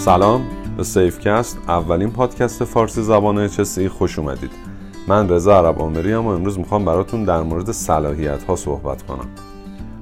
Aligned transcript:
سلام 0.00 0.44
به 0.76 0.84
سیف‌کست 0.84 1.58
اولین 1.68 2.10
پادکست 2.10 2.64
فارسی 2.64 3.02
زبان 3.02 3.48
HSE 3.48 3.86
خوش 3.86 4.18
اومدید. 4.18 4.50
من 5.08 5.28
رضا 5.28 5.58
عرب 5.58 5.82
عامری‌ام 5.82 6.14
و 6.14 6.26
امروز 6.26 6.58
می‌خوام 6.58 6.84
براتون 6.84 7.24
در 7.24 7.42
مورد 7.42 7.72
صلاحیت 7.72 8.42
ها 8.42 8.56
صحبت 8.56 9.02
کنم. 9.02 9.28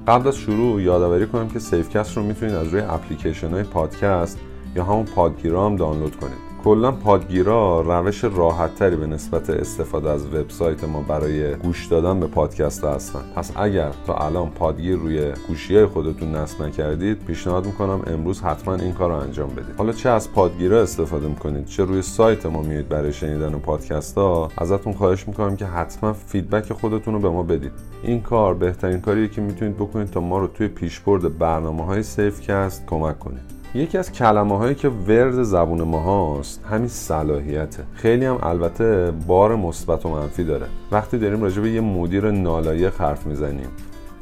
قبل 0.07 0.27
از 0.27 0.37
شروع 0.37 0.81
یادآوری 0.81 1.27
کنم 1.27 1.49
که 1.49 1.59
سیف‌کست 1.59 2.17
رو 2.17 2.23
می‌تونید 2.23 2.55
از 2.55 2.67
روی 2.67 2.81
اپلیکیشن 2.81 3.49
های 3.49 3.63
پادکست 3.63 4.39
یا 4.75 4.83
همون 4.83 5.05
پادگیرا 5.05 5.65
هم 5.65 5.75
دانلود 5.75 6.15
کنید. 6.15 6.48
کلا 6.63 6.91
پادگیرا 6.91 7.81
روش 7.81 8.23
راحت 8.23 8.75
تری 8.75 8.95
به 8.95 9.07
نسبت 9.07 9.49
استفاده 9.49 10.09
از 10.09 10.25
وبسایت 10.25 10.83
ما 10.83 11.01
برای 11.01 11.55
گوش 11.55 11.85
دادن 11.85 12.19
به 12.19 12.27
پادکست 12.27 12.83
هستن. 12.83 13.19
پس 13.35 13.51
اگر 13.55 13.91
تا 14.07 14.13
الان 14.13 14.49
پادگیر 14.49 14.95
روی 14.95 15.31
گوشی 15.47 15.75
های 15.75 15.85
خودتون 15.85 16.35
نصب 16.35 16.61
نکردید 16.63 17.25
پیشنهاد 17.25 17.65
می‌کنم 17.65 18.01
امروز 18.07 18.41
حتما 18.41 18.75
این 18.75 18.93
کار 18.93 19.09
رو 19.09 19.15
انجام 19.15 19.49
بدید. 19.49 19.75
حالا 19.77 19.91
چه 19.91 20.09
از 20.09 20.31
پادگیرا 20.31 20.81
استفاده 20.81 21.27
می‌کنید؟ 21.27 21.65
چه 21.65 21.83
روی 21.83 22.01
سایت 22.01 22.45
ما 22.45 22.61
میید 22.61 22.89
برای 22.89 23.13
شنیدن 23.13 23.51
پادکست 23.51 24.17
ها؟ 24.17 24.51
ازتون 24.57 24.93
خواهش 24.93 25.27
می‌کنم 25.27 25.55
که 25.55 25.65
حتما 25.65 26.13
feedback 26.13 26.73
خودتون 26.73 27.13
رو 27.13 27.19
به 27.19 27.29
ما 27.29 27.43
بدید. 27.43 27.71
این 28.03 28.21
کار 28.21 28.53
بهترین 28.53 29.01
کاریه 29.01 29.27
که 29.27 29.41
می‌تونید 29.41 29.75
بکنید 29.75 30.09
تا 30.09 30.19
ما 30.19 30.39
رو 30.39 30.47
توی 30.47 30.67
پیشبرد 30.67 31.37
برنامه 31.37 31.85
های 31.85 32.03
سیفکست 32.03 32.85
کمک 32.85 33.19
کنید. 33.19 33.58
یکی 33.73 33.97
از 33.97 34.11
کلمه 34.11 34.57
هایی 34.57 34.75
که 34.75 34.89
ورد 34.89 35.43
زبون 35.43 35.81
ما 35.81 35.99
هاست 35.99 36.65
همین 36.69 36.87
صلاحیته 36.87 37.83
خیلی 37.93 38.25
هم 38.25 38.39
البته 38.43 39.13
بار 39.27 39.55
مثبت 39.55 40.05
و 40.05 40.09
منفی 40.09 40.43
داره. 40.43 40.65
وقتی 40.91 41.17
داریم 41.17 41.41
راجع 41.41 41.61
به 41.61 41.69
یه 41.69 41.81
مدیر 41.81 42.31
نالایق 42.31 43.01
حرف 43.01 43.25
می‌زنیم 43.25 43.67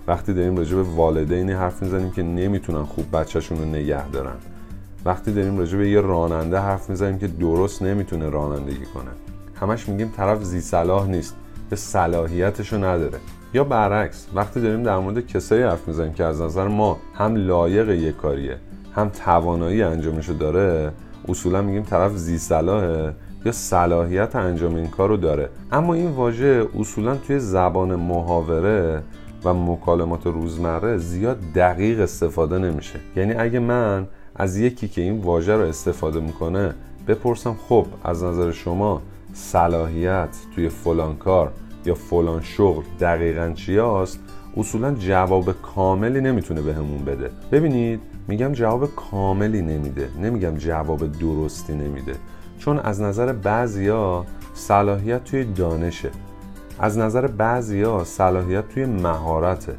وقتی 0.07 0.33
داریم 0.33 0.57
راجع 0.57 0.75
به 0.75 0.81
والدینی 0.81 1.51
حرف 1.51 1.81
می‌زنیم 1.81 2.11
که 2.11 2.23
نمی‌تونن 2.23 2.83
خوب 2.83 3.05
بچهشون 3.17 3.57
رو 3.57 3.65
نگه 3.65 4.09
دارن 4.09 4.35
وقتی 5.05 5.33
داریم 5.33 5.57
راجع 5.57 5.77
به 5.77 5.89
یه 5.89 6.01
راننده 6.01 6.59
حرف 6.59 6.89
می‌زنیم 6.89 7.19
که 7.19 7.27
درست 7.27 7.81
نمی‌تونه 7.81 8.29
رانندگی 8.29 8.85
کنه. 8.93 9.11
همش 9.61 9.89
میگیم 9.89 10.13
طرف 10.17 10.43
زی 10.43 10.61
صلاح 10.61 11.07
نیست 11.07 11.35
به 11.69 11.75
صلاحیتشو 11.75 12.77
نداره. 12.77 13.19
یا 13.53 13.63
برعکس 13.63 14.27
وقتی 14.35 14.61
داریم 14.61 14.83
در 14.83 14.97
مورد 14.97 15.27
کسایی 15.27 15.63
حرف 15.63 15.87
می‌زنیم 15.87 16.13
که 16.13 16.23
از 16.23 16.41
نظر 16.41 16.67
ما 16.67 16.97
هم 17.13 17.35
لایق 17.35 17.89
یک 17.89 18.17
کاریه 18.17 18.57
هم 18.97 19.09
توانایی 19.09 19.83
انجامشو 19.83 20.33
داره. 20.33 20.91
اصولا 21.27 21.61
میگیم 21.61 21.83
طرف 21.83 22.15
زی 22.15 22.37
صلاحه 22.37 23.13
یا 23.45 23.51
صلاحیت 23.51 24.35
انجام 24.35 24.75
این 24.75 24.87
کار 24.87 25.09
رو 25.09 25.17
داره. 25.17 25.49
اما 25.71 25.93
این 25.93 26.11
واژه 26.11 26.65
اصولا 26.79 27.15
توی 27.15 27.39
زبان 27.39 27.95
محاوره 27.95 29.01
و 29.45 29.53
مکالمات 29.53 30.27
روزمره 30.27 30.97
زیاد 30.97 31.37
دقیق 31.55 31.99
استفاده 31.99 32.57
نمیشه. 32.57 32.99
یعنی 33.15 33.33
اگه 33.33 33.59
من 33.59 34.07
از 34.35 34.57
یکی 34.57 34.87
که 34.87 35.01
این 35.01 35.21
واژه 35.21 35.55
رو 35.55 35.63
استفاده 35.63 36.19
می‌کنه 36.19 36.73
بپرسم 37.07 37.55
خب 37.69 37.85
از 38.03 38.23
نظر 38.23 38.51
شما 38.51 39.01
صلاحیت 39.33 40.29
توی 40.55 40.69
فلان 40.69 41.15
کار 41.15 41.51
یا 41.85 41.95
فلان 41.95 42.41
شغل 42.41 42.83
دقیقا 42.99 43.51
چی 43.55 43.79
اصولا 44.57 44.93
جواب 44.93 45.61
کاملی 45.61 46.21
نمی‌تونه 46.21 46.61
بهمون 46.61 47.05
به 47.05 47.15
بده. 47.15 47.29
ببینید 47.51 47.99
میگم 48.27 48.53
جواب 48.53 48.95
کاملی 48.95 49.61
نمیده. 49.61 50.09
نمیگم 50.21 50.57
جواب 50.57 51.11
درستی 51.11 51.73
نمیده. 51.73 52.15
چون 52.59 52.79
از 52.79 53.01
نظر 53.01 53.33
بعضیا 53.33 54.25
صلاحیت 54.53 55.23
توی 55.23 55.43
دانشه. 55.43 56.09
از 56.79 56.97
نظر 56.97 57.27
بعضیا 57.27 58.03
صلاحیت 58.03 58.69
توی 58.69 58.85
مهارته. 58.85 59.75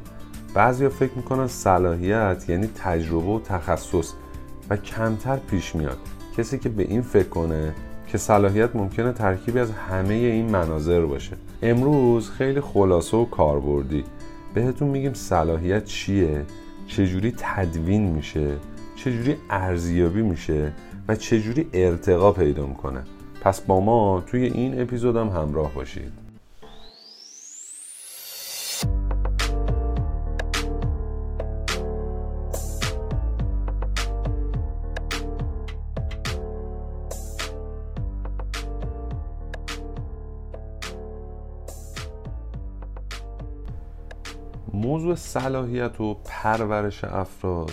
بعضیا 0.55 0.89
فکر 0.89 1.13
می‌کنن 1.17 1.47
صلاحیت 1.47 2.45
یعنی 2.49 2.67
تجربه 2.67 3.31
و 3.31 3.41
تخصص 3.41 4.13
و 4.71 4.77
کمتر 4.77 5.37
پیش 5.37 5.75
میاد. 5.75 5.99
کسی 6.37 6.59
که 6.59 6.69
به 6.69 6.83
این 6.83 7.03
فکر 7.03 7.29
کنه 7.29 7.75
که 8.07 8.19
صلاحیت 8.19 8.77
ممکنه 8.77 9.13
ترکیبی 9.13 9.59
از 9.59 9.71
همه 9.71 10.15
این 10.15 10.51
مناظر 10.51 11.01
باشه. 11.01 11.37
امروز 11.63 12.31
خیلی 12.31 12.61
خلاصه 12.61 13.17
و 13.17 13.25
کاربردی. 13.25 14.05
بهتون 14.55 14.89
میگیم 14.89 15.15
صلاحیت 15.15 15.85
چیه؟ 15.85 16.45
چجوری 16.89 17.35
تدوین 17.39 18.03
میشه 18.03 18.57
چجوری 18.97 19.37
ارزیابی 19.51 20.23
میشه 20.23 20.73
و 21.09 21.15
چجوری 21.15 21.67
ارتقا 21.73 22.33
پیدا 22.33 22.67
می‌کنه. 22.67 23.03
پس 23.41 23.61
با 23.61 23.81
ما 23.81 24.25
توی 24.27 24.45
این 24.45 24.81
اپیزودم 24.83 25.29
همراه 25.29 25.75
باشید. 25.75 26.13
موضوع 44.73 45.15
صلاحیت 45.15 46.01
و 46.01 46.15
پرورش 46.25 47.05
افراد 47.05 47.73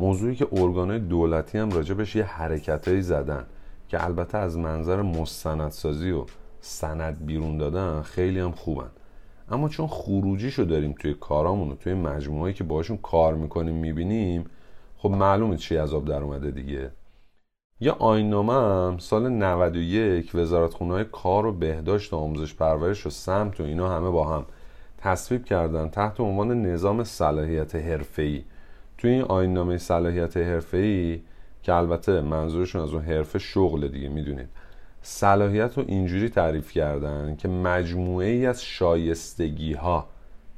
موضوعی 0.00 0.36
که 0.36 0.48
ارگانهای 0.52 0.98
دولتی 0.98 1.58
هم 1.58 1.70
راجبش 1.70 2.16
یه 2.16 2.24
حرکتهایی 2.24 3.02
زدن 3.02 3.46
که 3.88 4.04
البته 4.04 4.38
از 4.38 4.58
منظر 4.58 5.02
مستندسازی 5.02 6.10
و 6.10 6.24
سند 6.60 7.26
بیرون 7.26 7.58
دادن 7.58 8.02
خیلی 8.02 8.40
هم 8.40 8.52
خوبن. 8.52 8.90
اما 9.50 9.68
چون 9.68 9.86
خروجیشو 9.86 10.64
داریم 10.64 10.94
توی 10.98 11.14
کارامون 11.14 11.70
و 11.70 11.74
توی 11.74 11.94
مجموعهایی 11.94 12.54
که 12.54 12.64
باشون 12.64 12.96
کار 12.96 13.34
می‌کنیم 13.34 13.74
می‌بینیم 13.74 14.44
خب 14.96 15.10
معلومه 15.10 15.56
چی 15.56 15.76
از 15.76 15.94
آب 15.94 16.04
در 16.04 16.22
اومده 16.22 16.50
دیگه. 16.50 16.90
یا 17.80 17.92
آینامه 17.92 18.52
هم 18.52 18.98
سال 18.98 19.28
91 19.28 20.34
وزارتخونه 20.34 20.92
های 20.92 21.04
کار 21.04 21.46
و 21.46 21.52
بهداشت 21.52 22.12
و 22.12 22.16
آموزش 22.16 22.54
پرورش 22.54 23.06
و 23.06 23.10
سمت 23.10 23.60
و 23.60 23.64
اینا 23.64 23.96
همه 23.96 24.10
با 24.10 24.36
هم 24.36 24.44
تصویب 25.02 25.44
کردن 25.44 25.88
تحت 25.88 26.20
عنوان 26.20 26.62
نظام 26.62 27.04
صلاحیت 27.04 27.74
حرفه‌ای. 27.74 28.44
توی 28.98 29.10
این 29.10 29.22
آیین 29.22 29.78
صلاحیت 29.78 30.36
حرفه‌ای 30.36 31.20
که 31.62 31.72
البته 31.72 32.20
منظورشون 32.20 32.82
از 32.82 32.94
اون 32.94 33.02
حرفه 33.02 33.38
شغل 33.38 33.88
دیگه 33.88 34.08
می‌دونید. 34.08 34.48
صلاحیت 35.02 35.78
رو 35.78 35.84
اینجوری 35.86 36.28
تعریف 36.28 36.72
کردن 36.72 37.36
که 37.36 37.48
مجموعه 37.48 38.26
ای 38.26 38.46
از 38.46 38.64
شایستگی 38.64 39.72
ها 39.72 40.08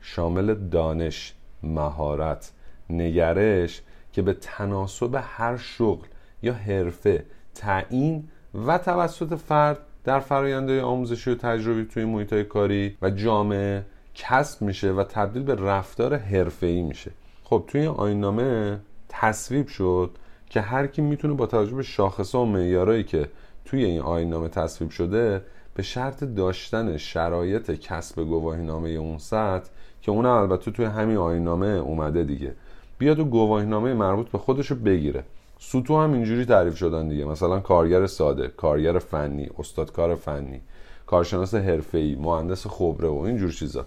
شامل 0.01 0.55
دانش، 0.55 1.35
مهارت، 1.63 2.53
نگرش 2.91 3.83
که 4.13 4.23
به 4.23 4.33
تناسب 4.33 5.19
هر 5.23 5.57
شغل 5.57 6.07
یا 6.43 6.55
حرفه 6.55 7.25
تعیین 7.55 8.29
و 8.67 8.79
توسط 8.79 9.35
فرد 9.35 9.79
در 10.05 10.21
فرآیندهای 10.21 10.81
آموزشی 10.81 11.31
و 11.31 11.35
تجربی 11.35 11.85
توی 11.85 12.05
محیط 12.05 12.35
کاری 12.35 12.97
و 13.03 13.11
جامعه 13.11 13.85
کسب 14.15 14.63
میشه 14.63 14.93
و 14.93 15.05
تبدیل 15.05 15.43
به 15.43 15.55
رفتار 15.55 16.17
حرفه‌ای 16.17 16.83
میشه. 16.83 17.11
خب 17.45 17.65
توی 17.67 17.87
آینامه 17.87 18.79
تصویب 19.09 19.69
شد 19.69 20.11
که 20.51 20.61
هر 20.61 20.87
کی 20.87 21.03
می‌تونه 21.03 21.35
با 21.35 21.47
توجه 21.47 21.75
به 21.75 21.83
شاخصه 21.83 22.39
و 22.39 22.45
معیارایی 22.45 23.05
که 23.05 23.29
توی 23.65 23.85
این 23.85 24.01
آینامه 24.01 24.49
تصویب 24.49 24.91
شده 24.91 25.43
به 25.75 25.83
شرط 25.83 26.25
داشتن 26.25 26.97
شرایط 26.97 27.71
کسب 27.71 28.23
گواهینامه 28.23 28.89
اون 28.89 29.19
سطح 29.19 29.71
که 30.03 30.11
اون 30.11 30.27
البته 30.27 30.71
توی 30.71 30.85
همین 30.85 31.17
آینامه 31.17 31.67
اومده 31.67 32.25
دیگه 32.25 32.55
بیاد 32.99 33.19
و 33.19 33.25
گواهینامه 33.25 33.95
مربوط 33.95 34.29
به 34.29 34.39
خودشو 34.39 34.75
بگیره. 34.75 35.25
سوتو 35.59 36.01
هم 36.01 36.13
اینجوری 36.13 36.45
تعریف 36.45 36.77
شدن 36.77 37.09
دیگه. 37.09 37.25
مثلا 37.25 37.61
کارگر 37.61 38.07
ساده 38.07 38.49
کارگر 38.49 38.99
فنی 38.99 39.51
استادکار 39.59 40.15
فنی 40.15 40.61
کارشناس 41.07 41.55
حرفه‌ای 41.55 42.15
مهندس 42.15 42.67
خبره 42.67 43.09
و 43.09 43.19
اینجور 43.19 43.53
چیزا. 43.53 43.87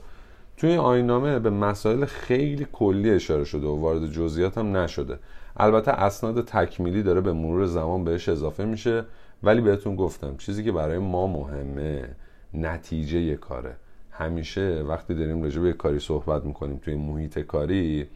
توی 0.57 0.77
آینامه 0.77 1.39
به 1.39 1.49
مسائل 1.49 2.05
خیلی 2.05 2.67
کلی 2.73 3.09
اشاره 3.09 3.43
شده 3.43 3.67
و 3.67 3.79
وارد 3.79 4.11
جزئیات 4.11 4.57
هم 4.57 4.77
نشده. 4.77 5.19
البته 5.57 5.91
اسناد 5.91 6.45
تکمیلی 6.45 7.03
داره 7.03 7.21
به 7.21 7.33
مرور 7.33 7.65
زمان 7.65 8.03
بهش 8.03 8.29
اضافه 8.29 8.65
میشه 8.65 9.05
ولی 9.43 9.61
بهتون 9.61 9.95
گفتم 9.95 10.37
چیزی 10.37 10.63
که 10.63 10.71
برای 10.71 10.97
ما 10.97 11.27
مهمه 11.27 12.09
نتیجه 12.53 13.19
یه 13.19 13.35
کاره. 13.35 13.75
همیشه 14.11 14.83
وقتی 14.87 15.15
داریم 15.15 15.43
راجع 15.43 15.61
به 15.61 15.73
کاری 15.73 15.99
صحبت 15.99 16.45
می‌کنیم 16.45 16.77
توی 16.77 16.95
محیط 16.95 17.39
کاری 17.39 18.07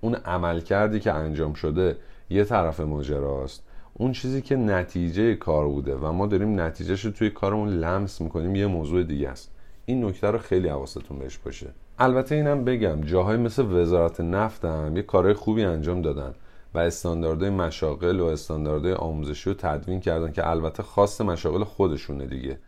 اون 0.00 0.14
عمل 0.14 0.60
کردی 0.60 1.00
که 1.00 1.12
انجام 1.12 1.54
شده 1.54 1.96
یه 2.30 2.44
طرف 2.44 2.80
ماجراست. 2.80 3.62
اون 3.94 4.12
چیزی 4.12 4.42
که 4.42 4.56
نتیجه 4.56 5.34
کار 5.34 5.66
بوده 5.68 5.96
و 5.96 6.12
ما 6.12 6.26
داریم 6.26 6.60
نتیجهش 6.60 7.04
رو 7.04 7.10
توی 7.10 7.30
کارمون 7.30 7.68
لمس 7.68 8.20
می‌کنیم 8.20 8.56
یه 8.56 8.66
موضوع 8.66 9.02
دیگه 9.02 9.28
است. 9.28 9.50
این 9.86 10.04
نکته 10.04 10.30
رو 10.30 10.38
خیلی 10.38 10.68
حواستون 10.68 11.18
بهش 11.18 11.38
باشه. 11.38 11.66
البته 11.98 12.34
اینم 12.34 12.64
بگم 12.64 13.00
جاهای 13.00 13.36
مثل 13.36 13.62
وزارت 13.62 14.20
نفت 14.20 14.64
هم 14.64 14.96
یه 14.96 15.02
کارهای 15.02 15.34
خوبی 15.34 15.64
انجام 15.64 16.02
دادن 16.02 16.34
و 16.74 16.78
استانداردهای 16.78 17.50
مشاغل 17.50 18.20
و 18.20 18.24
استانداردهای 18.24 18.94
آموزشی 18.94 19.50
رو 19.50 19.56
تدوین 19.58 20.00
کردن 20.00 20.32
که 20.32 20.50
البته 20.50 20.82
خاص 20.82 21.20
مشاغل 21.20 21.64
خودشونه 21.64 22.26
دیگه. 22.26 22.58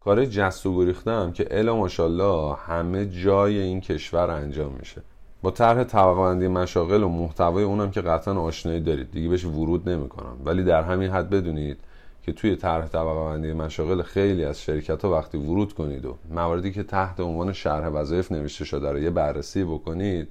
کارهای 0.00 0.26
جست 0.26 0.66
و 0.66 0.76
گریخته 0.76 1.30
که 1.34 1.46
الا 1.50 1.76
ماشاءالله 1.76 2.56
همه 2.56 3.06
جای 3.06 3.58
این 3.58 3.80
کشور 3.80 4.30
انجام 4.30 4.72
میشه. 4.78 5.02
با 5.42 5.50
طرح 5.50 5.84
طبقه 5.84 6.48
مشاغل 6.48 7.02
و 7.02 7.08
محتوای 7.08 7.64
اونم 7.64 7.90
که 7.90 8.00
قطعا 8.00 8.40
آشنایی 8.40 8.80
دارید 8.80 9.10
دیگه 9.10 9.28
بهش 9.28 9.44
ورود 9.44 9.88
نمی‌کنم. 9.88 10.36
ولی 10.44 10.64
در 10.64 10.82
همین 10.82 11.10
حد 11.10 11.30
بدونید 11.30 11.78
که 12.22 12.32
توی 12.32 12.56
طرح 12.56 12.86
طبقه 12.86 13.24
بندی 13.24 13.52
مشاغل 13.52 14.02
خیلی 14.02 14.44
از 14.44 14.62
شرکت 14.62 15.04
ها 15.04 15.10
وقتی 15.10 15.38
ورود 15.38 15.72
کنید 15.72 16.04
و 16.04 16.16
مواردی 16.30 16.72
که 16.72 16.82
تحت 16.82 17.20
عنوان 17.20 17.52
شرح 17.52 17.88
وظایف 17.88 18.32
نوشته 18.32 18.64
شده 18.64 18.92
رو 18.92 18.98
یه 18.98 19.10
بررسی 19.10 19.64
بکنید 19.64 20.28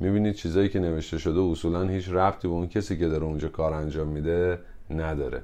می‌بینید 0.00 0.34
چیزایی 0.34 0.68
که 0.68 0.80
نوشته 0.80 1.18
شده 1.18 1.40
اصولا 1.40 1.82
هیچ 1.82 2.08
ربطی 2.08 2.48
به 2.48 2.54
اون 2.54 2.68
کسی 2.68 2.98
که 2.98 3.08
داره 3.08 3.24
اونجا 3.24 3.48
کار 3.48 3.72
انجام 3.72 4.08
میده 4.08 4.58
نداره. 4.90 5.42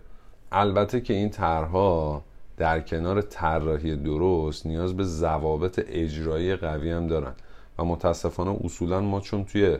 البته 0.53 1.01
که 1.01 1.15
این 1.15 1.31
طرحها 1.31 2.25
در 2.57 2.81
کنار 2.81 3.21
طراحی 3.21 3.97
درست 3.97 4.67
نیاز 4.67 4.97
به 4.97 5.05
ضوابط 5.05 5.85
اجرایی 5.89 6.57
قوی 6.57 6.91
هم 6.91 7.07
دارن 7.07 7.33
و 7.79 7.85
متاسفانه 7.85 8.57
اصولا 8.65 9.01
ما 9.01 9.21
چون 9.21 9.45
توی 9.45 9.77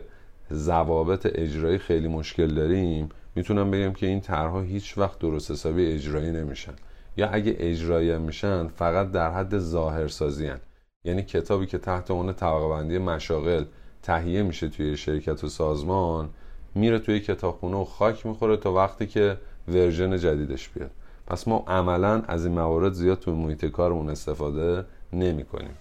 ضوابط 0.53 1.27
اجرایی 1.35 1.77
خیلی 1.77 2.07
مشکل 2.07 2.55
داریم 2.55 3.09
می‌تونم 3.35 3.71
بگم 3.71 3.93
که 3.93 4.07
این 4.07 4.21
طرحها 4.21 4.61
هیچ 4.61 4.97
وقت 4.97 5.19
درست 5.19 5.51
حسابی 5.51 5.85
اجرایی 5.85 6.31
نمیشن. 6.31 6.73
یا 7.17 7.29
اگه 7.29 7.55
اجرایی 7.59 8.17
میشن 8.17 8.67
فقط 8.67 9.11
در 9.11 9.31
حد 9.31 9.59
ظاهرسازی 9.59 10.47
هن. 10.47 10.59
یعنی 11.03 11.23
کتابی 11.23 11.65
که 11.65 11.77
تحت 11.77 12.11
عنوان 12.11 12.33
طبقه 12.33 12.69
بندی 12.69 12.97
مشاغل 12.97 13.65
تهیه 14.03 14.43
میشه 14.43 14.69
توی 14.69 14.97
شرکت 14.97 15.43
و 15.43 15.49
سازمان 15.49 16.29
میره 16.75 16.99
توی 16.99 17.19
کتابخونه 17.19 17.77
و 17.77 17.85
خاک 17.85 18.25
می‌خوره 18.25 18.57
تا 18.57 18.73
وقتی 18.73 19.07
که 19.07 19.37
ورژن 19.67 20.17
جدیدش 20.17 20.69
بیاد. 20.69 20.91
پس 21.27 21.47
ما 21.47 21.63
عملا 21.67 22.21
از 22.27 22.45
این 22.45 22.55
موارد 22.55 22.93
زیاد 22.93 23.19
توی 23.19 23.33
محیط 23.33 23.65
کارمون 23.65 24.09
استفاده 24.09 24.85
نمی 25.13 25.43
کنیم 25.43 25.77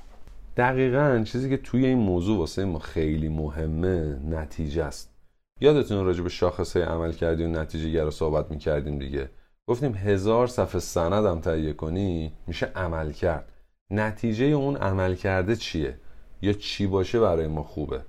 دقیقا 0.57 1.23
چیزی 1.25 1.51
که 1.51 1.57
توی 1.57 1.87
این 1.87 1.99
موضوع 1.99 2.39
واسه 2.39 2.65
ما 2.65 2.79
خیلی 2.79 3.29
مهمه 3.29 4.21
نتیجه 4.31 4.85
است. 4.85 5.18
یادتون 5.61 6.05
راجع 6.05 6.23
به 6.23 6.29
شاخصه 6.29 6.85
عمل 6.85 7.13
کردی 7.13 7.45
و 7.45 7.49
نتیجه 7.49 8.05
رو 8.05 8.11
صحبت 8.11 8.51
می‌کردیم 8.51 8.99
دیگه. 8.99 9.31
گفتیم 9.67 9.95
هزار 9.95 10.47
صفحه 10.47 10.81
سندم 10.81 11.41
تهیه 11.41 11.73
کنی 11.73 12.33
میشه 12.47 12.67
عمل 12.67 13.13
کرد. 13.13 13.53
نتیجه 13.91 14.45
اون 14.45 14.77
عمل 14.77 15.15
کرده 15.15 15.57
چیه؟ 15.57 15.97
یا 16.43 16.53
چی 16.53 16.87
باشه 16.87 17.21
برای 17.21 17.47
ما 17.47 17.63
خوبه؟ 17.63 18.01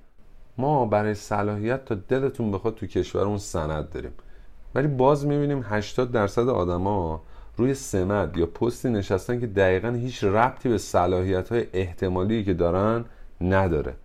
ما 0.58 0.86
برای 0.86 1.14
صلاحیت 1.14 1.86
تا 1.86 1.96
دلتون 1.96 2.52
بخواد 2.52 2.76
تو 2.76 2.88
کشورمون 2.88 3.38
سند 3.38 3.90
داریم. 3.90 4.12
ولی 4.76 4.88
باز 4.88 5.26
می‌بینیم 5.26 5.66
80 5.66 6.12
درصد 6.12 6.50
آدما 6.50 7.24
روی 7.58 7.74
سمت 7.74 8.38
یا 8.38 8.46
پستی 8.46 8.90
نشستن 8.90 9.40
که 9.40 9.48
دقیقا 9.48 9.90
هیچ 9.90 10.24
ربطی 10.24 10.70
به 10.70 10.78
صلاحیت 10.78 11.50
های 11.50 11.66
احتمالی 11.74 12.44
که 12.44 12.54
دارن 12.54 13.06
نداره. 13.42 13.96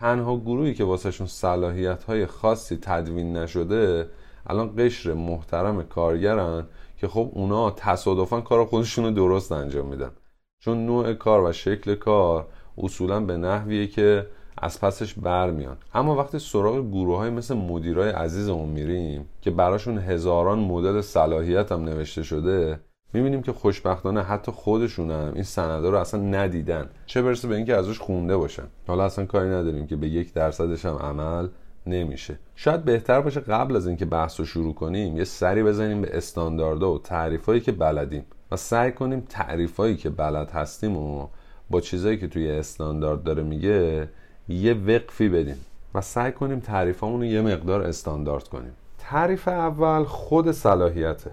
تنها 0.00 0.36
گروهی 0.36 0.74
که 0.74 0.84
واسهشون 0.84 1.26
صلاحیت 1.26 2.04
های 2.04 2.26
خاصی 2.26 2.78
تدوین 2.82 3.36
نشده 3.36 4.10
الان 4.46 4.74
قشر 4.78 5.14
محترم 5.14 5.82
کارگرن 5.82 6.66
که 6.96 7.08
خب 7.08 7.30
اونا 7.34 7.70
تصادفا 7.70 8.40
کار 8.40 8.64
خودشون 8.64 9.04
رو 9.04 9.10
درست 9.10 9.52
انجام 9.52 9.86
میدن. 9.86 10.10
چون 10.58 10.86
نوع 10.86 11.12
کار 11.12 11.44
و 11.44 11.52
شکل 11.52 11.94
کار 11.94 12.46
اصولا 12.78 13.20
به 13.20 13.36
نحویه 13.36 13.86
که 13.86 14.26
از 14.58 14.80
پسش 14.80 15.14
برمیان. 15.14 15.76
اما 15.94 16.16
وقتی 16.16 16.38
سراغ 16.38 16.90
گروه 16.90 17.18
های 17.18 17.30
مثل 17.30 17.54
مدیرای 17.54 18.10
عزیزمون 18.10 18.68
میریم 18.68 19.28
که 19.40 19.50
براشون 19.50 19.98
هزاران 19.98 20.58
مدل 20.58 21.00
صلاحیت 21.00 21.72
هم 21.72 21.84
نوشته 21.84 22.22
شده 22.22 22.80
می‌بینیم 23.12 23.42
که 23.42 23.52
خوشبختانه 23.52 24.22
حتی 24.22 24.52
خودشونم 24.52 25.32
این 25.34 25.42
سنده 25.42 25.90
رو 25.90 25.98
اصلا 25.98 26.20
ندیدن. 26.20 26.88
چه 27.06 27.22
برسه 27.22 27.48
به 27.48 27.56
اینکه 27.56 27.76
ازش 27.76 27.98
خونده 27.98 28.36
باشن. 28.36 28.66
حالا 28.86 29.04
اصلا 29.04 29.26
کاری 29.26 29.48
نداریم 29.48 29.86
که 29.86 29.96
به 29.96 30.08
یک 30.08 30.32
درصدش 30.32 30.84
هم 30.84 30.96
عمل 30.96 31.48
نمیشه. 31.86 32.38
شاید 32.54 32.84
بهتر 32.84 33.20
باشه 33.20 33.40
قبل 33.40 33.76
از 33.76 33.86
اینکه 33.86 34.04
بحث 34.04 34.40
رو 34.40 34.46
شروع 34.46 34.74
کنیم 34.74 35.16
یه 35.16 35.24
سری 35.24 35.62
بزنیم 35.62 36.02
به 36.02 36.16
استانداردها 36.16 36.92
و 36.92 36.98
تعریفایی 36.98 37.60
که 37.60 37.72
بلدیم 37.72 38.24
و 38.50 38.56
سعی 38.56 38.92
کنیم 38.92 39.20
تعریفایی 39.20 39.96
که 39.96 40.10
بلد 40.10 40.50
هستیم 40.50 40.96
و 40.96 41.26
با 41.70 41.80
چیزایی 41.80 42.18
که 42.18 42.28
توی 42.28 42.50
استاندارد 42.50 43.22
داره 43.22 43.42
میگه 43.42 44.08
یه 44.48 44.74
وقفی 44.74 45.28
بدیم 45.28 45.56
و 45.94 46.00
سعی 46.00 46.32
کنیم 46.32 46.60
تعریفامون 46.60 47.20
رو 47.20 47.26
یه 47.26 47.42
مقدار 47.42 47.82
استاندارد 47.82 48.48
کنیم. 48.48 48.72
تعریف 48.98 49.48
اول 49.48 50.04
خود 50.04 50.52
صلاحیته. 50.52 51.30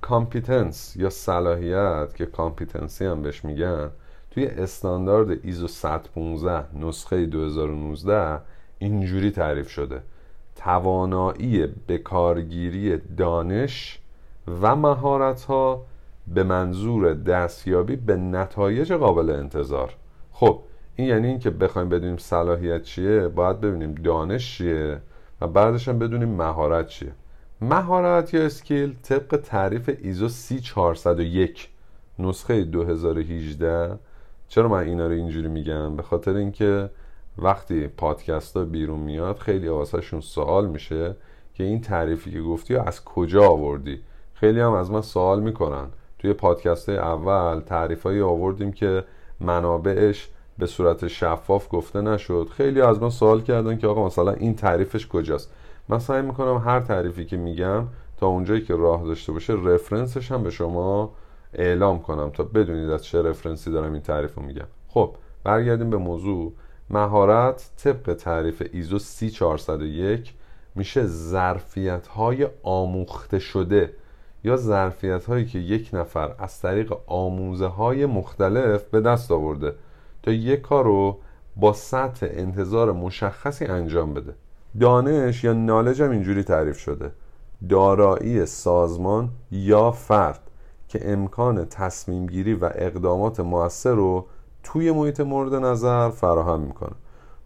competence 0.00 0.96
یا 0.96 1.10
صلاحیت 1.10 2.14
که 2.14 2.26
competency 2.26 3.04
هم 3.04 3.22
بهش 3.22 3.44
میگن 3.44 3.90
توی 4.30 4.46
استاندارد 4.46 5.38
ISO 5.42 5.68
115 5.68 6.64
نسخه 6.78 7.26
2019 7.26 8.40
اینجوری 8.78 9.30
تعریف 9.30 9.68
شده. 9.68 10.00
توانایی 10.56 11.66
بکارگیری 11.88 12.96
دانش 13.16 13.98
و 14.62 14.76
مهارت 14.76 15.44
ها 15.44 15.84
به 16.34 16.42
منظور 16.42 17.14
دستیابی 17.14 17.96
به 17.96 18.16
نتایج 18.16 18.92
قابل 18.92 19.30
انتظار. 19.30 19.94
خب 20.32 20.60
این 20.96 21.08
یعنی 21.08 21.26
اینکه 21.26 21.50
بخوایم 21.50 21.88
بدونیم 21.88 22.16
صلاحیت 22.16 22.82
چیه 22.82 23.28
باید 23.28 23.60
ببینیم 23.60 23.94
دانش 23.94 24.58
چیه 24.58 25.00
و 25.40 25.46
بعدش 25.46 25.88
هم 25.88 25.98
بدونیم 25.98 26.28
مهارت 26.28 26.88
چیه. 26.88 27.12
مهارت 27.60 28.34
یا 28.34 28.44
اسکیل 28.44 28.94
طبق 29.02 29.36
تعریف 29.36 29.90
ایزو 30.02 30.28
3401 30.28 31.68
نسخه 32.18 32.64
2018 32.64 33.98
چرا 34.48 34.68
من 34.68 34.78
اینا 34.78 35.06
رو 35.06 35.12
اینجوری 35.12 35.48
میگم؟ 35.48 35.96
به 35.96 36.02
خاطر 36.02 36.34
اینکه 36.34 36.90
وقتی 37.38 37.86
پادکست 37.88 38.56
ها 38.56 38.64
بیرون 38.64 39.00
میاد 39.00 39.38
خیلی 39.38 39.68
واسهشون 39.68 40.20
سوال 40.20 40.66
میشه 40.66 41.16
که 41.54 41.64
این 41.64 41.80
تعریفی 41.80 42.30
که 42.30 42.40
گفتی 42.40 42.76
از 42.76 43.04
کجا 43.04 43.48
آوردی؟ 43.48 44.00
خیلی 44.34 44.60
هم 44.60 44.72
از 44.72 44.90
من 44.90 45.02
سوال 45.02 45.40
می‌کنن. 45.40 45.86
توی 46.18 46.32
پادکست 46.32 46.88
اول 46.88 47.60
تعریفایی 47.60 48.20
آوردیم 48.20 48.72
که 48.72 49.04
منابعش 49.40 50.28
به 50.58 50.66
صورت 50.66 51.08
شفاف 51.08 51.68
گفته 51.70 52.00
نشد. 52.00 52.48
خیلی 52.56 52.80
از 52.80 53.02
من 53.02 53.10
سوال 53.10 53.40
کردن 53.40 53.78
که 53.78 53.86
آقا 53.86 54.06
مثلا 54.06 54.32
این 54.32 54.54
تعریفش 54.54 55.06
کجاست؟ 55.06 55.52
من 55.88 55.98
سعی 55.98 56.22
می‌کنم 56.22 56.62
هر 56.64 56.80
تعریفی 56.80 57.24
که 57.24 57.36
میگم 57.36 57.86
تا 58.16 58.26
اونجایی 58.26 58.60
که 58.60 58.76
راه 58.76 59.04
داشته 59.04 59.32
باشه 59.32 59.52
رفرنسش 59.52 60.32
هم 60.32 60.42
به 60.42 60.50
شما 60.50 61.12
اعلام 61.54 61.98
کنم 61.98 62.30
تا 62.30 62.44
بدونید 62.44 62.90
از 62.90 63.04
چه 63.04 63.22
رفرنسی 63.22 63.70
دارم 63.70 63.92
این 63.92 64.02
تعریف 64.02 64.34
رو 64.34 64.42
میگم. 64.42 64.66
خب 64.88 65.16
برگردیم 65.44 65.90
به 65.90 65.96
موضوع. 65.96 66.52
مهارت 66.90 67.70
طبق 67.76 68.14
تعریف 68.14 68.62
ایزو 68.72 68.98
3401 68.98 70.34
میشه 70.74 71.06
ظرفیت 71.06 72.06
های 72.06 72.48
آموخته 72.62 73.38
شده 73.38 73.92
یا 74.44 74.56
ظرفیت 74.56 75.24
هایی 75.24 75.44
که 75.44 75.58
یک 75.58 75.90
نفر 75.92 76.34
از 76.38 76.60
طریق 76.60 76.92
آموزه 77.06 77.66
های 77.66 78.06
مختلف 78.06 78.84
به 78.84 79.00
دست 79.00 79.32
آورده 79.32 79.74
تا 80.22 80.30
یک 80.30 80.60
کار 80.60 80.84
رو 80.84 81.18
با 81.56 81.72
سطح 81.72 82.26
انتظار 82.30 82.92
مشخصی 82.92 83.64
انجام 83.64 84.14
بده. 84.14 84.34
دانش 84.80 85.44
یا 85.44 85.52
نالج 85.52 86.02
هم 86.02 86.10
اینجوری 86.10 86.42
تعریف 86.42 86.78
شده. 86.78 87.12
دارایی 87.68 88.46
سازمان 88.46 89.30
یا 89.50 89.90
فرد 89.90 90.40
که 90.88 91.12
امکان 91.12 91.64
تصمیم 91.64 92.26
گیری 92.26 92.54
و 92.54 92.70
اقدامات 92.74 93.40
موثر 93.40 93.94
رو 93.94 94.26
توی 94.62 94.92
محیط 94.92 95.20
مورد 95.20 95.54
نظر 95.54 96.10
فراهم 96.10 96.60
می‌کنه. 96.60 96.94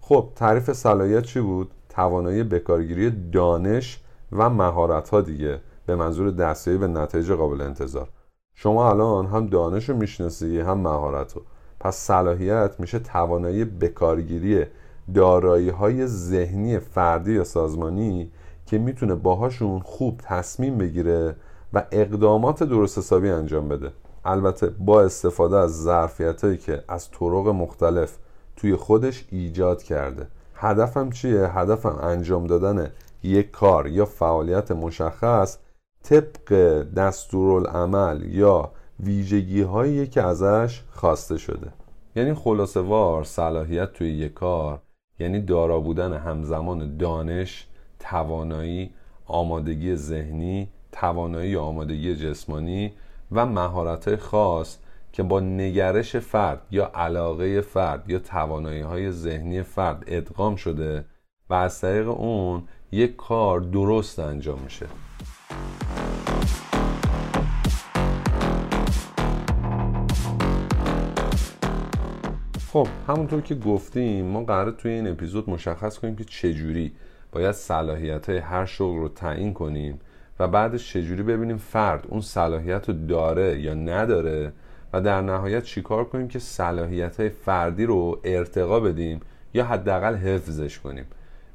خب 0.00 0.29
تعریف 0.37 0.73
صلاحیت 0.73 1.23
چی 1.23 1.41
بود؟ 1.41 1.71
توانایی 1.89 2.45
بکارگیری 2.45 3.31
دانش 3.33 4.00
و 4.33 4.50
مهارت 4.50 5.09
ها 5.09 5.21
دیگه 5.21 5.61
به 5.87 5.97
منظور 5.97 6.31
دستیابی 6.31 6.79
به 6.79 6.87
نتایج 6.87 7.33
قابل 7.33 7.61
انتظار. 7.61 8.09
شما 8.55 8.91
الان 8.91 9.27
هم 9.27 9.47
دانش 9.47 9.89
رو 9.89 9.97
می‌شناسی 9.97 10.61
هم 10.61 10.79
مهارت 10.79 11.33
رو. 11.33 11.43
پس 11.81 11.97
صلاحیت 11.97 12.75
میشه 12.79 12.99
توانایی 12.99 13.65
بکارگیری 13.65 14.65
دارایی 15.14 15.69
های 15.69 16.07
ذهنی 16.07 16.79
فردی 16.79 17.33
یا 17.33 17.45
سازمانی 17.45 18.31
که 18.67 18.79
می‌تونه 18.79 19.14
باهاشون 19.14 19.81
خوب 19.81 20.21
تصمیم 20.25 20.79
بگیره 20.79 21.37
و 21.73 21.85
اقدامات 21.93 22.62
درست 22.62 22.99
حسابی 22.99 23.31
انجام 23.31 23.69
بده. 23.69 23.93
البته 24.25 24.67
با 24.67 25.02
استفاده 25.02 25.57
از 25.57 25.83
ظرفیت 25.83 26.45
هایی 26.45 26.57
که 26.57 26.85
از 26.88 27.11
طرق 27.11 27.49
مختلف 27.49 28.17
توی 28.57 28.76
خودش 28.76 29.25
ایجاد 29.31 29.83
کرده. 29.83 30.26
هدفم 30.55 31.11
چیه؟ 31.11 31.49
هدفم 31.49 31.99
انجام 32.02 32.47
دادن 32.47 32.90
یک 33.23 33.50
کار 33.50 33.87
یا 33.87 34.05
فعالیت 34.05 34.71
مشخص 34.71 35.59
طبق 36.02 36.52
دستورالعمل 36.97 38.35
یا 38.35 38.71
ویژگی 39.00 39.62
هایی 39.62 40.07
که 40.07 40.23
ازش 40.23 40.83
خواسته 40.90 41.38
شده. 41.38 41.73
یعنی 42.17 42.35
خلاصه 42.35 42.81
وار 42.81 43.25
صلاحیت 43.25 43.93
توی 43.93 44.12
یک 44.12 44.35
کار 44.35 44.81
یعنی 45.21 45.41
دارا 45.41 45.81
بودن 45.81 46.12
همزمان 46.12 46.97
دانش 46.97 47.67
توانایی 47.99 48.91
آمادگی 49.27 49.95
ذهنی 49.95 50.69
توانایی 50.93 51.57
آمادگی 51.57 52.17
جسمانی 52.17 52.93
و 53.33 53.47
مهارت 53.47 54.17
خاص 54.17 54.79
که 55.12 55.23
با 55.23 55.41
نگرش 55.41 56.17
فرد 56.17 56.62
یا 56.71 56.91
علاقه 56.95 57.61
فرد 57.61 58.11
یا 58.11 58.19
توانایی 58.19 58.81
های 58.81 59.11
ذهنی 59.11 59.62
فرد 59.62 60.05
ادغام 60.07 60.57
شده 60.57 61.05
و 61.50 61.55
از 61.55 61.81
طریق 61.81 62.09
اون 62.09 62.62
یک 62.93 63.17
کار 63.17 63.61
درست 63.61 64.19
انجام 64.19 64.59
میشه. 64.59 64.87
خب 72.73 72.89
همونطور 73.09 73.41
که 73.41 73.55
گفتیم 73.55 74.27
ما 74.27 74.45
قرار 74.45 74.71
توی 74.71 74.91
این 74.91 75.09
اپیزود 75.09 75.50
مشخص 75.50 75.99
کنیم 75.99 76.17
که 76.17 76.25
چجوری 76.25 76.93
باید 77.33 77.53
صلاحیت 77.53 78.29
های 78.29 78.39
هر 78.39 78.65
شغل 78.65 78.99
رو 78.99 79.09
تعیین 79.09 79.55
کنیم 79.55 80.00
و 80.39 80.49
بعدش 80.49 80.93
چجوری 80.93 81.23
ببینیم 81.23 81.57
فرد 81.57 82.07
اون 82.09 82.21
صلاحیت 82.21 82.89
رو 82.89 82.95
داره 83.07 83.61
یا 83.61 83.75
نداره 83.75 84.53
و 84.93 85.00
در 85.00 85.21
نهایت 85.21 85.65
چیکار 85.65 86.05
کنیم 86.05 86.29
که 86.29 86.39
صلاحیت 86.39 87.21
های 87.21 87.29
فردی 87.29 87.87
رو 87.87 88.21
ارتقا 88.25 88.81
بدیم 88.81 89.21
یا 89.55 89.65
حداقل 89.65 90.15
حفظش 90.15 90.79
کنیم. 90.79 91.07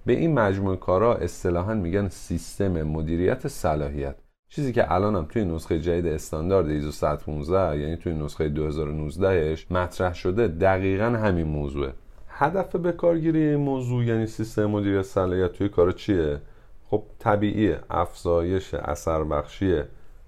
به 0.05 0.13
این 0.13 0.33
مجموعه 0.33 0.77
کارا 0.77 1.15
اصطلاحا 1.15 1.73
میگن 1.73 2.09
سیستم 2.09 2.83
مدیریت 2.83 3.47
صلاحیت. 3.47 4.15
چیزی 4.55 4.73
که 4.73 4.93
الانم 4.93 5.25
توی 5.25 5.45
نسخه 5.45 5.79
جدید 5.79 6.07
استاندارد 6.07 6.69
ایزو 6.69 6.91
115 6.91 7.79
یعنی 7.79 7.97
توی 7.97 8.13
نسخه 8.13 8.49
2019ش 8.49 9.71
مطرح 9.71 10.13
شده 10.13 10.47
دقیقا 10.47 11.05
همین 11.05 11.47
موضوعه. 11.47 11.93
هدف 12.27 12.75
به 12.75 12.91
کارگیری 12.91 13.39
این 13.39 13.59
موضوع 13.59 14.03
یعنی 14.03 14.27
سیستم 14.27 14.65
مدیریت 14.65 15.01
صلاحیت 15.01 15.53
توی 15.53 15.69
کار 15.69 15.91
چیه؟ 15.91 16.41
خب 16.89 17.03
طبیعیه 17.19 17.79
افزایش 17.89 18.73
اثر 18.73 19.23
بخشی 19.23 19.81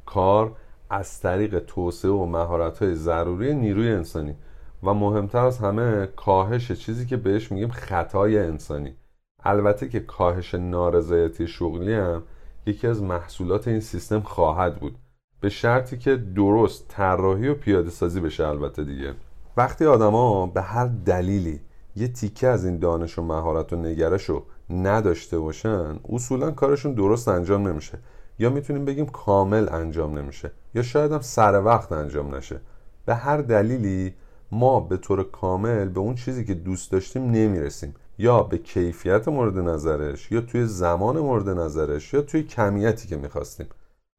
کار 0.06 0.56
از 0.90 1.20
طریق 1.20 1.60
توسعه 1.60 2.12
و 2.12 2.26
مهارت 2.26 2.94
ضروری 2.94 3.56
نیروی 3.56 3.92
انسانی 3.92 4.36
و 4.84 4.94
مهمتر 4.94 5.46
از 5.46 5.58
همه 5.58 6.08
کاهش 6.16 6.72
چیزی 6.72 7.06
که 7.06 7.18
بهش 7.18 7.52
میگیم 7.52 7.70
خطای 7.70 8.40
انسانی. 8.40 8.96
البته 9.44 9.90
که 9.90 10.00
کاهش 10.00 10.56
نارضایتی 10.56 11.48
شغلی 11.48 11.94
هم 11.94 12.24
یکی 12.68 12.88
از 12.88 13.02
محصولات 13.02 13.68
این 13.68 13.80
سیستم 13.80 14.20
خواهد 14.20 14.80
بود. 14.80 14.96
به 15.42 15.50
شرطی 15.50 15.98
که 15.98 16.16
درست 16.16 16.86
طراحی 16.88 17.48
و 17.48 17.54
پیاده 17.56 17.90
سازی 17.90 18.20
بشه 18.20 18.48
البته 18.48 18.84
دیگه. 18.84 19.14
وقتی 19.58 19.86
آدما 19.86 20.48
به 20.48 20.62
هر 20.62 20.86
دلیلی 20.86 21.60
یه 21.96 22.08
تیکه 22.08 22.48
از 22.48 22.66
این 22.66 22.80
دانش 22.80 23.20
و 23.20 23.22
مهارت 23.22 23.74
و 23.74 23.76
نگرش 23.76 24.24
رو 24.24 24.44
نداشته 24.70 25.40
باشن 25.40 26.00
اصولا 26.10 26.52
کارشون 26.52 26.94
درست 26.94 27.28
انجام 27.28 27.68
نمیشه. 27.68 28.00
یا 28.40 28.50
می‌تونیم 28.50 28.86
بگیم 28.86 29.06
کامل 29.06 29.68
انجام 29.72 30.18
نمیشه 30.18 30.52
یا 30.76 30.82
شاید 30.82 31.12
هم 31.12 31.22
سر 31.22 31.64
وقت 31.64 31.92
انجام 31.92 32.36
نشه. 32.36 32.60
به 33.06 33.16
هر 33.16 33.38
دلیلی 33.38 34.14
ما 34.52 34.80
به 34.80 34.98
طور 34.98 35.24
کامل 35.24 35.90
به 35.90 36.00
اون 36.00 36.16
چیزی 36.16 36.46
که 36.46 36.54
دوست 36.54 36.92
داشتیم 36.92 37.32
نمی‌رسیم. 37.32 37.94
یا 38.18 38.44
به 38.44 38.58
کیفیت 38.58 39.28
مورد 39.28 39.58
نظرش 39.58 40.32
یا 40.32 40.42
توی 40.42 40.66
زمان 40.66 41.20
مورد 41.20 41.50
نظرش 41.50 42.14
یا 42.14 42.22
توی 42.22 42.44
کمیتی 42.44 43.08
که 43.08 43.18
می‌خواستیم. 43.18 43.68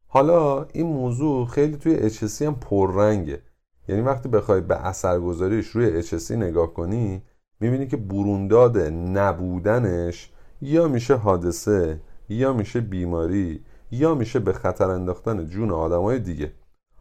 حالا 0.07 0.67
این 0.73 0.87
موضوع 0.87 1.47
خیلی 1.47 1.77
توی 1.77 2.11
HSC 2.11 2.43
هم 2.43 2.55
پررنگه. 2.55 3.43
یعنی 3.89 4.03
وقتی 4.03 4.29
بخوای 4.29 4.61
به 4.61 4.87
اثرگذاریش 4.87 5.67
روی 5.69 6.03
HSC 6.03 6.31
نگاه 6.31 6.75
کنی 6.75 7.23
می‌بینی 7.61 7.87
که 7.87 7.97
برونداد 7.97 8.79
نبودنش 9.19 10.31
یا 10.63 10.89
میشه 10.89 11.15
حادثه 11.15 12.01
یا 12.29 12.53
میشه 12.53 12.81
بیماری 12.81 13.65
یا 13.91 14.15
میشه 14.15 14.39
به 14.39 14.53
خطر 14.53 14.91
انداختن 14.91 15.47
جون 15.47 15.71
آدمای 15.71 16.19
دیگه. 16.19 16.53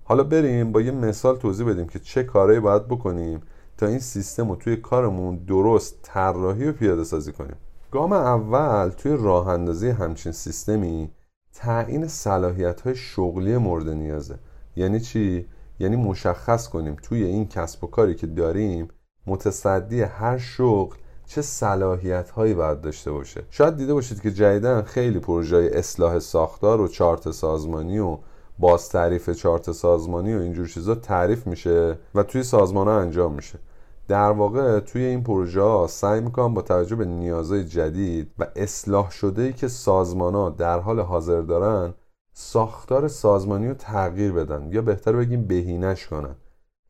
حالا 0.04 0.24
بریم 0.24 0.72
با 0.72 0.82
یه 0.82 0.92
مثال 0.92 1.38
توضیح 1.38 1.68
بدیم 1.68 1.88
که 1.88 2.00
چه 2.00 2.24
کارهایی 2.24 2.60
باید 2.60 2.88
بکنیم 2.88 3.42
تا 3.78 3.88
این 3.88 4.00
سیستم 4.00 4.50
رو 4.50 4.56
توی 4.56 4.76
کارمون 4.76 5.36
درست 5.36 6.00
طراحی 6.02 6.68
و 6.68 6.74
پیاده 6.74 7.04
سازی 7.04 7.32
کنیم. 7.32 7.56
گام 7.92 8.14
اول 8.14 8.90
توی 8.90 9.18
راه 9.20 9.48
اندازی 9.48 9.90
همچین 9.90 10.32
سیستمی 10.32 11.12
تعیین 11.54 12.08
صلاحیت 12.08 12.82
های 12.82 12.96
شغلی 12.96 13.58
مورد 13.58 13.90
نیازه. 13.90 14.40
یعنی 14.76 15.00
چی؟ 15.00 15.48
یعنی 15.80 15.96
مشخص 15.96 16.68
کنیم 16.68 16.96
توی 17.04 17.24
این 17.24 17.48
کسب 17.48 17.84
و 17.84 17.88
کاری 17.88 18.16
که 18.16 18.28
داریم 18.28 18.88
متصدی 19.28 20.02
هر 20.02 20.38
شغل 20.38 20.96
چه 21.26 21.42
صلاحیت 21.42 22.30
هایی 22.30 22.54
باید 22.54 22.82
داشته 22.82 23.12
باشه. 23.12 23.44
شاید 23.50 23.78
دیده 23.78 23.94
باشید 23.94 24.22
که 24.22 24.32
جدیدن 24.32 24.82
خیلی 24.82 25.20
پروژه 25.20 25.70
اصلاح 25.74 26.20
ساختار 26.20 26.82
و 26.82 26.88
چارت 26.88 27.32
سازمانی 27.32 28.00
و 28.00 28.18
باز 28.60 28.90
تعریف 28.90 29.30
چارت 29.30 29.72
سازمانی 29.72 30.36
و 30.36 30.40
اینجور 30.40 30.68
چیزا 30.68 30.96
تعریف 30.96 31.48
میشه 31.48 31.98
و 32.16 32.24
توی 32.24 32.44
سازمان 32.44 32.88
ها 32.88 33.00
انجام 33.00 33.34
میشه. 33.34 33.60
در 34.08 34.32
واقع 34.32 34.80
توی 34.80 35.04
این 35.04 35.24
پروژه 35.24 35.62
ها 35.62 35.88
سعی 35.88 36.22
می‌کنم 36.22 36.54
با 36.54 36.62
توجه 36.62 36.96
به 36.96 37.06
نیازهای 37.06 37.66
جدید 37.66 38.32
و 38.40 38.48
اصلاح 38.56 39.12
شده 39.12 39.42
ای 39.42 39.54
که 39.54 39.68
سازمان 39.68 40.36
ها 40.36 40.50
در 40.50 40.80
حال 40.80 41.00
حاضر 41.00 41.42
دارن 41.42 41.94
ساختار 42.34 43.08
سازمانی 43.08 43.68
رو 43.68 43.74
تغییر 43.74 44.32
بدن 44.32 44.70
یا 44.72 44.82
بهتر 44.82 45.12
بگیم 45.12 45.46
بهینش 45.46 46.08
کنن. 46.08 46.36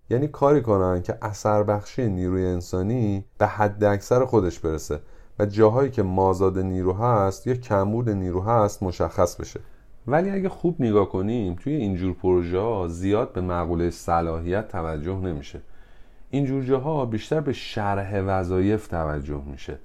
یعنی 0.09 0.27
کاری 0.27 0.61
کنن 0.61 1.01
که 1.01 1.17
اثر 1.21 1.63
بخشی 1.63 2.07
نیروی 2.09 2.45
انسانی 2.45 3.25
به 3.37 3.47
حد 3.47 3.83
اکثر 3.83 4.25
خودش 4.25 4.59
برسه 4.59 4.99
و 5.39 5.45
جاهایی 5.45 5.91
که 5.91 6.03
مازاد 6.03 6.59
نیرو 6.59 6.93
هست 6.93 7.47
یا 7.47 7.53
کمبود 7.53 8.09
نیرو 8.09 8.41
هست 8.41 8.83
مشخص 8.83 9.35
بشه. 9.35 9.59
ولی 10.07 10.29
اگه 10.29 10.49
خوب 10.49 10.75
نگاه 10.79 11.09
کنیم 11.09 11.55
توی 11.55 11.73
اینجور 11.73 12.13
پروژه 12.13 12.59
ها 12.59 12.87
زیاد 12.87 13.33
به 13.33 13.41
مقوله 13.41 13.89
صلاحیت 13.89 14.67
توجه 14.67 15.15
نمیشه. 15.15 15.61
اینجور 16.29 16.63
جاها 16.63 17.05
بیشتر 17.05 17.39
به 17.39 17.53
شرح 17.53 18.21
وظایف 18.21 18.87
توجه 18.87 19.41
میشه. 19.45 19.79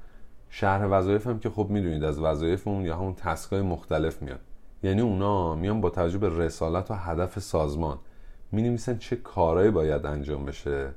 شرح 0.50 0.84
وظایف 0.84 1.26
هم 1.26 1.38
که 1.38 1.50
خب 1.50 1.66
می‌دونید 1.70 2.04
از 2.04 2.18
وظایف 2.18 2.68
اون 2.68 2.84
یا 2.84 2.96
همون 2.96 3.14
task 3.14 3.46
های 3.46 3.62
مختلف 3.62 4.22
میاد 4.22 4.40
یعنی 4.82 5.00
اونا 5.00 5.54
میان 5.54 5.80
با 5.80 5.90
توجه 5.90 6.18
به 6.18 6.38
رسالت 6.38 6.90
و 6.90 6.94
هدف 6.94 7.38
سازمان. 7.38 7.98
می 8.52 8.62
نویسن 8.62 8.98
چه 8.98 9.16
کارهایی 9.16 9.70
باید 9.70 10.06
انجام 10.06 10.44
بشه. 10.46 10.88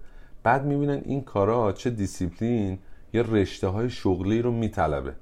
بعد 0.43 0.65
می‌بینن 0.65 1.01
این 1.05 1.21
کارا 1.21 1.71
چه 1.71 1.89
دیسیپلین 1.89 2.79
یا 3.13 3.21
رشته 3.21 3.67
های 3.67 3.89
شغلی 3.89 4.41
رو 4.41 4.51
میطلبه. 4.51 5.13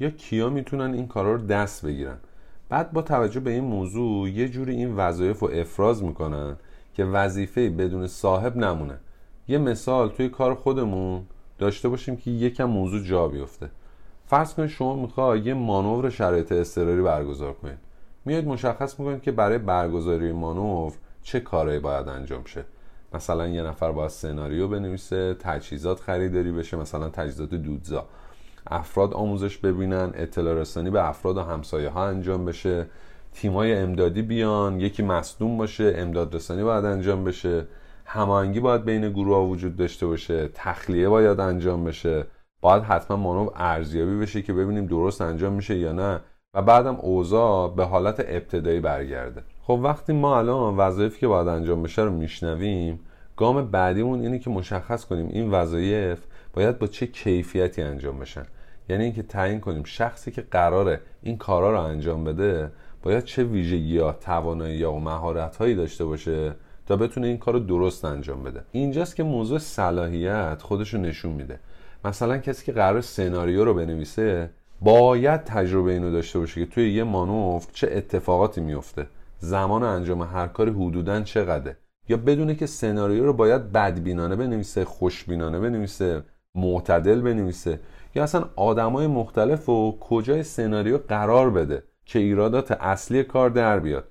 یا 0.00 0.10
کیا 0.10 0.50
می‌تونن 0.50 0.94
این 0.94 1.06
کارا 1.06 1.32
رو 1.32 1.46
دست 1.46 1.86
بگیرن. 1.86 2.16
بعد 2.68 2.92
با 2.92 3.02
توجه 3.02 3.40
به 3.40 3.50
این 3.50 3.64
موضوع 3.64 4.28
یه 4.28 4.48
جوری 4.48 4.74
این 4.74 4.96
وظایف 4.96 5.40
رو 5.40 5.50
افراز 5.52 6.02
می‌کنن 6.02 6.56
که 6.94 7.04
وظیفه 7.04 7.70
بدون 7.70 8.06
صاحب 8.06 8.56
نمونه. 8.56 8.98
یه 9.48 9.58
مثال 9.58 10.08
توی 10.08 10.28
کار 10.28 10.54
خودمون 10.54 11.22
داشته 11.58 11.88
باشیم 11.88 12.16
که 12.16 12.30
یکم 12.30 12.64
موضوع 12.64 13.02
جا 13.02 13.28
بیفته. 13.28 13.70
فرض 14.26 14.54
کنید 14.54 14.68
شما 14.68 14.96
می‌خوای 14.96 15.40
یه 15.40 15.54
مانور 15.54 16.10
شرایط 16.10 16.52
اضطراری 16.52 17.02
برگزار 17.02 17.52
کنید. 17.52 17.78
میاد 18.24 18.44
مشخص 18.44 19.00
می‌کنید 19.00 19.22
که 19.22 19.32
برای 19.32 19.58
برگزاری 19.58 20.32
مانور 20.32 20.92
چه 21.22 21.40
کارهایی 21.40 21.78
باید 21.80 22.08
انجام 22.08 22.44
شه. 22.44 22.64
مثلا 23.14 23.48
یه 23.48 23.62
نفر 23.62 23.92
باید 23.92 24.10
سناریو 24.10 24.68
بنویسه 24.68 25.34
تجهیزات 25.34 26.00
خریداری 26.00 26.52
بشه 26.52 26.76
مثلا 26.76 27.08
تجهیزات 27.08 27.54
دودزا. 27.54 28.06
افراد 28.66 29.14
آموزش 29.14 29.58
ببینن 29.58 30.12
اطلاع 30.14 30.54
رسانی 30.54 30.90
به 30.90 31.08
افراد 31.08 31.36
و 31.36 31.42
همسایه 31.42 31.88
ها 31.88 32.06
انجام 32.06 32.44
بشه. 32.44 32.86
تیمای 33.32 33.74
امدادی 33.74 34.22
بیان 34.22 34.80
یکی 34.80 35.02
مصدوم 35.02 35.58
باشه 35.58 35.94
امداد 35.96 36.34
رسانی 36.34 36.62
باید 36.62 36.84
انجام 36.84 37.24
بشه. 37.24 37.66
هماهنگی 38.06 38.60
باید 38.60 38.84
بین 38.84 39.12
گروه 39.12 39.36
ها 39.36 39.46
وجود 39.46 39.76
داشته 39.76 40.06
باشه 40.06 40.48
تخلیه 40.54 41.08
باید 41.08 41.40
انجام 41.40 41.84
بشه. 41.84 42.24
باید 42.60 42.82
حتما 42.82 43.16
مانو 43.16 43.50
ارزیابی 43.56 44.18
بشه 44.18 44.42
که 44.42 44.52
ببینیم 44.52 44.86
درست 44.86 45.20
انجام 45.20 45.52
میشه 45.52 45.78
یا 45.78 45.92
نه. 45.92 46.20
و 46.54 46.62
بعدم 46.62 46.94
اوضاع 46.94 47.74
به 47.74 47.84
حالت 47.84 48.20
ابتدایی 48.20 48.80
برگرده. 48.80 49.42
خب 49.62 49.80
وقتی 49.82 50.12
ما 50.12 50.38
الان 50.38 50.76
وظایفی 50.76 51.20
که 51.20 51.28
باید 51.28 51.48
انجام 51.48 51.82
بشه 51.82 52.02
رو 52.02 52.10
میشنویم 52.10 53.00
گام 53.36 53.70
بعدیمون 53.70 54.20
اینه 54.20 54.38
که 54.38 54.50
مشخص 54.50 55.04
کنیم 55.04 55.28
این 55.28 55.50
وظایف 55.50 56.26
باید 56.52 56.78
با 56.78 56.86
چه 56.86 57.06
کیفیتی 57.06 57.82
انجام 57.82 58.18
بشن. 58.18 58.46
یعنی 58.88 59.04
اینکه 59.04 59.22
تعیین 59.22 59.60
کنیم 59.60 59.84
شخصی 59.84 60.30
که 60.30 60.42
قراره 60.42 61.00
این 61.22 61.38
کارا 61.38 61.72
رو 61.72 61.80
انجام 61.80 62.24
بده 62.24 62.72
باید 63.02 63.24
چه 63.24 63.44
ویژگی 63.44 63.94
یا 63.94 64.12
توانایی 64.12 64.76
یا 64.76 64.92
مهارت 64.92 65.56
هایی 65.56 65.74
داشته 65.74 66.04
باشه 66.04 66.54
تا 66.86 66.96
بتونه 66.96 67.26
این 67.26 67.38
کار 67.38 67.54
رو 67.54 67.60
درست 67.60 68.04
انجام 68.04 68.42
بده. 68.42 68.64
اینجاست 68.72 69.16
که 69.16 69.22
موضوع 69.22 69.58
صلاحیت 69.58 70.62
خودش 70.62 70.94
رو 70.94 71.00
نشون 71.00 71.32
میده. 71.32 71.60
مثلا 72.04 72.38
کسی 72.38 72.66
که 72.66 72.72
قرار 72.72 73.00
سناریو 73.00 73.64
رو 73.64 73.74
بنویسه 73.74 74.50
باید 74.80 75.44
تجربه 75.44 75.92
اینو 75.92 76.10
داشته 76.10 76.38
باشه 76.38 76.64
که 76.64 76.72
توی 76.72 76.92
یه 76.92 77.04
مانوف 77.04 77.66
چه 77.72 77.88
اتفاقاتی 77.92 78.60
میفته. 78.60 79.06
زمان 79.38 79.82
انجام 79.82 80.22
هر 80.22 80.46
کاری 80.46 80.70
حدودا 80.70 81.20
چقدره. 81.20 81.76
یا 82.08 82.16
بدونه 82.16 82.54
که 82.54 82.66
سناریو 82.66 83.26
رو 83.26 83.32
باید 83.32 83.72
بدبینانه 83.72 84.36
بنویسه 84.36 84.84
خوشبینانه 84.84 85.58
بنویسه 85.58 86.22
معتدل 86.54 87.20
بنویسه. 87.20 87.80
یا 88.14 88.22
اصلا 88.22 88.44
آدمای 88.56 89.06
مختلف 89.06 89.68
و 89.68 89.98
کجای 90.00 90.42
سناریو 90.42 90.98
قرار 90.98 91.50
بده 91.50 91.82
که 92.04 92.18
ایرادات 92.18 92.72
اصلی 92.72 93.24
کار 93.24 93.50
در 93.50 93.78
بیاد. 93.78 94.08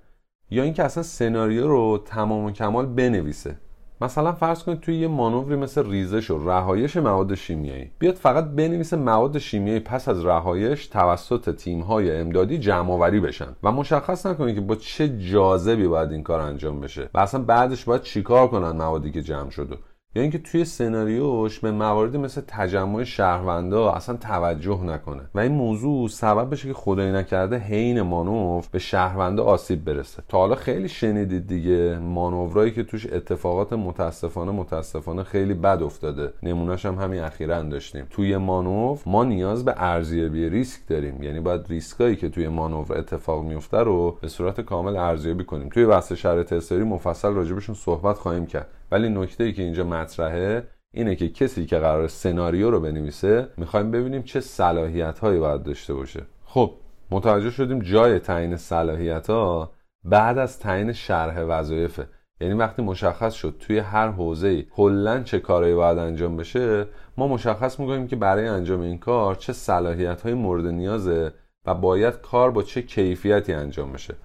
یا 0.50 0.64
اینکه 0.64 0.84
اصلا 0.84 1.04
سناریو 1.04 1.68
رو 1.68 2.02
تمام 2.06 2.46
و 2.46 2.52
کمال 2.52 2.86
بنویسه. 2.86 3.58
مثلا 4.02 4.32
فرض 4.32 4.64
کنید 4.64 4.80
توی 4.80 4.96
یه 4.96 5.08
مانوری 5.08 5.56
مثل 5.56 5.90
ریزش 5.92 6.32
و 6.32 6.50
رهایش 6.50 6.98
مواد 6.98 7.36
شیمیایی. 7.36 7.92
بیاد 8.00 8.16
فقط 8.16 8.46
بنویسه 8.46 8.98
مواد 8.98 9.38
شیمیایی 9.38 9.80
پس 9.80 10.10
از 10.10 10.25
رهایش 10.25 10.88
توسط 10.88 11.56
تیم‌های 11.56 12.18
امدادی 12.18 12.58
جمع 12.58 12.92
آوری 12.92 13.20
بشن. 13.20 13.56
و 13.64 13.72
مشخص 13.72 14.25
نکنید 14.25 14.56
که 14.56 14.62
با 14.62 14.75
چه 14.75 15.18
جاذبی 15.18 15.88
باید 15.88 16.12
این 16.12 16.24
کار 16.24 16.40
انجام 16.40 16.80
بشه. 16.80 17.10
و 17.14 17.20
اصلا 17.20 17.44
بعدش 17.44 17.86
باید 17.86 18.02
چیکار 18.02 18.48
کنن 18.48 18.72
موادی 18.72 19.12
که 19.12 19.22
جمع 19.22 19.50
شده 19.50 19.78
یا 20.16 20.22
اینکه 20.22 20.38
توی 20.38 20.66
سناریوش 20.66 21.60
به 21.60 21.72
مواردی 21.72 22.18
مثل 22.18 22.42
تجمع 22.48 23.04
شهروندا 23.04 23.92
اصلا 23.92 24.16
توجه 24.16 24.84
نکنه. 24.84 25.22
و 25.36 25.40
این 25.40 25.52
موضوع 25.52 26.08
سبب 26.08 26.50
بشه 26.50 26.68
که 26.68 26.74
خدای 26.74 27.12
نکرده 27.12 27.58
حین 27.58 28.02
مانور 28.02 28.64
به 28.72 28.80
شهروندا 28.80 29.44
آسیب 29.44 29.86
برسه. 29.86 30.24
تا 30.28 30.38
حالا 30.38 30.56
خیلی 30.56 30.90
شنیدید 30.90 31.48
دیگه 31.48 32.00
مانورایی 32.00 32.72
که 32.72 32.84
توش 32.84 33.08
اتفاقات 33.14 33.74
متاسفانه 33.74 34.52
متاسفانه 34.52 35.24
خیلی 35.24 35.54
بد 35.54 35.84
افتاده. 35.84 36.34
نمونهش 36.44 36.86
هم 36.86 36.96
همین 36.96 37.22
اخیرا 37.22 37.62
داشتیم. 37.62 38.08
توی 38.10 38.38
مانور 38.38 39.00
ما 39.06 39.24
نیاز 39.24 39.66
به 39.66 39.74
ارزیابی 39.78 40.50
ریسک 40.50 40.80
داریم. 40.88 41.24
یعنی 41.24 41.40
باید 41.40 41.62
ریسکایی 41.70 42.16
که 42.16 42.30
توی 42.30 42.48
مانور 42.48 42.98
اتفاق 42.98 43.44
میفته 43.44 43.78
رو 43.78 44.18
به 44.22 44.28
صورت 44.28 44.62
کامل 44.62 44.96
ارزیابی 44.96 45.44
کنیم. 45.44 45.70
توی 45.70 45.86
بحث 45.86 46.14
شرط 46.14 46.54
استری 46.54 46.84
مفصل 46.84 47.34
راجبشون 47.34 47.76
صحبت 47.76 48.18
خواهیم 48.18 48.46
کرد. 48.46 48.68
ولی 48.92 49.10
نکته 49.10 49.44
ای 49.44 49.54
که 49.54 49.63
اینجا 49.63 49.84
مطرحه 49.84 50.68
اینه 50.94 51.15
که 51.15 51.30
کسی 51.30 51.65
که 51.65 51.77
قرار 51.77 52.08
سناریو 52.08 52.72
رو 52.72 52.80
بنویسه 52.80 53.48
می‌خوایم 53.58 53.92
ببینیم 53.92 54.24
چه 54.24 54.39
صلاحیت 54.39 55.20
هایی 55.20 55.39
باید 55.39 55.63
داشته 55.63 55.94
باشه. 55.94 56.25
خب 56.46 56.72
متوجه 57.12 57.50
شدیم 57.50 57.80
جای 57.80 58.20
تعیین 58.20 58.56
صلاحیت 58.56 59.30
ها 59.30 59.72
بعد 60.04 60.38
از 60.38 60.60
تعیین 60.60 60.94
شرح 60.94 61.42
وظایفه. 61.42 62.08
یعنی 62.42 62.54
وقتی 62.54 62.82
مشخص 62.82 63.34
شد 63.34 63.56
توی 63.60 63.80
هر 63.80 64.12
حوزه 64.12 64.62
کلا 64.62 65.24
چه 65.24 65.39
کارایی 65.39 65.75
باید 65.75 65.98
انجام 65.98 66.38
بشه 66.38 66.86
ما 67.18 67.27
مشخص 67.27 67.80
می‌کنیم 67.80 68.08
که 68.08 68.15
برای 68.15 68.48
انجام 68.48 68.82
این 68.82 68.98
کار 68.98 69.36
چه 69.36 69.54
صلاحیت 69.54 70.22
های 70.22 70.34
مورد 70.34 70.65
نیازه 70.65 71.34
و 71.65 71.74
باید 71.74 72.22
کار 72.22 72.51
با 72.51 72.63
چه 72.63 72.82
کیفیتی 72.82 73.54
انجام 73.54 73.92
بشه. 73.92 74.15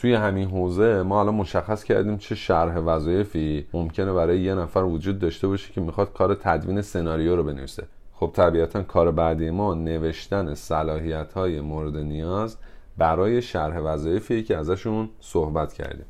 توی 0.00 0.14
همین 0.14 0.48
حوزه 0.48 1.02
ما 1.02 1.20
الان 1.20 1.34
مشخص 1.34 1.84
کردیم 1.84 2.18
چه 2.18 2.34
شرح 2.34 2.78
وظایفی 2.78 3.66
ممکنه 3.72 4.12
برای 4.12 4.40
یه 4.40 4.54
نفر 4.54 4.80
وجود 4.80 5.18
داشته 5.18 5.48
باشه 5.48 5.72
که 5.72 5.80
می‌خواد 5.80 6.12
کار 6.12 6.34
تدوین 6.34 6.82
سناریو 6.82 7.36
رو 7.36 7.44
بنویسه. 7.44 7.86
خب 8.14 8.30
طبیعتا 8.34 8.82
کار 8.82 9.10
بعدی 9.10 9.50
ما 9.50 9.74
نوشتن 9.74 10.54
صلاحیت 10.54 11.32
های 11.32 11.60
مورد 11.60 11.96
نیاز 11.96 12.56
برای 12.98 13.42
شرح 13.42 13.78
وظایفی 13.78 14.42
که 14.42 14.56
ازشون 14.56 15.08
صحبت 15.20 15.72
کردیم. 15.72 16.06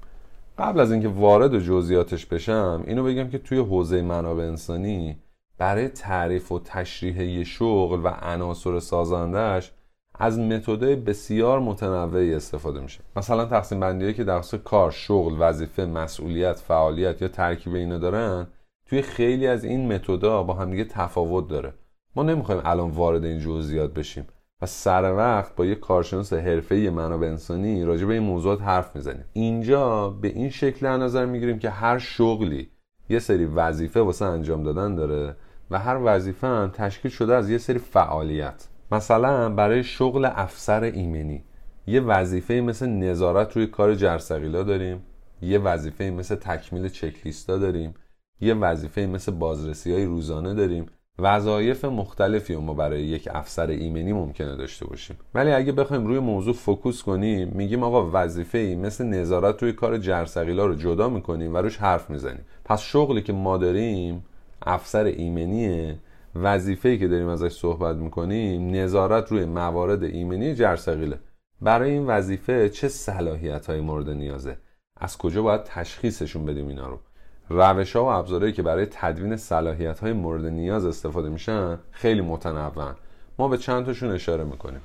قبل 0.58 0.80
از 0.80 0.92
اینکه 0.92 1.08
وارد 1.08 1.58
جزئیاتش 1.58 2.26
بشم 2.26 2.84
اینو 2.86 3.04
بگم 3.04 3.28
که 3.28 3.38
توی 3.38 3.58
حوزه 3.58 4.02
منابع 4.02 4.44
انسانی 4.44 5.16
برای 5.58 5.88
تعریف 5.88 6.52
و 6.52 6.60
تشریح 6.64 7.44
شغل 7.44 8.00
و 8.04 8.08
عناصر 8.08 8.78
سازندش 8.78 9.72
از 10.20 10.38
متدای 10.38 10.96
بسیار 10.96 11.60
متنوعی 11.60 12.34
استفاده 12.34 12.80
میشه. 12.80 13.00
مثلا 13.16 13.44
تقسیم 13.44 13.80
بندی 13.80 14.14
که 14.14 14.24
در 14.24 14.40
کار 14.64 14.90
شغل 14.90 15.34
وظیفه 15.38 15.84
مسئولیت 15.84 16.56
فعالیت 16.56 17.22
یا 17.22 17.28
ترکیب 17.28 17.74
اینا 17.74 17.98
دارن 17.98 18.46
توی 18.86 19.02
خیلی 19.02 19.46
از 19.46 19.64
این 19.64 19.92
متدا 19.92 20.42
با 20.42 20.54
همدیگه 20.54 20.84
تفاوت 20.84 21.48
داره. 21.48 21.74
ما 22.16 22.22
نمی‌خوایم 22.22 22.62
الان 22.64 22.90
وارد 22.90 23.24
این 23.24 23.38
جزئیات 23.38 23.94
بشیم 23.94 24.26
و 24.62 24.66
سر 24.66 25.14
وقت 25.16 25.56
با 25.56 25.66
یه 25.66 25.74
کارشناس 25.74 26.32
حرفه‌ای 26.32 26.90
منابع 26.90 27.26
انسانی 27.26 27.84
راجع 27.84 28.06
به 28.06 28.14
این 28.14 28.22
موضوعات 28.22 28.62
حرف 28.62 28.96
می‌زنیم. 28.96 29.24
اینجا 29.32 30.10
به 30.10 30.28
این 30.28 30.50
شکل 30.50 30.86
نظر 30.86 31.26
می‌گیریم 31.26 31.58
که 31.58 31.70
هر 31.70 31.98
شغلی 31.98 32.70
یه 33.08 33.18
سری 33.18 33.44
وظیفه 33.44 34.00
واسه 34.00 34.24
انجام 34.24 34.62
دادن 34.62 34.94
داره 34.94 35.36
و 35.70 35.78
هر 35.78 36.00
وظیفه 36.04 36.46
هم 36.46 36.70
تشکیل 36.74 37.10
شده 37.10 37.34
از 37.34 37.50
یه 37.50 37.58
سری 37.58 37.78
فعالیت. 37.78 38.68
مثلا 38.92 39.48
برای 39.48 39.84
شغل 39.84 40.24
افسر 40.24 40.82
ایمنی. 40.82 41.44
یه 41.86 42.00
وظیفه 42.00 42.54
مثل 42.54 42.88
نظارت 42.88 43.56
روی 43.56 43.66
کار 43.66 43.94
جرثقیلا 43.94 44.62
داریم. 44.62 45.02
یه 45.42 45.58
وظیفه 45.58 46.04
مثل 46.04 46.34
تکمیل 46.34 46.88
چکلیستا 46.88 47.58
داریم. 47.58 47.94
یه 48.40 48.54
وظیفه 48.54 49.00
مثل 49.00 49.32
بازرسی 49.32 49.92
های 49.92 50.04
روزانه 50.04 50.54
داریم. 50.54 50.86
وظایف 51.18 51.84
مختلفی 51.84 52.56
ما 52.56 52.74
برای 52.74 53.02
یک 53.02 53.28
افسر 53.32 53.66
ایمنی 53.66 54.12
ممکنه 54.12 54.56
داشته 54.56 54.86
باشیم. 54.86 55.16
ولی 55.34 55.52
اگه 55.52 55.72
بخوایم 55.72 56.06
روی 56.06 56.18
موضوع 56.18 56.54
focus 56.54 57.02
کنیم 57.02 57.52
میگیم 57.54 57.82
آقا 57.82 58.10
وظیفه 58.12 58.58
ای 58.58 58.74
مثل 58.74 59.04
نظارت 59.04 59.62
روی 59.62 59.72
کار 59.72 59.98
جرثقیلا 59.98 60.66
رو 60.66 60.74
جدا 60.74 61.08
می‌کنیم 61.08 61.54
و 61.54 61.56
روش 61.56 61.76
حرف 61.76 62.10
می‌زنیم. 62.10 62.44
پس 62.64 62.80
شغلی 62.80 63.22
که 63.22 63.32
ما 63.32 63.56
داریم 63.56 64.24
افسر 64.62 65.04
ایمنیه. 65.04 65.98
وظیفه‌ای 66.34 66.98
که 66.98 67.08
داریم 67.08 67.28
ازش 67.28 67.52
صحبت 67.52 67.96
می‌کنیم 67.96 68.70
نظارت 68.70 69.32
روی 69.32 69.44
موارد 69.44 70.02
ایمنی 70.02 70.54
جرثقیله. 70.54 71.20
برای 71.60 71.90
این 71.90 72.06
وظیفه 72.06 72.68
چه 72.68 72.88
صلاحیت 72.88 73.66
های 73.66 73.80
مورد 73.80 74.10
نیازه؟ 74.10 74.58
از 74.96 75.18
کجا 75.18 75.42
باید 75.42 75.64
تشخیصشون 75.64 76.46
بدیم 76.46 76.68
اینا 76.68 76.88
رو؟ 76.88 77.00
روش 77.48 77.96
ها 77.96 78.04
و 78.04 78.08
ابزارهایی 78.08 78.52
که 78.52 78.62
برای 78.62 78.86
تدوین 78.90 79.36
صلاحیت 79.36 80.00
های 80.00 80.12
مورد 80.12 80.46
نیاز 80.46 80.86
استفاده 80.86 81.28
میشن 81.28 81.78
خیلی 81.90 82.20
متنوعن. 82.20 82.94
ما 83.38 83.48
به 83.48 83.58
چند 83.58 83.86
تاشون 83.86 84.10
اشاره 84.10 84.44
می‌کنیم. 84.44 84.80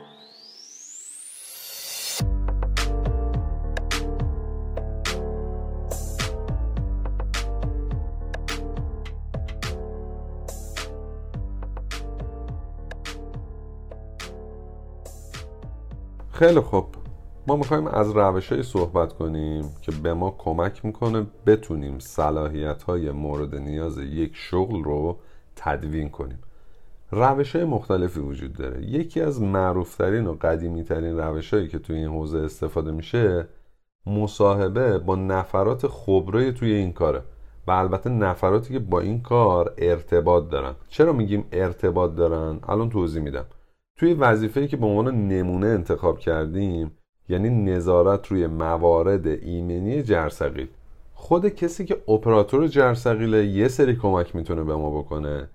خیلی 16.35 16.59
خوب. 16.59 16.85
ما 17.47 17.55
می‌خوایم 17.55 17.87
از 17.87 18.11
روش 18.11 18.61
صحبت 18.61 19.13
کنیم 19.13 19.65
که 19.81 19.91
به 19.91 20.13
ما 20.13 20.35
کمک 20.37 20.85
می‌کنه 20.85 21.25
بتونیم 21.45 21.99
صلاحیت 21.99 22.83
های 22.83 23.11
مورد 23.11 23.55
نیاز 23.55 23.97
یک 23.97 24.31
شغل 24.33 24.83
رو 24.83 25.17
تدوین 25.55 26.09
کنیم. 26.09 26.39
روش 27.11 27.55
های 27.55 27.65
مختلفی 27.65 28.19
وجود 28.19 28.53
داره. 28.53 28.83
یکی 28.83 29.21
از 29.21 29.41
معروفترین 29.41 30.27
و 30.27 30.33
قدیمی 30.41 30.83
ترین 30.83 31.17
روش 31.17 31.53
هایی 31.53 31.67
که 31.67 31.79
توی 31.79 31.95
این 31.95 32.07
حوزه 32.07 32.39
استفاده 32.39 32.91
میشه 32.91 33.47
مصاحبه 34.05 34.97
با 34.97 35.15
نفرات 35.15 35.87
خبره 35.87 36.51
توی 36.51 36.73
این 36.73 36.93
کاره 36.93 37.21
و 37.67 37.71
البته 37.71 38.09
نفراتی 38.09 38.73
که 38.73 38.79
با 38.79 38.99
این 38.99 39.21
کار 39.21 39.73
ارتباط 39.77 40.49
دارن. 40.49 40.75
چرا 40.89 41.13
میگیم 41.13 41.45
ارتباط 41.51 42.15
دارن؟ 42.15 42.59
الان 42.67 42.89
توضیح 42.89 43.21
میدم. 43.21 43.45
توی 43.99 44.13
وظیفه‌ای 44.13 44.67
که 44.67 44.77
به 44.77 44.85
عنوان 44.85 45.27
نمونه 45.27 45.67
انتخاب 45.67 46.19
کردیم 46.19 46.91
یعنی 47.29 47.49
نظارت 47.49 48.27
روی 48.27 48.47
موارد 48.47 49.27
ایمنی 49.27 50.03
جرثقیل. 50.03 50.67
خود 51.13 51.47
کسی 51.47 51.85
که 51.85 51.97
اپراتور 52.07 52.67
جرثقیله 52.67 53.45
یه 53.45 53.67
سری 53.67 53.95
کمک 53.95 54.35
می‌تونه 54.35 54.63
به 54.63 54.75
ما 54.75 55.01
بکنه. 55.01 55.49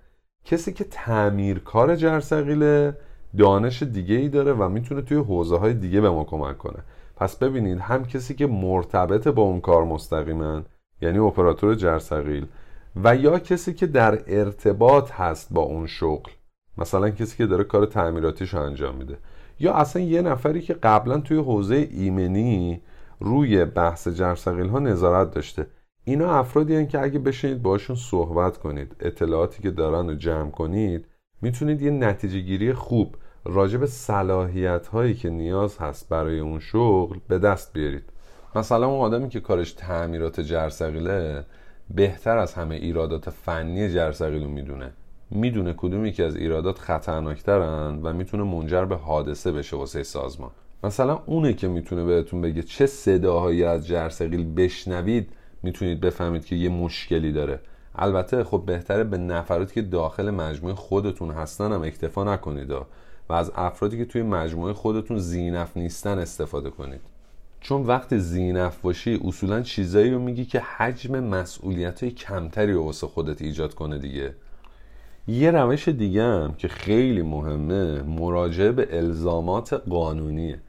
کسی 0.45 0.73
که 0.73 0.83
تعمیرکار 0.83 1.95
جرثقیله 1.95 2.97
دانش 3.37 3.83
دیگه 3.83 4.15
ای 4.15 4.29
داره 4.29 4.53
و 4.53 4.69
می‌تونه 4.69 5.01
توی 5.01 5.17
حوزه 5.17 5.57
های 5.57 5.73
دیگه 5.73 6.01
به 6.01 6.09
ما 6.09 6.23
کمک 6.23 6.57
کنه. 6.57 6.79
پس 7.15 7.35
ببینید 7.35 7.79
هم 7.79 8.05
کسی 8.05 8.35
که 8.35 8.47
مرتبط 8.47 9.27
با 9.27 9.41
اون 9.43 9.61
کار 9.61 9.83
مستقیما 9.85 10.61
یعنی 11.01 11.17
اپراتور 11.17 11.75
جرثقیل 11.75 12.47
و 13.03 13.15
یا 13.15 13.39
کسی 13.39 13.73
که 13.73 13.87
در 13.87 14.21
ارتباط 14.27 15.11
هست 15.11 15.53
با 15.53 15.61
اون 15.61 15.87
شغل. 15.87 16.31
مثلا 16.77 17.09
کسی 17.09 17.37
که 17.37 17.45
داره 17.45 17.63
کار 17.63 17.85
تعمیراتیش 17.85 18.53
انجام 18.53 18.95
میده. 18.95 19.17
یا 19.59 19.73
اصلا 19.73 20.01
یه 20.01 20.21
نفری 20.21 20.61
که 20.61 20.73
قبلا 20.73 21.19
توی 21.19 21.37
حوزه 21.37 21.87
ایمنی 21.91 22.81
روی 23.19 23.65
بحث 23.65 24.07
جرثقیل 24.07 24.67
ها 24.67 24.79
نظارت 24.79 25.31
داشته. 25.31 25.67
اینا 26.03 26.39
افرادی 26.39 26.75
هن 26.75 26.87
که 26.87 27.01
اگه 27.01 27.19
بشینید 27.19 27.61
باشون 27.61 27.95
صحبت 27.95 28.57
کنید 28.57 28.95
اطلاعاتی 28.99 29.63
که 29.63 29.71
دارن 29.71 30.07
رو 30.07 30.15
جمع 30.15 30.51
کنید 30.51 31.05
می‌تونید 31.41 31.81
یه 31.81 31.91
نتیجه 31.91 32.39
گیری 32.39 32.73
خوب 32.73 33.15
راجع 33.45 33.77
به 33.77 33.87
صلاحیت 33.87 34.87
هایی 34.87 35.13
که 35.13 35.29
نیاز 35.29 35.77
هست 35.77 36.09
برای 36.09 36.39
اون 36.39 36.59
شغل 36.59 37.17
به 37.27 37.39
دست 37.39 37.73
بیارید. 37.73 38.03
مثلا 38.55 38.87
اون 38.87 39.01
آدمی 39.01 39.29
که 39.29 39.39
کارش 39.39 39.73
تعمیرات 39.73 40.39
جرثقیله 40.39 41.45
بهتر 41.89 42.37
از 42.37 42.53
همه 42.53 42.75
ایرادات 42.75 43.29
فنی 43.29 43.89
جرثقیل 43.89 44.47
می‌دونه. 44.47 44.93
می‌دونه 45.31 45.73
کدومی 45.73 46.11
که 46.11 46.25
از 46.25 46.35
ایرادات 46.35 46.79
خطرناکترن 46.79 47.99
و 48.03 48.13
می‌تونه 48.13 48.43
منجر 48.43 48.85
به 48.85 48.95
حادثه 48.95 49.51
بشه 49.51 49.75
واسه 49.75 50.03
سازمان. 50.03 50.51
مثلا 50.83 51.19
اونه 51.25 51.53
که 51.53 51.67
می‌تونه 51.67 52.03
بهتون 52.03 52.41
بگه 52.41 52.63
چه 52.63 52.85
صداهایی 52.85 53.63
از 53.63 53.87
جرثقیل 53.87 54.53
بشنوید 54.53 55.29
می‌تونید 55.63 56.01
بفهمید 56.01 56.45
که 56.45 56.55
یه 56.55 56.69
مشکلی 56.69 57.31
داره. 57.31 57.59
البته 57.95 58.43
خب 58.43 58.63
بهتره 58.65 59.03
به 59.03 59.17
نفراتی 59.17 59.73
که 59.73 59.81
داخل 59.81 60.29
مجموعه 60.29 60.75
خودتون 60.75 61.31
هستن 61.31 61.71
هم 61.71 61.81
اکتفا 61.81 62.33
نکنید 62.33 62.71
و 62.71 63.33
از 63.33 63.51
افرادی 63.55 63.97
که 63.97 64.05
توی 64.05 64.21
مجموعه 64.21 64.73
خودتون 64.73 65.19
زینف 65.19 65.77
نیستن 65.77 66.19
استفاده 66.19 66.69
کنید. 66.69 67.01
چون 67.59 67.81
وقتی 67.81 68.19
زینف 68.19 68.77
باشی 68.81 69.19
اصولا 69.23 69.61
چیزایی 69.61 70.11
رو 70.11 70.19
میگی 70.19 70.45
که 70.45 70.59
حجم 70.59 71.19
مسئولیت 71.19 72.05
کمتری 72.05 72.73
رو 72.73 72.83
واسه 72.83 73.07
خودت 73.07 73.41
ایجاد 73.41 73.73
کنه 73.73 73.97
دیگه. 73.97 74.33
یه 75.27 75.51
روش 75.51 75.87
دیگه 75.87 76.23
هم 76.23 76.53
که 76.53 76.67
خیلی 76.67 77.21
مهمه 77.21 78.01
مراجعه 78.01 78.71
به 78.71 78.97
الزامات 78.97 79.73
قانونیه. 79.73 80.61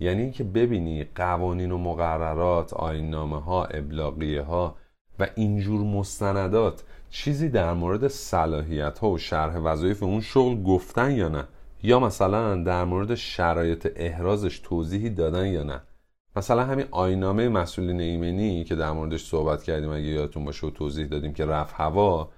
یعنی 0.00 0.22
اینکه 0.22 0.44
ببینی 0.44 1.04
قوانین 1.04 1.72
و 1.72 1.78
مقررات 1.78 2.72
آینامه 2.72 3.40
ها 3.40 3.64
ابلاغیه 3.64 4.42
ها 4.42 4.76
و 5.18 5.28
اینجور 5.34 5.80
مستندات 5.80 6.82
چیزی 7.10 7.48
در 7.48 7.72
مورد 7.72 8.08
صلاحیت 8.08 8.98
ها 8.98 9.10
و 9.10 9.18
شرح 9.18 9.56
وظایف 9.58 10.02
اون 10.02 10.20
شغل 10.20 10.62
گفتن 10.62 11.10
یا 11.10 11.28
نه؟ 11.28 11.44
یا 11.82 12.00
مثلا 12.00 12.62
در 12.62 12.84
مورد 12.84 13.14
شرایط 13.14 13.92
احرازش 13.96 14.58
توضیحی 14.58 15.10
دادن 15.10 15.46
یا 15.46 15.62
نه؟ 15.62 15.82
مثلا 16.36 16.64
همین 16.64 16.86
آینامه 16.90 17.48
مسئولین 17.48 18.00
ایمنی 18.00 18.64
که 18.64 18.74
در 18.74 18.92
موردش 18.92 19.24
صحبت 19.24 19.62
کردیم 19.62 19.90
اگه 19.90 20.06
یادتون 20.06 20.44
باشه 20.44 20.66
و 20.66 20.70
توضیح 20.70 21.06
دادیم 21.06 21.32
که 21.32 21.46
رفت 21.46 21.74
هوا 21.78 22.30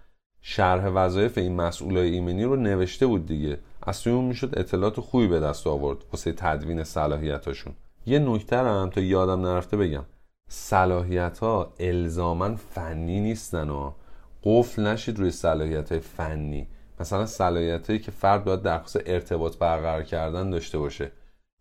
شرح 0.48 0.86
وظایف 0.86 1.38
این 1.38 1.56
مسئولای 1.56 2.10
ایمنی 2.10 2.44
رو 2.44 2.56
نوشته 2.56 3.06
بود 3.06 3.26
دیگه. 3.26 3.58
از 3.82 4.02
توی 4.02 4.12
اون 4.12 4.24
می‌شد 4.24 4.58
اطلاعات 4.58 5.00
خوبی 5.00 5.26
به 5.26 5.40
دست 5.40 5.66
آورد 5.66 5.98
واسه 6.12 6.32
تدوین 6.32 6.84
صلاحیتاشون. 6.84 7.72
یه 8.06 8.18
نکته 8.18 8.56
هم 8.56 8.90
تا 8.90 9.00
یادم 9.00 9.46
نرفته 9.46 9.76
بگم. 9.76 10.04
صلاحیت 10.48 11.38
ها 11.38 11.72
الزاما 11.80 12.56
فنی 12.56 13.20
نیستن 13.20 13.70
و 13.70 13.92
قفل 14.44 14.86
نشید 14.86 15.18
روی 15.18 15.30
صلاحیت 15.30 15.92
های 15.92 16.00
فنی. 16.00 16.68
مثلا 17.00 17.26
صلاحیت 17.26 17.86
هایی 17.86 17.98
که 17.98 18.10
فرد 18.10 18.44
باید 18.44 18.62
درخواست 18.62 19.00
ارتباط 19.06 19.58
برقرار 19.58 20.02
کردن 20.02 20.50
داشته 20.50 20.78
باشه. 20.78 21.12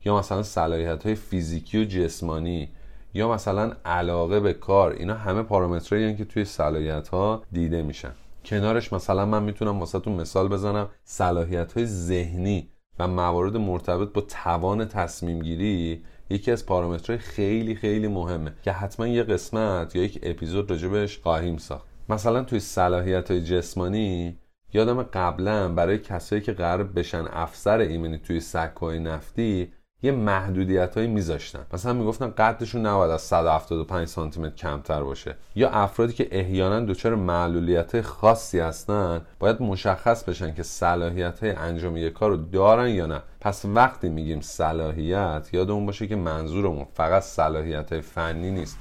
یا 0.06 0.18
مثلا 0.18 0.44
صلاحیت 0.44 1.06
های 1.06 1.16
فیزیکی 1.16 1.82
و 1.82 1.86
جسمانی. 1.86 2.70
یا 3.14 3.32
مثلا 3.32 3.74
علاقه 3.86 4.40
به 4.40 4.54
کار. 4.54 4.92
اینا 4.92 5.14
همه 5.14 5.44
پارامترهایی 5.44 6.16
که 6.16 6.26
توی 6.26 6.46
صلاحیت 6.46 7.08
ها 7.08 7.44
دیده 7.52 7.82
میشن. 7.82 8.12
کنارش 8.46 8.94
مثلا 8.94 9.26
من 9.26 9.44
می‌تونم 9.44 9.80
واسهتون 9.80 10.14
مثال 10.14 10.48
بزنم. 10.48 10.90
صلاحیت 11.04 11.74
های 11.74 11.86
ذهنی 11.86 12.70
و 13.00 13.08
موارد 13.08 13.58
مرتبط 13.58 14.14
با 14.14 14.22
توان 14.22 14.86
تصمیم 14.86 15.40
گیری 15.40 16.04
یکی 16.30 16.52
از 16.52 16.66
پارامترهای 16.66 17.20
خیلی 17.20 17.76
خیلی 17.76 18.08
مهمه 18.08 18.54
که 18.64 18.72
حتما 18.72 19.08
یه 19.08 19.24
قسمت 19.24 19.96
یا 19.96 20.04
یک 20.04 20.20
اپیزود 20.24 20.72
راجبش 20.72 21.20
خواهیم 21.20 21.58
ساخت. 21.58 21.86
مثلا 22.10 22.44
توی 22.44 22.60
صلاحیت 22.60 23.32
های 23.32 23.42
جسمانی 23.42 24.40
یادم 24.74 25.04
قبلا 25.04 25.70
برای 25.70 25.98
کسایی 25.98 26.42
که 26.42 26.52
قرار 26.52 26.84
بشن 26.84 27.26
افسر 27.32 27.80
ایمنی 27.80 28.18
توی 28.18 28.40
سکوهای 28.40 29.00
نفتی 29.00 29.74
یه 30.04 30.12
محدودیت 30.12 30.96
هایی 30.98 31.08
میذاشتن. 31.08 31.66
مثلا 31.74 31.94
می‌گفتن 31.94 32.34
قدشون 32.38 32.86
نباید 32.86 33.12
از 33.12 33.22
175 33.22 34.08
سانتی 34.08 34.40
متر 34.40 34.56
کمتر 34.56 35.04
باشه. 35.04 35.36
یا 35.56 35.70
افرادی 35.70 36.14
که 36.14 36.28
احیانا 36.32 36.80
دچار 36.80 37.16
معلولیت 37.16 38.02
خاصی 38.02 38.60
هستن 38.60 39.22
باید 39.40 39.62
مشخص 39.62 40.24
بشن 40.24 40.54
که 40.54 40.64
صلاحیت 40.64 41.40
های 41.40 41.52
انجام 41.52 41.98
یک 41.98 42.14
کار 42.14 42.30
رو 42.30 42.38
دارن 42.38 42.90
یا 42.90 43.06
نه. 43.06 43.22
پس 43.42 43.66
وقتی 43.66 44.10
میگیم 44.10 44.42
صلاحیت 44.42 45.50
یادمون 45.54 45.86
باشه 45.86 46.08
که 46.08 46.16
منظورمون 46.16 46.86
فقط 46.94 47.24
صلاحیت 47.24 47.92
های 47.92 48.02
فنی 48.02 48.52
نیست. 48.52 48.78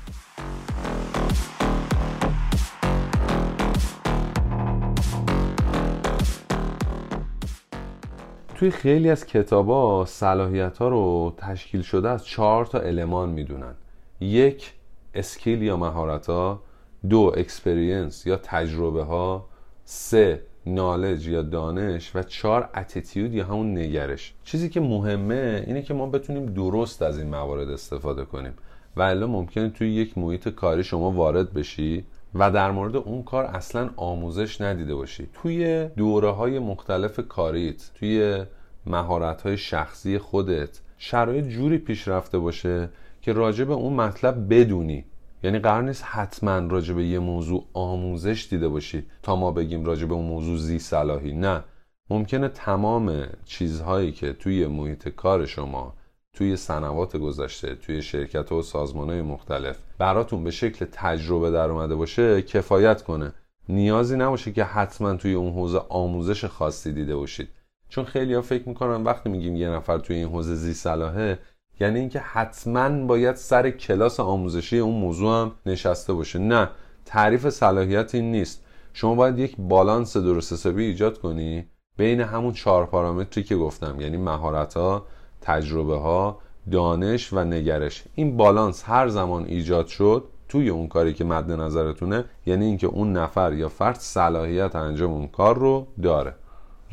توی 8.65 8.71
خیلی 8.71 9.11
از 9.11 9.27
کتابا 9.27 10.05
صلاحیت 10.07 10.79
ها 10.79 10.89
رو 10.89 11.35
تشکیل 11.37 11.83
شده 11.83 12.09
از 12.11 12.25
چهار 12.25 12.67
تا 12.67 12.79
element 12.79 13.29
می‌دونن. 13.29 13.75
یک 14.21 14.73
skill 15.15 15.63
یا 15.63 15.77
مهارت 15.77 16.27
ها 16.27 16.63
دو 17.09 17.33
experience 17.37 18.27
یا 18.27 18.37
تجربه 18.37 19.05
ها 19.05 19.47
سه 19.85 20.43
knowledge 20.67 21.29
یا 21.29 21.43
دانش. 21.43 22.17
و 22.17 22.23
چهار 22.23 22.69
attitude 22.75 23.35
یا 23.35 23.45
همون 23.45 23.79
نگرش. 23.79 24.35
چیزی 24.45 24.69
که 24.69 24.81
مهمه 24.81 25.65
اینه 25.67 25.83
که 25.83 25.95
ما 25.95 26.07
بتونیم 26.07 26.47
درست 26.47 27.03
از 27.03 27.19
این 27.19 27.29
موارد 27.31 27.71
استفاده 27.71 28.25
کنیم. 28.25 28.53
و 28.97 29.03
الا 29.03 29.27
ممکنه 29.27 29.71
توی 29.71 29.95
یک 29.95 30.19
محیط 30.19 30.49
کاری 30.49 30.85
شما 30.85 31.11
وارد 31.11 31.53
بشی 31.53 32.05
و 32.35 32.51
در 32.51 32.71
مورد 32.71 32.97
اون 32.97 33.23
کار 33.23 33.45
اصلا 33.45 33.91
آموزش 33.97 34.61
ندیده 34.61 34.95
باشی. 34.95 35.29
توی 35.43 35.89
دوره 35.97 36.31
های 36.31 36.59
مختلف 36.59 37.21
کاریت 37.29 37.91
توی 37.95 38.45
مهارت 38.87 39.43
های 39.43 39.57
شخصی 39.57 40.19
خودت 40.19 40.81
شرایط 40.99 41.45
جوری 41.45 41.79
پیش 41.79 42.09
رفته 42.09 42.39
باشه 42.39 42.89
که 43.23 43.33
راجع 43.33 43.65
به 43.65 43.73
اون 43.73 43.93
مطلب 43.93 44.55
بدونی. 44.55 45.05
یعنی 45.43 45.59
قرار 45.59 45.83
نیست 45.83 46.05
حتما 46.05 46.59
راجع 46.59 46.95
به 46.95 47.05
یه 47.05 47.19
موضوع 47.19 47.67
آموزش 47.73 48.47
دیده 48.51 48.69
باشی 48.69 49.07
تا 49.23 49.37
ما 49.37 49.51
بگیم 49.51 49.85
راجع 49.85 50.07
به 50.07 50.15
اون 50.15 50.27
موضوع 50.27 50.57
زی 50.57 50.79
صلاحی. 50.79 51.33
نه. 51.33 51.65
ممکنه 52.11 52.49
تمام 52.49 53.27
چیزهایی 53.45 54.13
که 54.13 54.33
توی 54.33 54.67
محیط 54.67 55.09
کار 55.09 55.47
شما 55.47 55.95
توی 56.33 56.57
سنوات 56.57 57.17
گذشته 57.17 57.75
توی 57.75 58.03
شرکت 58.03 58.53
و 58.53 58.63
سازمان 58.63 59.11
های 59.11 59.23
مختلف 59.23 59.79
براتون 59.99 60.45
به 60.45 60.51
شکل 60.51 60.87
تجربه 60.93 61.51
در 61.51 61.71
اومده 61.71 61.95
باشه 61.95 62.43
کفایت 62.43 63.03
کنه. 63.03 63.33
نیازی 63.69 64.17
نباشه 64.17 64.53
که 64.53 64.65
حتما 64.65 65.15
توی 65.17 65.35
اون 65.35 65.53
حوزه 65.53 65.83
آموزش 65.89 66.45
خاصی 66.45 66.93
دیده 66.93 67.17
باشید. 67.17 67.49
چون 67.95 68.05
خیلی 68.05 68.35
ها 68.35 68.43
فکر 68.43 68.69
می‌کنن 68.69 69.05
وقتی 69.05 69.29
میگیم 69.29 69.57
یه 69.57 69.69
نفر 69.69 69.99
توی 69.99 70.17
این 70.17 70.29
حوزه 70.29 70.55
زی 70.55 70.75
صلاحه 70.75 71.39
یعنی 71.81 72.01
اینکه 72.01 72.19
حتما 72.19 73.07
باید 73.07 73.37
سر 73.37 73.71
کلاس 73.71 74.21
آموزشی 74.21 74.79
اون 74.79 74.95
موضوع 74.95 75.41
هم 75.41 75.53
نشسته 75.67 76.13
باشه. 76.13 76.39
نه 76.39 76.71
تعریف 77.05 77.49
صلاحیت 77.49 78.15
این 78.15 78.33
نیست. 78.33 78.65
شما 78.93 79.15
باید 79.15 79.39
یک 79.39 79.57
بالانس 79.59 80.17
درست 80.17 80.53
حسابی 80.53 80.85
ایجاد 80.85 81.19
کنی 81.19 81.67
بین 81.97 82.21
همون 82.21 82.53
چهار 82.53 82.87
پارامتری 82.87 83.45
که 83.45 83.57
گفتم 83.57 84.01
یعنی 84.01 84.17
مهارت 84.17 84.75
ها 84.75 85.07
تجربه 85.41 85.97
ها 85.97 86.39
دانش 86.71 87.33
و 87.33 87.45
نگرش. 87.45 88.05
این 88.15 88.37
بالانس 88.37 88.85
هر 88.87 89.09
زمان 89.09 89.45
ایجاد 89.45 89.87
شد 89.87 90.25
توی 90.49 90.69
اون 90.69 90.89
کاری 90.89 91.13
که 91.13 91.25
مد 91.25 91.53
نظرتونه 91.53 92.25
یعنی 92.47 92.65
اینکه 92.65 92.87
اون 92.87 93.13
نفر 93.13 93.53
یا 93.53 93.69
فرد 93.69 93.99
صلاحیت 93.99 94.77
انجام 94.77 95.13
اون 95.13 95.27
کار 95.27 95.59
رو 95.59 95.87
داره. 96.03 96.35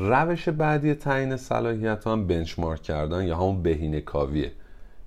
روش 0.04 0.50
بعدی 0.50 0.94
تعیین 0.94 1.38
صلاحیت 1.38 2.08
هم 2.08 2.28
بنچمارک 2.28 2.82
کردن 2.82 3.28
یا 3.28 3.36
همون 3.36 3.62
بهینه 3.62 4.02
کاویه. 4.02 4.52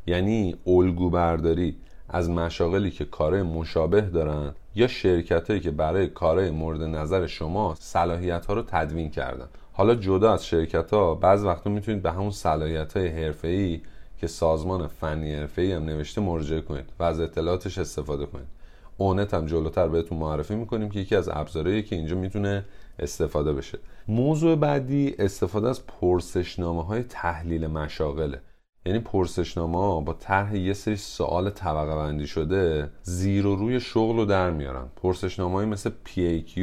یعنی 0.06 0.56
الگو 0.66 1.10
برداری 1.10 1.76
از 2.08 2.30
مشاغلی 2.30 2.90
که 2.90 3.04
کارهای 3.04 3.42
مشابه 3.42 4.00
دارن 4.00 4.52
یا 4.74 4.86
شرکت 4.86 5.62
که 5.62 5.70
برای 5.70 6.06
کارهای 6.06 6.50
مورد 6.50 6.82
نظر 6.82 7.26
شما 7.26 7.76
صلاحیت 7.78 8.46
ها 8.46 8.54
رو 8.54 8.62
تدوین 8.62 9.10
کردن. 9.10 9.46
حالا 9.72 9.94
جدا 9.94 10.32
از 10.32 10.46
شرکت 10.46 10.90
ها 10.90 11.14
بعض 11.14 11.44
وقتا 11.44 11.70
می‌تونید 11.70 12.02
به 12.02 12.12
همون 12.12 12.30
صلاحیت 12.30 12.96
های 12.96 13.08
حرفه 13.08 13.80
که 14.20 14.26
سازمان 14.26 14.86
فنی 14.86 15.34
حرفه 15.34 15.76
هم 15.76 15.84
نوشته 15.84 16.20
مراجعه 16.20 16.60
کنید 16.60 16.84
و 16.98 17.02
از 17.02 17.20
اطلاعاتش 17.20 17.78
استفاده 17.78 18.26
کنید. 18.26 18.46
اونت 18.96 19.34
هم 19.34 19.46
جلوتر 19.46 19.88
بهتون 19.88 20.18
معرفی 20.18 20.54
می‌کنیم 20.54 20.90
که 20.90 21.00
یکی 21.00 21.16
از 21.16 21.28
ابزارهایی 21.32 21.82
که 21.82 21.96
اینجا 21.96 22.16
می‌تونه 22.16 22.64
استفاده 22.98 23.52
بشه. 23.52 23.78
موضوع 24.08 24.56
بعدی 24.56 25.14
استفاده 25.18 25.68
از 25.68 25.86
پرسشنامه 25.86 26.84
های 26.84 27.02
تحلیل 27.02 27.66
مشاغله. 27.66 28.40
یعنی 28.86 28.98
پرسشنامه 28.98 29.78
ها 29.78 30.00
با 30.00 30.12
طرح 30.12 30.56
یه 30.56 30.72
سری 30.72 30.96
سوال 30.96 31.50
طبقه 31.50 31.94
بندی 31.94 32.26
شده 32.26 32.90
زیر 33.02 33.46
و 33.46 33.56
روی 33.56 33.80
شغل 33.80 34.16
رو 34.16 34.24
در 34.24 34.50
میارن. 34.50 34.86
پرسشنامه 34.96 35.54
های 35.54 35.66
مثل 35.66 35.90
PAQ 35.90 36.58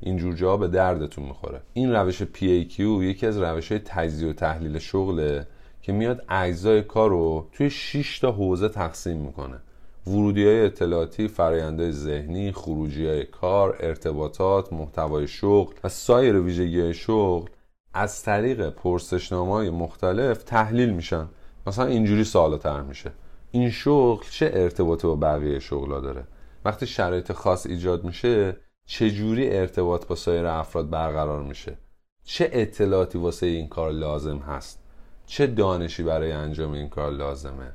اینجور 0.00 0.34
جا 0.34 0.56
به 0.56 0.68
دردتون 0.68 1.24
می‌خوره. 1.24 1.62
این 1.72 1.92
روش 1.92 2.22
PAQ 2.22 2.80
یکی 2.80 3.26
از 3.26 3.38
روش 3.38 3.72
های 3.72 3.80
تجزیه 3.84 4.30
و 4.30 4.32
تحلیل 4.32 4.78
شغله 4.78 5.46
که 5.82 5.92
میاد 5.92 6.24
اجزای 6.28 6.82
کار 6.82 7.10
رو 7.10 7.48
توی 7.52 7.70
6 7.70 8.18
تا 8.18 8.32
حوزه 8.32 8.68
تقسیم 8.68 9.16
می‌کنه. 9.16 9.60
ورودی 10.06 10.46
های 10.46 10.64
اطلاعاتی، 10.64 11.28
فراینده 11.28 11.90
ذهنی، 11.90 12.52
خروجی 12.52 13.06
های 13.06 13.24
کار، 13.24 13.76
ارتباطات، 13.80 14.72
محتوای 14.72 15.28
شغل 15.28 15.74
و 15.84 15.88
سایر 15.88 16.40
ویژگی 16.40 16.94
شغل 16.94 17.50
از 17.94 18.22
طریق 18.22 18.70
پرسشنامه 18.70 19.52
های 19.52 19.70
مختلف 19.70 20.42
تحلیل 20.42 20.90
میشن. 20.90 21.28
مثلا 21.66 21.86
اینجوری 21.86 22.24
سوالا 22.24 22.58
طرح 22.58 22.82
میشه. 22.82 23.12
این 23.50 23.70
شغل 23.70 24.24
چه 24.30 24.50
ارتباطی 24.54 25.06
با 25.06 25.16
بقیه 25.16 25.58
شغلا 25.58 26.00
داره؟ 26.00 26.24
وقتی 26.64 26.86
شرایط 26.86 27.32
خاص 27.32 27.66
ایجاد 27.66 28.04
میشه 28.04 28.56
چه 28.86 29.10
جوری 29.10 29.56
ارتباط 29.56 30.06
با 30.06 30.14
سایر 30.14 30.46
افراد 30.46 30.90
برقرار 30.90 31.42
میشه؟ 31.42 31.76
چه 32.24 32.50
اطلاعاتی 32.52 33.18
واسه 33.18 33.46
این 33.46 33.68
کار 33.68 33.90
لازم 33.90 34.38
هست؟ 34.38 34.78
چه 35.26 35.46
دانشی 35.46 36.02
برای 36.02 36.32
انجام 36.32 36.72
این 36.72 36.88
کار 36.88 37.10
لازمه؟ 37.10 37.72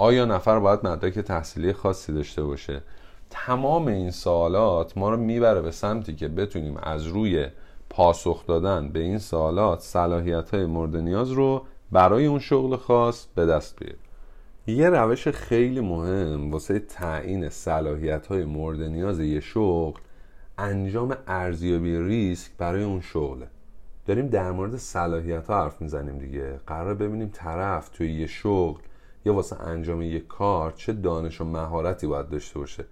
آیا 0.00 0.24
نفر 0.24 0.58
باید 0.58 0.86
مدرک 0.86 1.18
تحصیلی 1.18 1.72
خاصی 1.72 2.12
داشته 2.12 2.44
باشه؟ 2.44 2.82
تمام 3.30 3.86
این 3.86 4.10
سوالات 4.10 4.98
ما 4.98 5.10
رو 5.10 5.16
می‌بره 5.16 5.60
به 5.60 5.70
سمتی 5.70 6.14
که 6.14 6.28
بتونیم 6.28 6.76
از 6.76 7.06
روی 7.06 7.46
پاسخ 7.90 8.46
دادن 8.46 8.88
به 8.88 8.98
این 8.98 9.18
سوالات 9.18 9.80
صلاحیت 9.80 10.50
های 10.50 10.66
مورد 10.66 10.96
نیاز 10.96 11.30
رو 11.30 11.62
برای 11.92 12.26
اون 12.26 12.38
شغل 12.38 12.76
خاص 12.76 13.26
به 13.34 13.46
دست 13.46 13.78
بیاریم. 13.78 13.98
یه 14.66 14.90
روش 14.90 15.28
خیلی 15.28 15.80
مهم 15.80 16.52
واسه 16.52 16.78
تعیین 16.78 17.48
صلاحیت 17.48 18.26
های 18.26 18.44
مورد 18.44 18.82
نیاز 18.82 19.20
یه 19.20 19.40
شغل 19.40 20.00
انجام 20.58 21.16
ارزیابی 21.26 21.98
ریسک 21.98 22.50
برای 22.58 22.82
اون 22.82 23.00
شغله. 23.00 23.46
داریم 24.06 24.26
در 24.26 24.50
مورد 24.50 24.76
صلاحیت 24.76 25.46
ها 25.46 25.62
حرف 25.62 25.80
می‌زنیم 25.80 26.18
دیگه. 26.18 26.60
قرار 26.66 26.94
ببینیم 26.94 27.30
طرف 27.32 27.88
توی 27.88 28.12
یه 28.12 28.26
شغل 28.26 28.80
یا 29.28 29.34
واسه 29.34 29.60
انجام 29.60 30.02
یه 30.02 30.20
کار 30.20 30.72
چه 30.72 30.92
دانش 30.92 31.40
و 31.40 31.44
مهارتی 31.44 32.06
باید 32.06 32.28
داشته 32.28 32.58
باشه؟ 32.58 32.84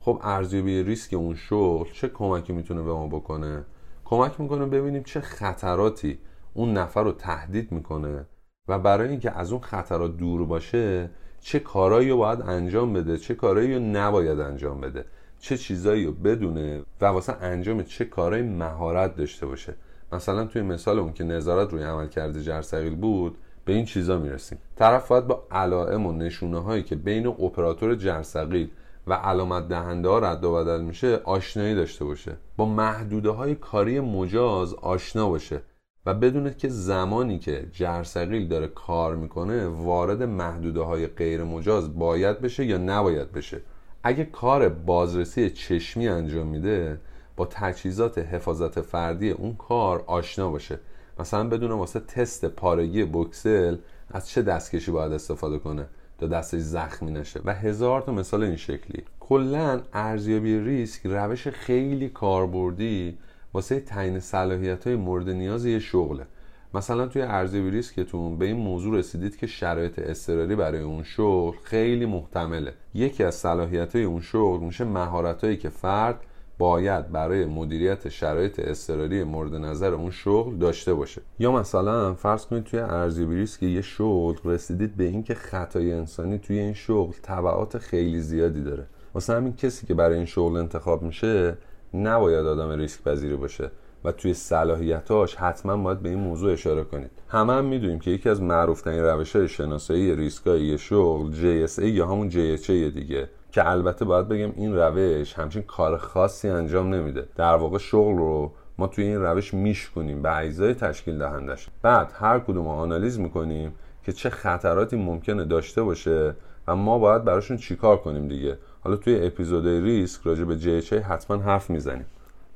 خب 0.00 0.20
ارزیابی 0.22 0.82
ریسک 0.82 1.14
اون 1.14 1.34
شغل 1.34 1.90
چه 1.92 2.08
کمکی 2.08 2.52
می‌تونه 2.52 2.82
به 2.82 2.92
ما 2.92 3.06
بکنه؟ 3.06 3.64
کمک 4.04 4.40
می‌کنه 4.40 4.66
ببینیم 4.66 5.02
چه 5.02 5.20
خطراتی 5.20 6.18
اون 6.54 6.72
نفر 6.72 7.02
رو 7.02 7.12
تهدید 7.12 7.72
می‌کنه 7.72 8.26
و 8.68 8.78
برای 8.78 9.08
اینکه 9.08 9.30
از 9.30 9.52
اون 9.52 9.60
خطرات 9.60 10.16
دور 10.16 10.44
باشه 10.44 11.10
چه 11.40 11.60
کارایی 11.60 12.10
رو 12.10 12.16
باید 12.16 12.40
انجام 12.40 12.92
بده 12.92 13.18
چه 13.18 13.34
کارایی 13.34 13.74
رو 13.74 13.80
نباید 13.80 14.40
انجام 14.40 14.80
بده 14.80 15.04
چه 15.38 15.56
چیزایی 15.56 16.04
رو 16.04 16.12
بدونه 16.12 16.82
و 17.00 17.06
واسه 17.06 17.32
انجام 17.40 17.82
چه 17.82 18.04
کارایی 18.04 18.42
مهارت 18.42 19.16
داشته 19.16 19.46
باشه. 19.46 19.74
مثلا 20.12 20.44
توی 20.44 20.62
مثال 20.62 20.98
اون 20.98 21.12
که 21.12 21.24
نظارت 21.24 21.72
روی 21.72 21.82
عمل 21.82 22.06
کرده 22.06 22.42
جرثقیل 22.42 22.94
بود 22.94 23.38
به 23.64 23.72
این 23.72 23.84
چیزا 23.84 24.18
می‌رسیم. 24.18 24.58
طرف 24.76 25.08
باید 25.08 25.26
با 25.26 25.46
علائم 25.50 26.06
و 26.06 26.12
نشونه 26.12 26.62
هایی 26.62 26.82
که 26.82 26.96
بین 26.96 27.26
اپراتور 27.26 27.94
جرثقیل 27.94 28.70
و 29.06 29.14
علامت 29.14 29.68
دهنده 29.68 30.08
ها 30.08 30.18
رد 30.18 30.44
و 30.44 30.54
بدل 30.54 30.80
میشه 30.80 31.20
آشنایی 31.24 31.74
داشته 31.74 32.04
باشه. 32.04 32.36
با 32.56 32.64
محدوده 32.64 33.30
های 33.30 33.54
کاری 33.54 34.00
مجاز 34.00 34.74
آشنا 34.74 35.28
باشه 35.28 35.60
و 36.06 36.14
بدونه 36.14 36.54
که 36.54 36.68
زمانی 36.68 37.38
که 37.38 37.66
جرثقیل 37.72 38.48
داره 38.48 38.66
کار 38.66 39.16
می‌کنه 39.16 39.66
وارد 39.66 40.22
محدوده 40.22 40.80
های 40.80 41.06
غیر 41.06 41.44
مجاز 41.44 41.98
باید 41.98 42.40
بشه 42.40 42.64
یا 42.64 42.78
نباید 42.78 43.32
بشه. 43.32 43.60
اگه 44.02 44.24
کار 44.24 44.68
بازرسی 44.68 45.50
چشمی 45.50 46.08
انجام 46.08 46.46
میده 46.46 47.00
با 47.36 47.46
تجهیزات 47.50 48.18
حفاظت 48.18 48.80
فردی 48.80 49.30
اون 49.30 49.54
کار 49.54 50.04
آشنا 50.06 50.50
باشه. 50.50 50.80
مثلا 51.20 51.48
بدونه 51.48 51.74
واسه 51.74 52.00
تست 52.00 52.44
پارگی 52.44 53.04
بوکسل 53.04 53.76
از 54.10 54.28
چه 54.28 54.42
دستکشی 54.42 54.90
باید 54.90 55.12
استفاده 55.12 55.58
کنه 55.58 55.86
تا 56.18 56.26
دستش 56.26 56.60
زخمی 56.60 57.10
نشه. 57.10 57.40
و 57.44 57.54
هزار 57.54 58.00
تا 58.00 58.12
مثال 58.12 58.42
این 58.42 58.56
شکلی. 58.56 59.04
کلا 59.20 59.80
ارزیابی 59.92 60.58
ریسک 60.58 61.00
روش 61.06 61.48
خیلی 61.48 62.08
کاربردی 62.08 63.18
واسه 63.54 63.80
تعیین 63.80 64.20
صلاحیت 64.20 64.86
های 64.86 64.96
مورد 64.96 65.28
نیاز 65.28 65.66
یه 65.66 65.78
شغله. 65.78 66.26
مثلا 66.74 67.06
توی 67.06 67.22
ارزیابی 67.22 67.70
ریسکتون 67.70 68.38
به 68.38 68.44
این 68.44 68.56
موضوع 68.56 68.98
رسیدید 68.98 69.36
که 69.36 69.46
شرایط 69.46 69.98
اضطراری 69.98 70.56
برای 70.56 70.80
اون 70.80 71.02
شغل 71.02 71.56
خیلی 71.62 72.06
محتمله. 72.06 72.74
یکی 72.94 73.24
از 73.24 73.34
صلاحیت 73.34 73.96
های 73.96 74.04
اون 74.04 74.20
شغل 74.20 74.60
میشه 74.60 74.84
مهارت 74.84 75.60
که 75.60 75.68
فرد 75.68 76.20
باید 76.62 77.12
برای 77.12 77.44
مدیریت 77.44 78.08
شرایط 78.08 78.60
اضطراری 78.64 79.24
مورد 79.24 79.54
نظر 79.54 79.94
اون 79.94 80.10
شغل 80.10 80.56
داشته 80.56 80.94
باشه. 80.94 81.22
یا 81.38 81.52
مثلا 81.52 82.14
فرض 82.14 82.46
کنید 82.46 82.64
توی 82.64 82.80
ارزیابی 82.80 83.36
ریسک 83.36 83.62
یه 83.62 83.82
شغل 83.82 84.34
رسیدید 84.44 84.96
به 84.96 85.04
اینکه 85.04 85.34
خطای 85.34 85.92
انسانی 85.92 86.38
توی 86.38 86.58
این 86.58 86.74
شغل 86.74 87.12
تبعات 87.22 87.78
خیلی 87.78 88.20
زیادی 88.20 88.60
داره. 88.60 88.86
واسه 89.14 89.32
همین 89.32 89.56
کسی 89.56 89.86
که 89.86 89.94
برای 89.94 90.16
این 90.16 90.26
شغل 90.26 90.56
انتخاب 90.56 91.02
میشه 91.02 91.56
نباید 91.94 92.46
آدم 92.46 92.70
ریسک 92.70 93.02
پذیری 93.02 93.36
باشه 93.36 93.70
و 94.04 94.12
توی 94.12 94.34
صلاحیتاش 94.34 95.34
حتما 95.34 95.76
باید 95.76 96.00
به 96.00 96.08
این 96.08 96.18
موضوع 96.18 96.52
اشاره 96.52 96.84
کنید. 96.84 97.10
همه 97.28 97.52
هم 97.52 97.64
می‌دونیم 97.64 97.98
که 97.98 98.10
یکی 98.10 98.28
از 98.28 98.42
معروفترین 98.42 99.02
روش 99.02 99.36
های 99.36 99.48
شناسایی 99.48 100.16
ریسکای 100.16 100.66
یه 100.66 100.76
شغل 100.76 101.32
JSA 101.32 101.82
یا 101.82 102.06
همون 102.06 102.30
JHA 102.30 102.94
دیگه. 102.94 103.28
که 103.52 103.70
البته 103.70 104.04
باید 104.04 104.28
بگم 104.28 104.52
این 104.56 104.76
روش 104.76 105.34
همچین 105.34 105.62
کار 105.62 105.96
خاصی 105.96 106.48
انجام 106.48 106.94
نمیده. 106.94 107.28
در 107.36 107.54
واقع 107.54 107.78
شغل 107.78 108.16
رو 108.16 108.52
ما 108.78 108.86
توی 108.86 109.04
این 109.04 109.20
روش 109.22 109.54
میش 109.54 109.90
کنیم 109.90 110.22
به 110.22 110.36
اجزای 110.36 110.74
تشکیل 110.74 111.18
دهندش. 111.18 111.68
بعد 111.82 112.12
هر 112.14 112.38
کدوم 112.38 112.64
رو 112.64 112.70
آنالیز 112.70 113.18
می‌کنیم 113.20 113.74
که 114.02 114.12
چه 114.12 114.30
خطراتی 114.30 114.96
ممکنه 114.96 115.44
داشته 115.44 115.82
باشه 115.82 116.34
و 116.66 116.76
ما 116.76 116.98
باید 116.98 117.24
براشون 117.24 117.56
چیکار 117.56 117.96
کنیم 117.96 118.28
دیگه. 118.28 118.58
حالا 118.80 118.96
توی 118.96 119.26
اپیزود 119.26 119.66
ریسک 119.66 120.20
راجع 120.24 120.44
به 120.44 120.80
JHA 120.80 120.92
حتما 120.92 121.36
حرف 121.36 121.70
می‌زنیم. 121.70 122.06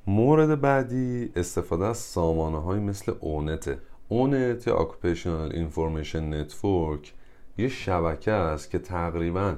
مورد 0.07 0.61
بعدی 0.61 1.33
استفاده 1.37 1.85
از 1.85 1.97
سامانه 1.97 2.63
های 2.63 2.81
مثل 2.81 3.13
اونته 3.21 3.79
اونت 4.09 4.67
یا 4.67 4.77
Occupational 4.77 5.53
Information 5.53 6.35
Network 6.35 7.09
یه 7.59 7.69
شبکه 7.69 8.33
است 8.33 8.71
که 8.71 8.79
تقریبا 8.79 9.55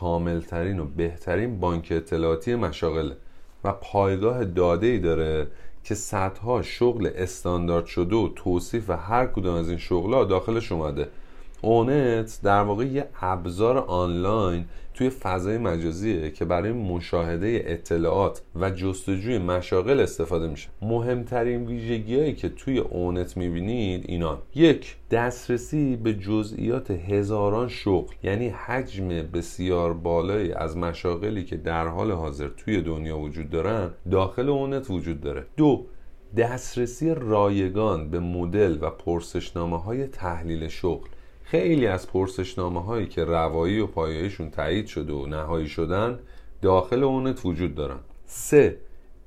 کاملترین 0.00 0.80
و 0.80 0.84
بهترین 0.84 1.60
بانک 1.60 1.88
اطلاعاتی 1.90 2.54
مشاغله 2.54 3.16
و 3.64 3.72
پایگاه 3.72 4.44
داده 4.44 4.86
ای 4.86 4.98
داره 4.98 5.46
که 5.84 5.94
صدها 5.94 6.62
شغل 6.62 7.10
استاندارد 7.14 7.86
شده 7.86 8.16
و 8.16 8.28
توصیف 8.36 8.90
هر 8.90 9.26
کدوم 9.26 9.54
از 9.54 9.68
این 9.68 9.78
شغلها 9.78 10.24
داخلش 10.24 10.72
اومده. 10.72 11.08
اونت 11.66 12.40
در 12.42 12.62
واقع 12.62 12.84
یه 12.84 13.08
ابزار 13.20 13.78
آنلاین 13.78 14.64
توی 14.94 15.10
فضای 15.10 15.58
مجازیه 15.58 16.30
که 16.30 16.44
برای 16.44 16.72
مشاهده 16.72 17.62
اطلاعات 17.66 18.42
و 18.56 18.70
جستجوی 18.70 19.38
مشاغل 19.38 20.00
استفاده 20.00 20.48
میشه. 20.48 20.68
مهمترین 20.82 21.66
ویژگی 21.66 22.32
که 22.32 22.48
توی 22.48 22.78
اونت 22.78 23.36
می‌بینید 23.36 24.04
اینا 24.08 24.38
یک 24.54 24.96
دسترسی 25.10 25.96
به 25.96 26.14
جزئیات 26.14 26.90
هزاران 26.90 27.68
شغل 27.68 28.14
یعنی 28.22 28.48
حجم 28.48 29.08
بسیار 29.08 29.94
بالایی 29.94 30.52
از 30.52 30.76
مشاغلی 30.76 31.44
که 31.44 31.56
در 31.56 31.86
حال 31.86 32.12
حاضر 32.12 32.48
توی 32.48 32.82
دنیا 32.82 33.18
وجود 33.18 33.50
دارن 33.50 33.90
داخل 34.10 34.48
اونت 34.48 34.90
وجود 34.90 35.20
داره. 35.20 35.46
دو 35.56 35.86
دسترسی 36.36 37.14
رایگان 37.14 38.10
به 38.10 38.20
مدل 38.20 38.78
و 38.80 38.90
پرسشنامه 38.90 39.78
های 39.82 40.06
تحلیل 40.06 40.68
شغل. 40.68 41.08
خیلی 41.48 41.86
از 41.86 42.08
پرسشنامه 42.08 42.82
هایی 42.82 43.06
که 43.06 43.24
روایی 43.24 43.80
و 43.80 43.86
پایایشون 43.86 44.50
تایید 44.50 44.86
شده 44.86 45.12
و 45.12 45.26
نهایی 45.26 45.68
شدن 45.68 46.18
داخل 46.62 47.04
اونت 47.04 47.46
وجود 47.46 47.74
دارن. 47.74 47.98
سه 48.26 48.78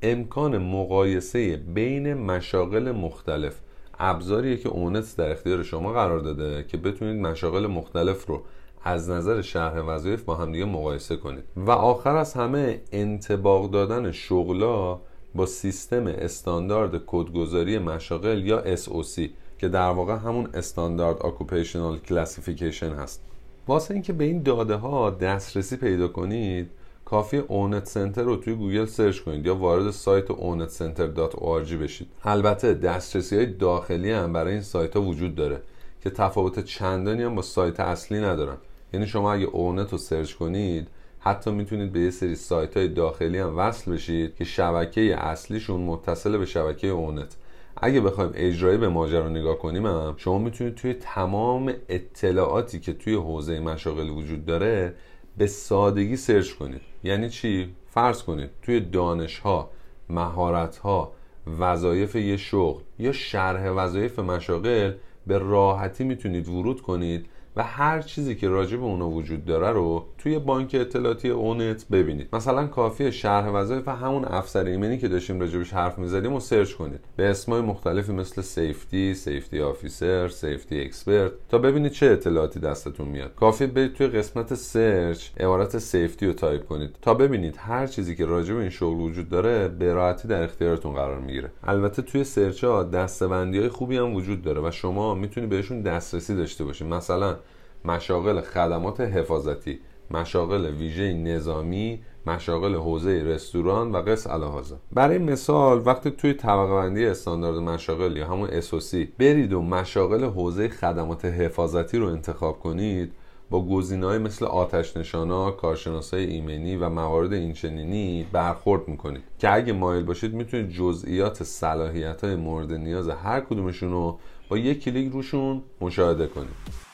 امکان 0.02 0.58
مقایسه 0.58 1.58
بین 1.58 2.14
مشاغل 2.14 2.92
مختلف. 2.92 3.56
ابزاریه 4.00 4.58
که 4.58 4.70
اونت 4.70 5.16
در 5.18 5.32
اختیار 5.32 5.64
شما 5.64 5.94
قرار 5.94 6.20
داده 6.20 6.66
که 6.68 6.78
بتونید 6.78 7.22
مشاغل 7.22 7.68
مختلف 7.68 8.26
رو 8.26 8.42
از 8.84 9.10
نظر 9.10 9.42
شرح 9.42 9.80
وظایف 9.80 10.24
با 10.24 10.36
همدیگه 10.36 10.66
مقایسه 10.66 11.18
کنید. 11.18 11.44
و 11.56 11.72
آخر 11.72 12.16
از 12.16 12.34
همه 12.34 12.82
انتباق 12.92 13.72
دادن 13.72 14.12
شغلا 14.12 15.00
با 15.36 15.46
سیستم 15.46 16.08
استاندارد 16.08 17.02
کدگذاری 17.08 17.78
مشاغل 17.78 18.46
یا 18.46 18.76
SOC 18.76 19.30
که 19.60 19.68
در 19.68 19.90
واقع 19.90 20.16
همون 20.16 20.50
Standard 20.54 21.26
Occupational 21.26 21.98
Classification 21.98 22.94
هست. 22.94 23.22
واسه 23.68 23.94
اینکه 23.94 24.14
به 24.14 24.24
این 24.24 24.44
داده 24.44 24.76
ها 24.76 25.10
دسترسی 25.10 25.78
پیدا 25.78 26.08
کنید 26.08 26.70
کافی 27.06 27.38
اونت 27.38 27.86
سنتر 27.86 28.24
رو 28.24 28.36
توی 28.36 28.56
گوگل 28.56 28.86
search 28.86 29.20
کنید 29.20 29.46
یا 29.46 29.56
وارد 29.56 29.92
سایت 29.92 30.28
onetcenter.org 30.28 31.74
بشید. 31.74 32.08
البته 32.24 32.74
دسترسی 32.74 33.36
های 33.36 33.46
داخلی 33.46 34.12
هم 34.12 34.34
برای 34.34 34.54
این 34.54 34.62
سایت 34.62 34.96
ها 34.96 35.02
وجود 35.02 35.36
داره 35.36 35.62
که 36.04 36.10
تفاوت 36.10 36.60
چندانی 36.60 37.24
هم 37.24 37.36
با 37.36 37.42
سایت 37.42 37.80
اصلی 37.80 38.20
ندارن. 38.20 38.58
یعنی 38.94 39.08
شما 39.08 39.34
اگه 39.34 39.46
اونت 39.46 39.92
رو 39.92 39.98
سرچ 39.98 40.34
کنید 40.34 40.88
حتی 41.20 41.52
می‌تونید 41.52 41.92
به 41.92 42.00
یه 42.00 42.12
سری 42.12 42.36
سایت 42.36 42.78
های 42.78 42.88
داخلی 42.88 43.38
هم 43.38 43.58
وصل 43.58 43.92
بشید 43.92 44.36
که 44.36 44.44
شبکه 44.44 45.16
اصلیشون 45.18 45.82
متصل 45.82 46.38
به 46.38 46.46
شبکه 46.46 46.88
اونت 46.88 47.36
اگه 47.82 48.02
بخوایم 48.02 48.32
اجرایی 48.36 48.78
به 48.78 48.90
ماجرا 48.90 49.30
نگاه 49.30 49.58
کنیم 49.58 49.86
هم 49.86 50.14
شما 50.18 50.38
می‌تونید 50.38 50.76
توی 50.76 50.94
تمام 50.94 51.74
اطلاعاتی 51.90 52.80
که 52.80 52.94
توی 52.94 53.16
حوزه 53.16 53.60
مشاغل 53.60 54.10
وجود 54.10 54.46
داره 54.46 54.94
به 55.38 55.48
سادگی 55.48 56.16
search 56.16 56.52
کنید. 56.52 56.82
یعنی 57.04 57.30
چی؟ 57.30 57.76
فرض 57.88 58.24
کنید 58.24 58.50
توی 58.62 58.80
دانش 58.80 59.40
ها 59.40 59.70
مهارت 60.10 60.78
ها 60.78 61.12
وظایف 61.60 62.16
یه 62.16 62.38
شغل 62.38 62.82
یا 63.00 63.12
شرح 63.12 63.70
وظایف 63.70 64.20
مشاغل 64.20 64.94
به 65.28 65.38
راحتی 65.38 66.04
می‌تونید 66.04 66.48
ورود 66.48 66.82
کنید 66.82 67.26
و 67.60 67.64
هر 67.64 68.02
چیزی 68.02 68.36
که 68.36 68.50
راجع 68.50 68.78
به 68.78 68.84
اونا 68.84 69.10
وجود 69.10 69.46
داره 69.46 69.70
رو 69.70 70.06
توی 70.18 70.40
بانک 70.40 70.76
اطلاعاتی 70.80 71.30
اونت 71.30 71.86
ببینید. 71.92 72.28
مثلا 72.34 72.68
کافیه 72.68 73.12
شرح 73.12 73.48
وظایف 73.48 73.88
همون 73.88 74.26
افسر 74.26 74.64
ایمنی 74.64 74.98
که 74.98 75.08
داشتیم 75.08 75.40
راجبش 75.40 75.74
حرف 75.74 76.00
می‌زدیم 76.00 76.34
و 76.34 76.40
search 76.40 76.74
کنید. 76.74 77.00
به 77.16 77.30
اسمای 77.30 77.62
مختلفی 77.62 78.12
مثل 78.12 78.42
safety، 78.42 79.14
safety 79.14 79.62
officer، 79.62 80.28
safety 80.28 80.82
expert 80.82 81.32
تا 81.50 81.58
ببینید 81.58 81.92
چه 81.92 82.06
اطلاعاتی 82.06 82.60
دستتون 82.60 83.08
میاد. 83.08 83.36
کافیه 83.36 83.68
برید 83.68 83.94
توی 83.94 84.08
قسمت 84.08 84.54
search 84.54 85.28
عبارت 85.40 85.78
safety 85.78 86.28
رو 86.28 86.34
تایپ 86.34 86.66
کنید 86.66 86.96
تا 87.02 87.14
ببینید 87.14 87.56
هر 87.58 87.88
چیزی 87.88 88.16
که 88.16 88.26
راجع 88.26 88.54
به 88.54 88.60
این 88.62 88.70
شغل 88.70 89.00
وجود 89.00 89.30
داره 89.30 89.68
به 89.68 89.94
راحتی 89.94 90.28
در 90.28 90.44
اختیارتون 90.44 90.94
قرار 90.94 91.20
می‌گیره. 91.20 91.52
البته 91.64 92.02
توی 92.02 92.24
سرچ 92.24 92.64
ها 92.64 92.84
دستبندی 92.84 93.60
های 93.60 93.70
خوبی 93.70 93.98
هم 93.98 94.16
وجود 94.16 94.42
داره 94.42 94.62
و 94.62 94.72
شما 94.72 95.16
می‌تونید 95.16 95.50
بهشون 95.50 95.82
دسترسی 95.82 96.36
داشته 96.36 96.64
باشید. 96.64 96.88
مثلا 96.88 97.36
مشاغل 97.86 98.42
خدمات 98.42 99.02
حفاظتی 99.02 99.80
مشاغل 100.12 100.66
ویژه 100.66 101.14
نظامی 101.14 102.00
مشاغل 102.26 102.76
حوزه 102.76 103.24
رستوران 103.24 103.92
و 103.92 103.98
قص 103.98 104.28
الهازا 104.28 104.80
برای 104.92 105.18
مثال 105.18 105.82
وقتی 105.86 106.12
توی 106.12 106.34
طبقه 106.34 106.74
بندی 106.74 107.06
استاندارد 107.06 107.58
مشاغل 107.58 108.18
یا 108.18 108.28
همون 108.28 108.50
اسوسی 108.50 109.10
برید 109.20 109.54
و 109.54 109.62
مشاغل 109.62 110.24
حوزه 110.24 110.70
خدمات 110.70 111.26
حفاظتی 111.26 111.98
رو 111.98 112.08
انتخاب 112.08 112.60
کنید 112.60 113.12
با 113.50 113.66
گزینه‌های 113.66 114.18
مثل 114.18 114.46
آتش 114.46 114.98
نشانا، 114.98 115.52
کارشناسای 115.52 116.26
ایمنی 116.26 116.76
و 116.76 116.90
موارد 116.90 117.34
اینچنینی 117.34 118.28
برخورد 118.32 118.88
می‌کنید. 118.88 119.24
که 119.40 119.54
اگه 119.54 119.74
مایل 119.74 120.04
باشید 120.04 120.34
می‌تونید 120.34 120.70
جزئیات 120.70 121.44
صلاحیت 121.44 122.24
های 122.24 122.36
مورد 122.36 122.74
نیاز 122.74 123.10
هر 123.10 123.40
کدومشون 123.40 123.92
رو 123.92 124.20
با 124.50 124.58
یک 124.58 124.84
کلیک 124.84 125.12
روشون 125.12 125.62
مشاهده 125.82 126.28
کنید. 126.28 126.89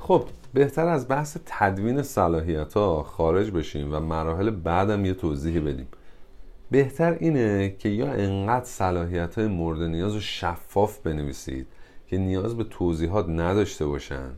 خب 0.00 0.24
بهتر 0.54 0.86
از 0.86 1.08
بحث 1.08 1.36
تدوین 1.46 2.02
صلاحیت 2.02 2.74
ها 2.74 3.02
خارج 3.02 3.50
بشیم 3.50 3.94
و 3.94 4.00
مراحل 4.00 4.50
بعدم 4.50 5.04
یه 5.04 5.14
توضیحی 5.14 5.60
بدیم. 5.60 5.88
بهتر 6.70 7.16
اینه 7.20 7.76
که 7.78 7.88
یا 7.88 8.12
انقدر 8.12 8.64
صلاحیت 8.64 9.38
های 9.38 9.46
مورد 9.46 9.82
نیاز 9.82 10.14
رو 10.14 10.20
شفاف 10.20 10.98
بنویسید 10.98 11.66
که 12.06 12.18
نیاز 12.18 12.56
به 12.56 12.64
توضیحات 12.64 13.28
نداشته 13.28 13.86
باشن 13.86 14.30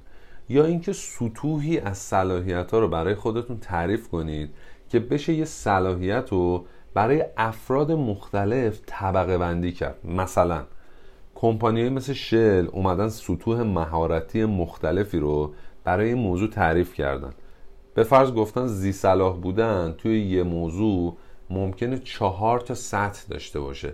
یا 0.49 0.65
اینکه 0.65 0.93
سطوحی 0.93 1.79
از 1.79 1.99
صلاحیت 1.99 2.71
ها 2.71 2.79
رو 2.79 2.89
برای 2.89 3.15
خودتون 3.15 3.59
تعریف 3.59 4.09
کنید 4.09 4.51
که 4.89 5.01
بشه 5.01 5.33
یه 5.33 5.45
صلاحیت 5.45 6.29
رو 6.31 6.67
برای 6.97 7.25
افراد 7.37 7.93
مختلف 7.93 8.81
طبقه 8.87 9.39
بندی 9.39 9.73
کرد. 9.73 9.99
مثلا 10.05 10.65
کمپانی 11.35 11.89
مثل 11.89 12.13
شل 12.13 12.67
اومدن 12.73 13.09
سطوح 13.09 13.63
مهارتی 13.63 14.45
مختلفی 14.45 15.19
رو 15.19 15.53
برای 15.85 16.09
این 16.09 16.19
موضوع 16.19 16.51
تعریف 16.51 16.95
کردن. 16.95 17.31
به 17.95 18.03
فرض 18.03 18.33
گفتن 18.33 18.67
زی 18.67 18.93
صلاح 18.93 19.37
بودن 19.37 19.95
توی 19.99 20.21
یه 20.21 20.43
موضوع 20.43 21.17
ممکنه 21.51 21.99
چهار 21.99 22.61
تا 22.61 22.75
سطح 22.75 23.23
داشته 23.29 23.61
باشه. 23.61 23.93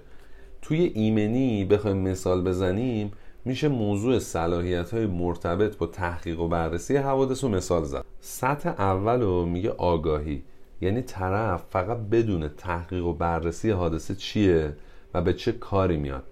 توی 0.62 0.92
ایمنی 0.94 1.64
بخوایم 1.64 1.96
مثال 1.96 2.44
بزنیم 2.44 3.12
میشه 3.44 3.68
موضوع 3.68 4.18
صلاحیت 4.18 4.94
های 4.94 5.06
مرتبط 5.06 5.76
با 5.76 5.86
تحقیق 5.86 6.40
و 6.40 6.48
بررسی 6.48 6.96
حوادث 6.96 7.44
و 7.44 7.48
مثال 7.48 7.84
زد. 7.84 8.04
سطح 8.20 8.68
اول 8.68 9.20
رو 9.20 9.46
میگه 9.46 9.70
آگاهی. 9.70 10.42
یعنی 10.82 11.02
طرف 11.02 11.64
فقط 11.70 11.96
بدون 11.96 12.48
تحقیق 12.48 13.06
و 13.06 13.12
بررسی 13.12 13.70
حادثه 13.70 14.14
چیه 14.14 14.72
و 15.14 15.22
به 15.22 15.34
چه 15.34 15.52
کاری 15.52 15.96
میاد. 15.96 16.24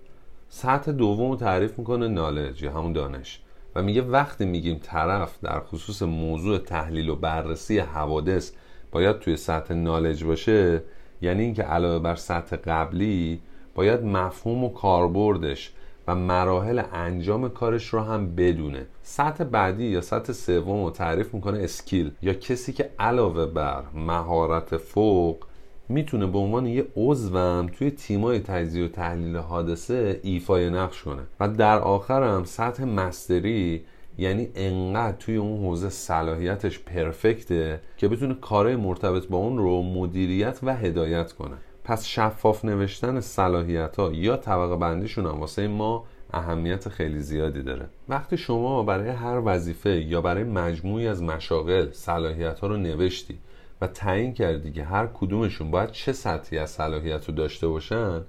سطح 0.49 0.93
دوم 0.93 1.31
رو 1.31 1.37
تعریف 1.37 1.79
می‌کنه 1.79 2.09
نالج 2.09 2.63
یا 2.63 2.73
همون 2.73 2.93
دانش. 2.93 3.41
و 3.75 3.83
میگه 3.83 4.03
وقتی 4.03 4.45
میگیم 4.45 4.79
طرف 4.83 5.39
در 5.43 5.61
خصوص 5.61 6.03
موضوع 6.03 6.59
تحلیل 6.59 7.09
و 7.09 7.17
بررسی 7.17 7.79
حوادث 7.79 8.53
باید 8.93 9.19
توی 9.19 9.37
سطح 9.37 9.75
نالج 9.75 10.25
باشه 10.25 10.83
یعنی 11.23 11.43
اینکه 11.43 11.63
علاوه 11.63 11.99
بر 11.99 12.15
سطح 12.15 12.57
قبلی 12.57 13.41
باید 13.75 14.03
مفهوم 14.03 14.65
و 14.65 14.69
کاربردش 14.69 15.73
و 16.09 16.15
مراحل 16.15 16.83
انجام 16.93 17.49
کارش 17.49 17.87
رو 17.87 18.01
هم 18.01 18.35
بدونه. 18.35 18.87
سطح 19.03 19.45
بعدی 19.45 19.85
یا 19.85 20.01
سطح 20.01 20.33
سوم 20.33 20.85
رو 20.85 20.91
تعریف 20.91 21.35
می‌کنه 21.35 21.59
اسکیل 21.59 22.13
یا 22.23 22.35
کسی 22.35 22.73
که 22.73 22.91
علاوه 22.99 23.47
بر 23.47 23.83
مهارت 23.95 24.77
فوق 24.77 25.45
می‌تونه 25.89 26.27
به 26.27 26.39
عنوان 26.39 26.67
یه 26.67 26.87
عضوم 26.97 27.67
توی 27.73 27.91
تیمای 27.91 28.39
تجزیه 28.39 28.85
و 28.85 28.89
تحلیل 28.89 29.37
حادثه 29.37 30.21
ایفای 30.23 30.71
نقش 30.71 31.03
کنه. 31.03 31.23
و 31.41 31.49
در 31.49 31.79
آخرم 31.79 32.45
سطح 32.45 32.85
مستری 32.85 33.85
یعنی 34.19 34.49
انقدر 34.55 35.17
توی 35.17 35.37
اون 35.37 35.65
حوزه 35.67 35.89
صلاحیتش 35.89 36.79
پرفکته 36.79 37.81
که 37.97 38.09
بتونه 38.09 38.35
کارهای 38.35 38.77
مرتبط 38.77 39.27
با 39.27 39.39
اون 39.39 39.59
رو 39.59 39.83
مدیریت 39.83 40.59
و 40.63 40.77
هدایت 40.77 41.33
کنه. 41.33 41.57
پس 41.91 42.07
شفاف 42.07 42.65
نوشتن 42.65 43.21
صلاحیت 43.21 43.97
ها 43.97 44.13
یا 44.13 44.37
طبقه 44.37 44.77
بندیشون 44.77 45.27
هم 45.27 45.41
واسه 45.41 45.69
ما 45.69 46.05
اهمیت 46.33 46.89
خیلی 46.89 47.21
زیادی 47.21 47.63
داره. 47.63 47.89
وقتی 48.09 48.37
شما 48.37 48.83
برای 48.83 49.09
هر 49.09 49.43
وظیفه 49.45 49.91
یا 49.91 50.21
برای 50.21 50.45
مجموعی 50.45 51.09
از 51.09 51.23
مشاغل 51.23 51.93
صلاحیت 51.93 52.61
ها 52.61 52.67
رو 52.67 52.77
نوشتی 52.77 53.39
و 53.81 53.87
تعیین 53.87 54.35
کردی 54.35 54.73
که 54.73 54.85
هر 54.85 55.07
کدومشون 55.07 55.71
باید 55.71 55.91
چه 55.91 56.13
سطحی 56.13 56.59
از 56.59 56.71
صلاحیت 56.71 57.29
رو 57.29 57.35
داشته 57.35 57.69
باشن 57.69 58.23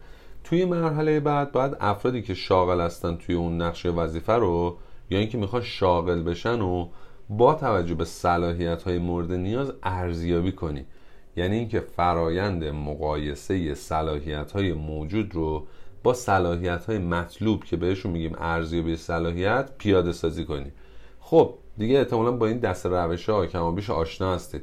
توی 0.43 0.65
مرحله 0.65 1.19
بعد 1.19 1.51
باید 1.51 1.77
افرادی 1.79 2.21
که 2.21 2.33
شاغل 2.33 2.81
هستن 2.81 3.15
توی 3.15 3.35
اون 3.35 3.61
نقش 3.61 3.85
وظیفه 3.85 4.33
رو 4.33 4.77
یا 5.09 5.19
اینکه 5.19 5.37
می‌خوان 5.37 5.61
شاغل 5.61 6.21
بشن 6.21 6.61
و 6.61 6.87
با 7.29 7.53
توجه 7.53 7.95
به 7.95 8.05
صلاحیت 8.05 8.83
های 8.83 8.97
مورد 8.99 9.31
نیاز 9.31 9.73
ارزیابی 9.83 10.51
کنی. 10.51 10.85
یعنی 11.35 11.55
اینکه 11.55 11.79
فرایند 11.79 12.63
مقایسه 12.63 13.75
صلاحیت 13.75 14.51
های 14.51 14.73
موجود 14.73 15.35
رو 15.35 15.67
با 16.03 16.13
صلاحیت 16.13 16.85
های 16.85 16.97
مطلوب 16.97 17.63
که 17.63 17.77
بهشون 17.77 18.11
میگیم 18.11 18.35
ارزیابی 18.37 18.95
صلاحیت 18.95 19.69
پیاده 19.77 20.11
سازی 20.11 20.45
کنی 20.45 20.71
خب 21.19 21.57
دیگه 21.77 21.97
احتمالا 21.97 22.31
با 22.31 22.47
این 22.47 22.57
دست 22.57 22.85
روش 22.85 23.29
ها 23.29 23.45
کمابیش 23.45 23.89
آشنا 23.89 24.33
هستید. 24.33 24.61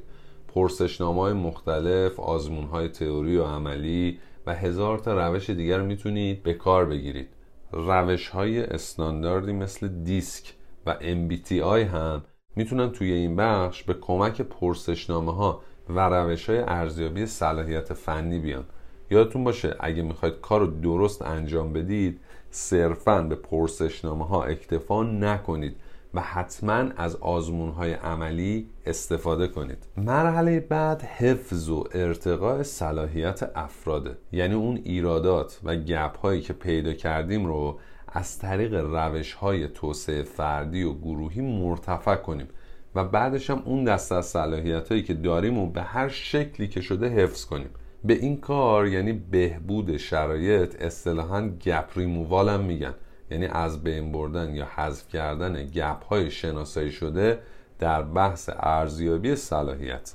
پرسشنامه 0.49 1.21
های 1.21 1.33
مختلف 1.33 2.21
آزمون 2.21 2.65
های 2.65 2.89
تئوری 2.89 3.37
و 3.37 3.45
عملی 3.45 4.19
و 4.47 4.55
هزار 4.55 4.99
تا 4.99 5.29
روش 5.29 5.51
دیگر 5.51 5.81
می‌تونید 5.81 6.43
به 6.43 6.55
کار 6.55 6.87
بگیرید. 6.87 7.29
روش 7.73 8.29
های 8.29 8.61
استانداردی 8.61 9.53
مثل 9.53 9.89
دیسک 9.89 10.55
و 10.87 10.95
MBTI 11.01 11.85
هم 11.93 12.25
می‌تونن 12.57 12.93
توی 12.93 13.13
این 13.13 13.37
بخش 13.37 13.83
به 13.83 13.95
کمک 13.95 14.43
پرسشنامه 14.43 15.35
ها 15.35 15.63
و 15.89 16.01
روش 16.01 16.51
های 16.51 16.59
ارزیابی 16.59 17.27
صلاحیت 17.27 17.93
فنی 17.93 18.39
بیان. 18.39 18.65
یادتون 19.11 19.45
باشه 19.45 19.77
اگه 19.81 20.03
می‌خواید 20.03 20.41
کار 20.41 20.61
رو 20.61 20.67
درست 20.67 21.23
انجام 21.23 21.73
بدید 21.73 22.21
صرفا 22.51 23.23
به 23.23 23.35
پرسشنامه 23.35 24.27
ها 24.27 24.45
اکتفا 24.45 25.03
نکنید 25.03 25.77
و 26.15 26.21
حتما 26.21 26.85
از 26.97 27.17
آزمون 27.17 27.71
های 27.71 27.93
عملی 27.93 28.71
استفاده 28.87 29.49
کنید. 29.49 29.87
مرحله 29.97 30.61
بعد 30.61 31.03
حفظ 31.03 31.69
و 31.69 31.85
ارتقاء 31.95 32.63
صلاحیت 32.63 33.51
افراده 33.55 34.19
یعنی 34.33 34.55
اون 34.55 34.81
ایرادات 34.85 35.61
و 35.65 35.77
گپ 35.77 36.19
هایی 36.19 36.41
که 36.41 36.53
پیدا 36.53 36.93
کردیم 36.93 37.47
رو 37.47 37.79
از 38.09 38.39
طریق 38.39 38.75
روش 38.75 39.33
های 39.33 39.69
توسعه 39.69 40.23
فردی 40.23 40.83
و 40.83 40.95
گروهی 40.95 41.41
مرتفع 41.41 42.17
کنیم. 42.17 42.49
و 42.95 43.05
بعدش 43.05 43.51
هم 43.51 43.63
اون 43.65 43.85
دست 43.85 44.13
از 44.13 44.27
صلاحیت 44.27 44.89
هایی 44.89 45.03
که 45.03 45.15
داریم 45.15 45.59
و 45.59 45.71
به 45.71 45.83
هر 45.83 46.09
شکلی 46.09 46.69
که 46.69 46.81
شده 46.81 47.09
حفظ 47.09 47.45
کنیم. 47.45 47.71
به 48.05 48.15
این 48.15 48.37
کار 48.37 48.87
یعنی 48.87 49.13
بهبود 49.13 49.97
شرایط 49.97 50.83
اصطلاحا 50.83 51.49
گپ 51.49 51.91
ریمووال 51.97 52.49
هم 52.49 52.61
میگن. 52.61 52.95
یعنی 53.31 53.47
از 53.47 53.83
بین 53.83 54.13
بردن 54.13 54.55
یا 54.55 54.69
حذف 54.75 55.09
کردن 55.09 55.67
گپ 55.67 56.05
های 56.05 56.31
شناسایی 56.31 56.91
شده 56.91 57.39
در 57.79 58.03
بحث 58.03 58.51
ارزیابی 58.57 59.37
صلاحیت. 59.37 60.15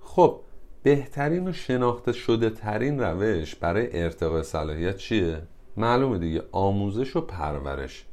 خب 0.00 0.40
بهترین 0.82 1.48
و 1.48 1.52
شناخته 1.52 2.12
شده 2.12 2.50
ترین 2.50 3.00
روش 3.00 3.54
برای 3.54 4.02
ارتقاء 4.02 4.42
صلاحیت 4.42 4.96
چیه؟ 4.96 5.42
معلومه 5.76 6.18
دیگه 6.18 6.42
آموزش 6.52 7.16
و 7.16 7.20
پرورش. 7.20 8.04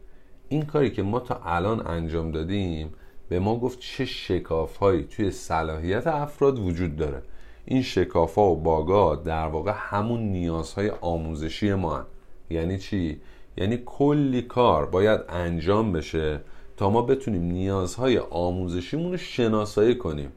این 0.50 0.66
کاری 0.66 0.92
که 0.92 1.04
ما 1.04 1.20
تا 1.20 1.42
الان 1.46 1.88
انجام 1.88 2.32
دادیم 2.32 2.94
به 3.30 3.40
ما 3.40 3.60
گفت 3.60 3.80
چه 3.80 4.06
شکاف 4.06 4.78
هایی 4.78 5.04
توی 5.04 5.32
صلاحیت 5.32 6.08
افراد 6.08 6.60
وجود 6.60 6.96
داره 6.96 7.22
این 7.66 7.82
شکاف 7.82 8.36
ها 8.36 8.44
و 8.44 8.56
باگا 8.56 9.16
در 9.16 9.48
واقع 9.48 9.74
همون 9.76 10.20
نیازهای 10.20 10.92
آموزشی 11.02 11.74
ما 11.74 11.96
هن. 11.96 12.06
یعنی 12.50 12.78
چی؟ 12.78 13.22
یعنی 13.58 13.80
کلی 13.86 14.42
کار 14.42 14.86
باید 14.86 15.20
انجام 15.30 15.92
بشه 15.92 16.42
تا 16.78 16.90
ما 16.90 17.02
بتونیم 17.02 17.42
نیازهای 17.42 18.18
آموزشیمون 18.18 19.12
رو 19.12 19.18
شناسایی 19.18 19.96
کنیم 19.96 20.32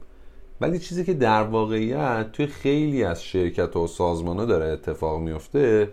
ولی 0.61 0.79
چیزی 0.79 1.03
که 1.03 1.13
در 1.13 1.43
واقعیت 1.43 2.31
توی 2.31 2.47
خیلی 2.47 3.03
از 3.03 3.23
شرکت 3.23 3.75
و 3.75 3.87
سازمان 3.87 4.37
ها 4.37 4.45
داره 4.45 4.65
اتفاق 4.65 5.19
میفته 5.19 5.89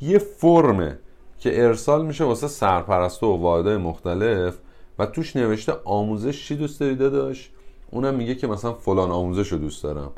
یه 0.00 0.18
فرمه 0.18 0.98
که 1.38 1.64
ارسال 1.64 2.06
میشه 2.06 2.24
واسه 2.24 2.48
سرپرست 2.48 3.22
و 3.22 3.26
واحدهای 3.26 3.76
مختلف 3.76 4.58
و 5.00 5.06
توش 5.06 5.36
نوشته 5.36 5.72
آموزش 5.84 6.46
چی 6.46 6.56
دوست 6.56 6.80
داری 6.80 6.96
داشت 6.96 7.50
اونم 7.90 8.14
میگه 8.14 8.34
که 8.34 8.46
مثلا 8.46 8.72
فلان 8.72 9.10
آموزش 9.10 9.52
رو 9.52 9.58
دوست 9.58 9.82
دارم. 9.82 10.10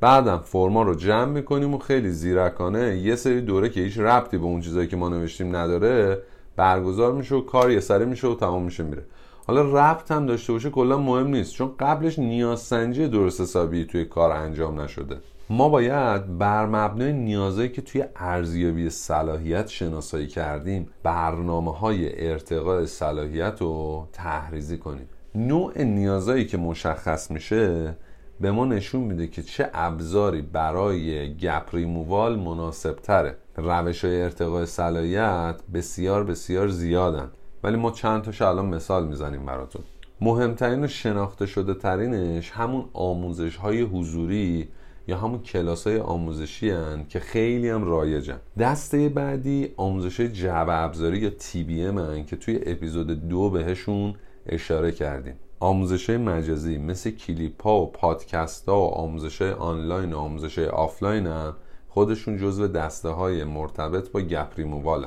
بعدم 0.00 0.38
فرما 0.38 0.82
رو 0.82 0.94
جمع 0.94 1.24
می‌کنیم 1.24 1.74
و 1.74 1.78
خیلی 1.78 2.10
زیرکانه 2.10 2.98
یه 2.98 3.16
سری 3.16 3.40
دوره 3.40 3.68
که 3.68 3.80
هیچ 3.80 3.98
ربطی 3.98 4.38
به 4.38 4.44
اون 4.44 4.60
چیزایی 4.60 4.88
که 4.88 4.96
ما 4.96 5.08
نوشتیم 5.08 5.56
نداره 5.56 6.22
برگزار 6.56 7.12
میشه 7.12 7.34
و 7.34 7.40
کار 7.40 7.70
یه 7.70 7.80
سری 7.80 8.04
میشه 8.04 8.28
و 8.28 8.34
تمام 8.34 8.62
میشه 8.62 8.82
میره. 8.82 9.02
حالا 9.46 9.62
ربط 9.62 10.08
داشته 10.08 10.52
باشه 10.52 10.70
کلا 10.70 10.98
مهم 10.98 11.26
نیست 11.26 11.54
چون 11.54 11.70
قبلش 11.80 12.18
نیاز 12.18 12.60
سنجی 12.60 13.08
درست 13.08 13.40
حسابی 13.40 13.84
توی 13.84 14.04
کار 14.04 14.32
انجام 14.32 14.80
نشده. 14.80 15.16
ما 15.50 15.68
باید 15.68 16.38
بر 16.38 16.66
مبنای 16.66 17.12
نیازهایی 17.12 17.68
که 17.68 17.82
توی 17.82 18.04
ارزیابی 18.16 18.90
صلاحیت 18.90 19.68
شناسایی 19.68 20.26
کردیم 20.26 20.88
برنامه 21.02 21.72
های 21.72 22.28
ارتقاء 22.28 22.86
صلاحیت 22.86 23.56
رو 23.60 24.08
تحریزی 24.12 24.78
کنیم. 24.78 25.08
نوع 25.34 25.82
نیازهایی 25.82 26.46
که 26.46 26.56
مشخص 26.56 27.30
میشه 27.30 27.94
به 28.40 28.50
ما 28.50 28.64
نشون 28.64 29.00
میده 29.00 29.26
که 29.26 29.42
چه 29.42 29.70
ابزاری 29.74 30.42
برای 30.42 31.34
گپ 31.34 31.68
ریمووال 31.72 32.38
مناسب 32.38 32.96
تره 32.96 33.36
روش 33.56 34.04
های 34.04 34.22
ارتقاء 34.22 34.64
صلاحیت 34.64 35.56
بسیار 35.74 36.24
بسیار 36.24 36.68
زیادن. 36.68 37.30
ولی 37.62 37.76
ما 37.76 37.90
چند 37.90 38.22
تاش 38.22 38.42
الان 38.42 38.66
مثال 38.66 39.06
می‌زنیم 39.06 39.46
براتون. 39.46 39.82
مهمترین 40.20 40.84
و 40.84 40.86
شناخته 40.86 41.46
شده 41.46 41.74
ترینش 41.74 42.50
همون 42.50 42.84
آموزش 42.92 43.56
های 43.56 43.82
حضوری 43.82 44.68
یا 45.08 45.18
همون 45.18 45.42
کلاس 45.42 45.86
های 45.86 45.98
آموزشی 45.98 46.70
هن 46.70 47.06
که 47.08 47.20
خیلی 47.20 47.68
هم 47.68 47.84
رایجن. 47.84 48.40
دسته 48.58 49.08
بعدی 49.08 49.74
آموزش 49.76 50.20
جعبه 50.20 50.74
ابزاری 50.74 51.18
یا 51.18 51.30
TBM 51.66 52.24
که 52.24 52.36
توی 52.36 52.60
اپیزود 52.66 53.28
دو 53.28 53.50
بهشون 53.50 54.14
اشاره 54.46 54.92
کردیم. 54.92 55.34
آموزش 55.60 56.10
مجازی 56.10 56.78
مثل 56.78 57.10
کلیپ 57.10 57.62
ها 57.62 57.80
و 57.80 57.92
پادکست 57.92 58.68
ها 58.68 58.80
و 58.80 58.94
آموزش 58.94 59.42
آنلاین 59.42 60.12
و 60.12 60.18
آموزش 60.18 60.58
آفلاین 60.58 61.26
هم 61.26 61.56
خودشون 61.88 62.36
جزو 62.36 62.68
دسته 62.68 63.08
های 63.08 63.44
مرتبط 63.44 64.10
با 64.10 64.20
گپ 64.20 64.52
ریمووال 64.56 65.06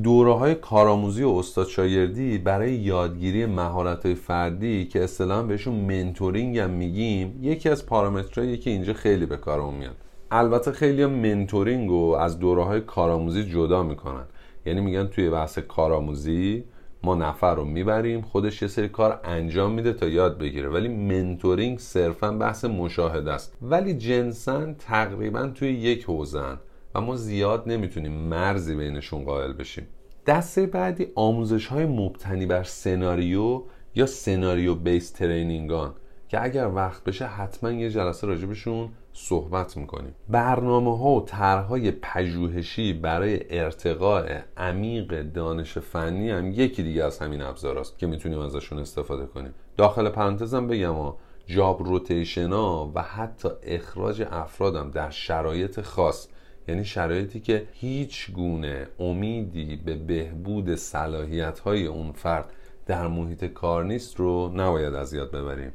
دوره 0.00 0.32
های 0.32 0.54
کارآموزی 0.54 1.22
و 1.22 1.28
استاد 1.28 1.66
شاگردی 1.66 2.38
برای 2.38 2.72
یادگیری 2.72 3.46
مهارت 3.46 4.06
های 4.06 4.14
فردی 4.14 4.84
که 4.84 5.04
اصطلاحا 5.04 5.42
بهشون 5.42 5.74
mentoring 5.74 6.58
هم 6.58 6.70
میگیم 6.70 7.38
یکی 7.42 7.68
از 7.68 7.86
پارامترهایی 7.86 8.58
که 8.58 8.70
اینجا 8.70 8.92
خیلی 8.92 9.26
به 9.26 9.36
کارمون 9.36 9.74
میاد. 9.74 9.96
البته 10.30 10.72
خیلی 10.72 11.02
هم 11.02 11.10
mentoring 11.10 11.88
رو 11.88 12.16
از 12.20 12.38
دوره 12.38 12.64
های 12.64 12.80
کارآموزی 12.80 13.44
جدا 13.44 13.82
می‌کنن. 13.82 14.24
یعنی 14.66 14.80
میگن 14.80 15.06
توی 15.06 15.30
بحث 15.30 15.58
کارآموزی 15.58 16.64
ما 17.02 17.14
نفر 17.14 17.54
رو 17.54 17.64
می‌بریم 17.64 18.20
خودش 18.20 18.62
یه 18.62 18.68
سری 18.68 18.88
کار 18.88 19.20
انجام 19.24 19.72
میده 19.72 19.92
تا 19.92 20.08
یاد 20.08 20.38
بگیره. 20.38 20.68
ولی 20.68 20.88
mentoring 20.88 21.78
صرفا 21.78 22.32
بحث 22.32 22.64
مشاهده 22.64 23.32
است. 23.32 23.56
ولی 23.62 23.94
جنسن 23.94 24.74
تقریبا 24.78 25.46
توی 25.46 25.68
یک 25.68 26.04
حوزن 26.04 26.58
و 26.94 27.00
ما 27.00 27.16
زیاد 27.16 27.62
نمی‌تونیم 27.66 28.12
مرزی 28.12 28.74
بینشون 28.74 29.24
قائل 29.24 29.52
بشیم. 29.52 29.86
دسته 30.26 30.66
بعدی 30.66 31.06
آموزش 31.14 31.66
های 31.66 31.86
مبتنی 31.86 32.46
بر 32.46 32.62
سناریو 32.62 33.62
یا 33.94 34.06
scenario 34.06 34.74
based 34.74 35.10
training 35.10 35.85
ان 35.85 35.94
که 36.28 36.42
اگر 36.42 36.68
وقت 36.68 37.04
بشه 37.04 37.26
حتما 37.26 37.70
یه 37.70 37.90
جلسه 37.90 38.26
راجبشون 38.26 38.88
صحبت 39.12 39.76
می‌کنیم. 39.76 40.14
برنامه 40.28 40.98
ها 40.98 41.08
و 41.08 41.24
طرحهای 41.24 41.90
پژوهشی 41.90 42.92
برای 42.92 43.58
ارتقاء 43.60 44.38
عمیق 44.56 45.22
دانش 45.22 45.78
فنی 45.78 46.30
هم 46.30 46.52
یکی 46.52 46.82
دیگه 46.82 47.04
از 47.04 47.18
همین 47.18 47.42
ابزار 47.42 47.86
که 47.98 48.06
می‌تونیم 48.06 48.38
ازشون 48.38 48.78
استفاده 48.78 49.26
کنیم. 49.26 49.54
داخل 49.76 50.08
پرانتزم 50.08 50.66
بگم 50.66 50.94
ها 50.94 51.18
جاب 51.46 51.82
روتیشن 51.82 52.52
ها 52.52 52.92
و 52.94 53.02
حتی 53.02 53.48
اخراج 53.62 54.26
افرادم 54.30 54.90
در 54.90 55.10
شرایط 55.10 55.80
خاص. 55.80 56.28
یعنی 56.68 56.84
شرایطی 56.84 57.40
که 57.40 57.68
هیچ 57.72 58.30
گونه 58.30 58.86
امیدی 58.98 59.76
به 59.76 59.94
بهبود 59.94 60.74
صلاحیت 60.74 61.58
های 61.58 61.86
اون 61.86 62.12
فرد 62.12 62.52
در 62.86 63.06
محیط 63.08 63.44
کار 63.44 63.84
نیست 63.84 64.16
رو 64.16 64.52
نباید 64.54 64.94
از 64.94 65.14
یاد 65.14 65.30
ببریم. 65.30 65.72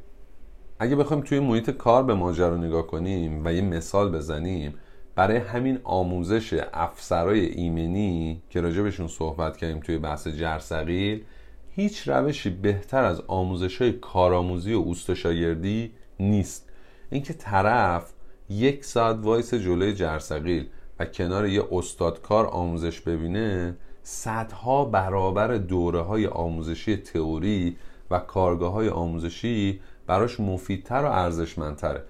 اگه 0.78 0.96
بخوایم 0.96 1.22
توی 1.22 1.40
محیط 1.40 1.70
کار 1.70 2.02
به 2.02 2.14
ماجرا 2.14 2.56
نگاه 2.56 2.86
کنیم 2.86 3.42
و 3.44 3.52
یه 3.52 3.60
مثال 3.60 4.12
بزنیم 4.12 4.74
برای 5.14 5.36
همین 5.36 5.78
آموزش 5.84 6.60
افسرای 6.72 7.40
ایمنی 7.40 8.42
که 8.50 8.60
راجبشون 8.60 9.08
صحبت 9.08 9.56
کردیم 9.56 9.80
توی 9.80 9.98
بحث 9.98 10.28
جرسقیل 10.28 11.24
هیچ 11.70 12.08
روشی 12.08 12.50
بهتر 12.50 13.04
از 13.04 13.22
آموزش 13.26 13.82
های 13.82 13.92
کارآموزی 13.92 14.74
و 14.74 14.78
اوستاشاگردی 14.78 15.92
نیست. 16.20 16.68
اینکه 17.10 17.32
طرف 17.32 18.12
یک 18.50 18.84
ساعت 18.84 19.16
وایس 19.22 19.54
جلوی 19.54 19.94
جرسقیل 19.94 20.66
و 20.98 21.04
کنار 21.04 21.46
یه 21.46 21.64
استادکار 21.72 22.46
آموزش 22.46 23.00
ببینه 23.00 23.76
صدها 24.02 24.84
برابر 24.84 25.56
دوره 25.56 26.00
های 26.00 26.26
آموزشی 26.26 26.96
تئوری 26.96 27.76
و 28.10 28.18
کارگاه 28.18 28.72
های 28.72 28.88
آموزشی 28.88 29.80
براش 30.06 30.40
مفیدتر 30.40 31.04
و 31.04 31.06
ارزشمندتره. 31.06 32.02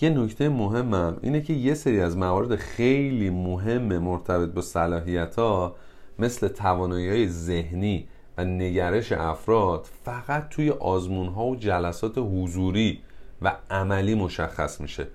یه 0.00 0.10
نکته 0.10 0.48
مهمم 0.48 1.16
اینه 1.22 1.40
که 1.40 1.52
یه 1.52 1.74
سری 1.74 2.00
از 2.00 2.16
موارد 2.16 2.56
خیلی 2.56 3.30
مهم 3.30 3.98
مرتبط 3.98 4.48
با 4.48 4.62
صلاحیت 4.62 5.36
ها 5.36 5.76
مثل 6.18 6.48
توانایی 6.48 7.08
های 7.08 7.28
ذهنی 7.28 8.08
و 8.38 8.44
نگرش 8.44 9.12
افراد 9.12 9.86
فقط 10.04 10.48
توی 10.48 10.70
آزمون 10.70 11.28
ها 11.28 11.46
و 11.46 11.56
جلسات 11.56 12.18
حضوری 12.18 13.00
و 13.42 13.56
عملی 13.70 14.14
مشخص 14.14 14.80
میشه. 14.80 15.06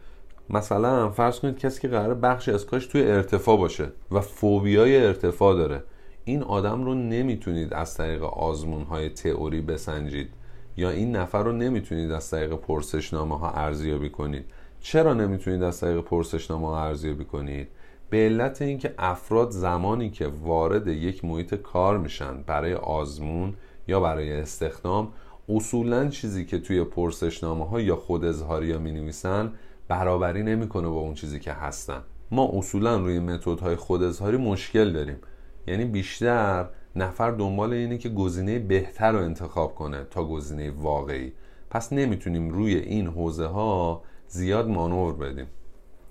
مثلا 0.49 1.09
فرض 1.09 1.39
کنید 1.39 1.57
کسی 1.57 1.81
که 1.81 1.87
قرار 1.87 2.13
بخشی 2.13 2.51
از 2.51 2.65
کاش 2.65 2.85
توی 2.85 3.03
ارتفاع 3.03 3.57
باشه 3.57 3.91
و 4.11 4.21
فوبیای 4.21 5.05
ارتفاع 5.05 5.55
داره. 5.55 5.83
این 6.23 6.43
آدم 6.43 6.85
رو 6.85 6.93
نمی‌تونید 6.93 7.73
از 7.73 7.97
طریق 7.97 8.23
آزمون 8.23 8.83
های 8.83 9.09
تئوری 9.09 9.61
بسنجید 9.61 10.29
یا 10.77 10.89
این 10.89 11.15
نفر 11.15 11.43
رو 11.43 11.51
نمی‌تونید 11.51 12.11
از 12.11 12.29
طریق 12.29 12.53
پرسشنامه 12.53 13.39
ها 13.39 13.51
ارزیابی 13.51 14.09
کنید. 14.09 14.45
چرا 14.81 15.13
نمی‌تونید 15.13 15.63
از 15.63 15.79
طریق 15.79 16.01
پرسشنامه 16.01 16.67
ها 16.67 16.83
ارزیابی 16.83 17.25
کنید؟ 17.25 17.67
به 18.09 18.17
علت 18.17 18.61
اینکه 18.61 18.93
افراد 18.97 19.49
زمانی 19.49 20.09
که 20.09 20.27
وارد 20.27 20.87
یک 20.87 21.25
محیط 21.25 21.55
کار 21.55 21.97
میشن 21.97 22.41
برای 22.47 22.73
آزمون 22.73 23.53
یا 23.87 23.99
برای 23.99 24.33
استخدام 24.33 25.07
اصولا 25.49 26.07
چیزی 26.07 26.45
که 26.45 26.59
توی 26.59 26.83
پرسشنامه 26.83 27.67
ها 27.67 27.81
یا 27.81 27.95
خود 27.95 28.25
اظهاری 28.25 28.71
ها 28.71 28.79
می 28.79 28.91
نویسن 28.91 29.51
برابری 29.89 30.43
نمی‌کنه 30.43 30.87
با 30.87 30.99
اون 30.99 31.13
چیزی 31.13 31.39
که 31.39 31.53
هستن. 31.53 32.01
ما 32.31 32.51
اصولا 32.53 32.97
روی 32.97 33.19
متدهای 33.19 33.75
خود 33.75 34.03
اظهاری 34.03 34.37
مشکل 34.37 34.93
داریم. 34.93 35.17
یعنی 35.67 35.85
بیشتر 35.85 36.69
نفر 36.95 37.31
دنبال 37.31 37.73
اینه 37.73 37.97
که 37.97 38.09
گزینه 38.09 38.59
بهتر 38.59 39.11
رو 39.11 39.19
انتخاب 39.19 39.75
کنه 39.75 40.03
تا 40.11 40.23
گزینه 40.23 40.71
واقعی. 40.71 41.33
پس 41.69 41.93
نمی‌تونیم 41.93 42.49
روی 42.49 42.75
این 42.75 43.07
حوزه 43.07 43.45
ها 43.45 44.03
زیاد 44.27 44.67
مانور 44.67 45.13
بدیم. 45.13 45.47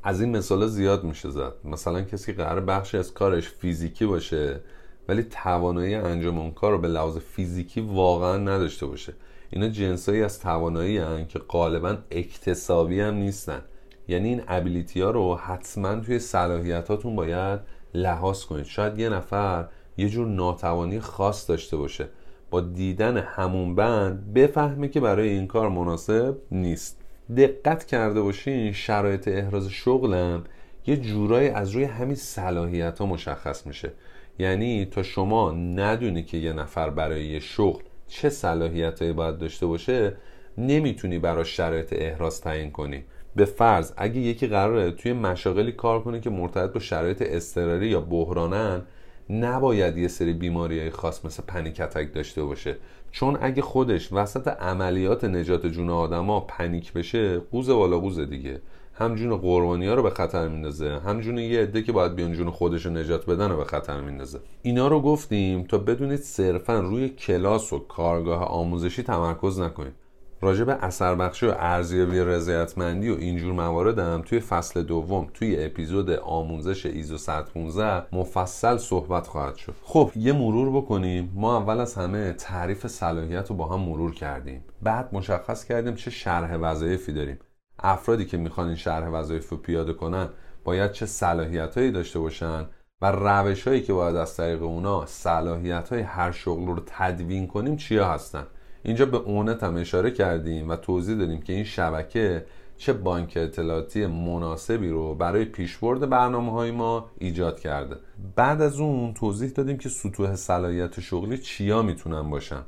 از 0.03 0.21
این 0.21 0.37
مثال 0.37 0.67
زیاد 0.67 1.05
میشه 1.05 1.31
زد. 1.31 1.53
مثلا 1.65 2.03
کسی 2.03 2.35
که 2.35 2.43
قرار 2.43 2.61
بخشی 2.61 2.99
از 2.99 3.15
کارش 3.15 3.49
فیزیکی 3.49 4.07
باشه 4.07 4.61
ولی 5.09 5.23
توانایی 5.23 5.95
انجام 5.95 6.39
اون 6.39 6.51
کار 6.51 6.73
رو 6.73 6.79
به 6.79 6.89
لحاظ 6.89 7.19
فیزیکی 7.19 7.81
واقعا 7.81 8.37
نداشته 8.37 8.87
باشه. 8.87 9.15
اینا 9.51 9.69
جنسایی 9.69 10.23
از 10.23 10.41
توانایی 10.41 10.99
هن 10.99 11.27
که 11.27 11.39
غالبا 11.39 11.97
اکتسابی 12.11 13.01
هم 13.01 13.15
نیستن. 13.15 13.63
یعنی 14.09 14.29
این 14.29 14.43
ابیلیتی 14.49 15.01
ها 15.01 15.11
رو 15.11 15.35
حتما 15.35 16.01
توی 16.01 16.19
صلاحیتاتون 16.19 17.17
باید 17.17 17.61
لحاظ 17.95 18.45
کنید. 18.45 18.65
شاید 18.65 18.99
یه 18.99 19.09
نفر 19.09 19.69
یه 19.97 20.09
جور 20.09 20.27
ناتوانی 20.27 21.01
خاص 21.01 21.51
داشته 21.51 21.77
باشه. 21.77 22.09
با 22.51 22.61
دیدن 22.61 23.17
همون 23.17 23.75
بند 23.75 24.33
بفهمه 24.33 24.89
که 24.89 25.01
برای 25.01 25.29
این 25.29 25.47
کار 25.47 25.69
مناسب 25.69 26.37
نیست. 26.51 27.01
دقت 27.37 27.85
کرده 27.85 28.21
باشین 28.21 28.73
شرایط 28.73 29.29
احراز 29.29 29.69
شغلم 29.69 30.45
یه 30.87 30.97
جورایی 30.97 31.49
از 31.49 31.71
روی 31.71 31.85
همین 31.85 32.15
صلاحیت 32.15 32.99
ها 32.99 33.07
مشخص 33.07 33.67
میشه. 33.67 33.93
یعنی 34.39 34.85
تا 34.85 35.03
شما 35.03 35.53
ندونی 35.53 36.23
که 36.23 36.37
یه 36.37 36.53
نفر 36.53 36.91
برای 36.91 37.27
یه 37.27 37.41
شغل 37.41 37.83
چه 38.09 38.29
صلاحیت 38.29 39.03
باید 39.03 39.39
داشته 39.39 39.67
باشه 39.67 40.17
نمی‌تونی 40.59 41.19
برای 41.19 41.45
شرایط 41.45 41.89
احراز 41.93 42.41
تعیین 42.41 42.71
کنی. 42.71 43.05
به 43.37 43.45
فرض 43.45 43.93
اگه 43.97 44.21
یکی 44.21 44.47
قراره 44.47 44.91
توی 44.91 45.13
مشاغلی 45.13 45.73
کار 45.73 46.03
کنه 46.03 46.21
که 46.21 46.31
مرتبط 46.31 46.73
با 46.73 46.81
شرایط 46.81 47.23
اضطراری 47.27 47.87
یا 47.87 48.01
بحرانن 48.01 48.83
نباید 49.31 49.99
یه 49.99 50.09
سری 50.09 50.33
بیماری 50.33 50.81
های 50.81 50.91
خاص 50.91 51.25
مثل 51.25 51.43
پنیک 51.47 51.83
داشته 52.15 52.43
باشه. 52.43 52.77
چون 53.13 53.39
اگه 53.41 53.63
خودش 53.63 54.13
وسط 54.13 54.49
عملیات 54.49 55.25
نجات 55.25 55.67
جون 55.67 55.91
آدما 55.91 56.41
پنیک 56.41 56.93
بشه 56.93 57.39
قوز 57.39 57.71
بالا 57.71 57.99
قوز 57.99 58.21
دیگه. 58.21 58.61
هم 58.99 59.15
جون 59.15 59.37
قربانی 59.37 59.87
ها 59.87 59.95
رو 59.95 60.03
به 60.03 60.11
خطر 60.11 60.49
میندازه 60.49 60.99
هم 60.99 61.21
جون 61.21 61.39
یه 61.39 61.61
عده 61.61 61.83
که 61.83 61.93
باید 61.93 62.15
بیان 62.15 62.33
جون 62.33 62.51
خودش 62.51 62.87
رو 62.87 62.93
نجات 62.93 63.27
بدن 63.27 63.51
رو 63.51 63.57
به 63.57 63.65
خطر 63.65 64.01
میندازه. 64.01 64.41
اینا 64.63 64.89
رو 64.89 65.01
گفتیم 65.01 65.63
تا 65.63 65.79
بدونید 65.79 66.21
صرفا 66.21 66.81
روی 66.81 67.09
کلاس 67.09 67.73
و 67.73 67.79
کارگاه 67.79 68.45
آموزشی 68.45 69.03
تمرکز 69.03 69.61
نکنید. 69.61 69.95
راجع 70.41 70.65
به 70.65 70.73
اثر 70.73 71.15
بخشی 71.15 71.47
و 71.47 71.55
ارزیابی 71.59 72.19
رضایتمندی 72.19 73.11
و 73.11 73.15
اینجور 73.15 73.53
مواردم 73.53 74.23
توی 74.27 74.41
فصل 74.41 74.83
دوم 74.83 75.27
توی 75.35 75.65
اپیزود 75.65 76.11
آموزش 76.11 76.87
ایزو 76.87 77.19
115 77.19 78.17
مفصل 78.17 78.77
صحبت 78.77 79.27
خواهد 79.27 79.57
شد. 79.57 79.75
خب 79.83 80.11
یه 80.17 80.33
مرور 80.33 80.71
بکنیم. 80.71 81.33
ما 81.35 81.57
اول 81.57 81.81
از 81.81 81.95
همه 81.95 82.33
تعریف 82.33 82.87
صلاحیت 82.87 83.51
رو 83.51 83.57
با 83.57 83.67
هم 83.67 83.81
مرور 83.81 84.15
کردیم. 84.15 84.65
بعد 84.83 85.09
مشخص 85.13 85.65
کردیم 85.65 85.95
چه 85.95 86.11
شرح 86.11 86.57
وظایفی 86.57 87.13
داریم. 87.13 87.39
افرادی 87.79 88.25
که 88.25 88.37
می‌خوان 88.37 88.67
این 88.67 88.77
شرح 88.77 89.09
وظایف 89.09 89.49
رو 89.49 89.57
پیاده 89.57 89.93
کنن 89.93 90.29
باید 90.65 90.93
چه 90.93 91.07
صلاحیت 91.07 91.79
هایی 91.79 91.91
داشته 91.91 92.19
باشن 92.19 92.67
و 93.03 93.13
روش 93.13 93.69
هایی 93.69 93.83
که 93.83 93.93
باید 93.93 94.17
از 94.17 94.37
طریق 94.37 94.63
اونا 94.63 95.07
صلاحیت 95.07 95.89
های 95.89 96.01
هر 96.01 96.33
شغل 96.33 96.67
رو 96.67 96.83
تدوین 96.87 97.47
کنیم 97.47 97.77
چیا 97.77 98.09
هستن؟ 98.09 98.47
اینجا 98.83 99.07
به 99.07 99.17
اونت 99.17 99.63
هم 99.63 99.77
اشاره 99.77 100.11
کردیم 100.11 100.69
و 100.69 100.77
توضیح 100.77 101.17
دادیم 101.17 101.41
که 101.41 101.53
این 101.53 101.65
شبکه 101.65 102.47
چه 102.77 102.93
بانک 102.93 103.33
اطلاعاتی 103.37 104.07
مناسبی 104.07 104.89
رو 104.89 105.15
برای 105.15 105.45
پیشبرد 105.45 106.11
برنامه 106.11 106.53
های 106.53 106.71
ما 106.71 107.11
ایجاد 107.19 107.61
کرده. 107.61 107.97
بعد 108.37 108.63
از 108.63 108.81
اون 108.81 109.15
توضیح 109.15 109.51
دادیم 109.51 109.79
که 109.79 109.89
سطوح 109.89 110.35
صلاحیت 110.35 111.01
شغلی 111.01 111.39
چیا 111.39 111.83
می‌تونن 111.83 112.31
باشن. 112.31 112.63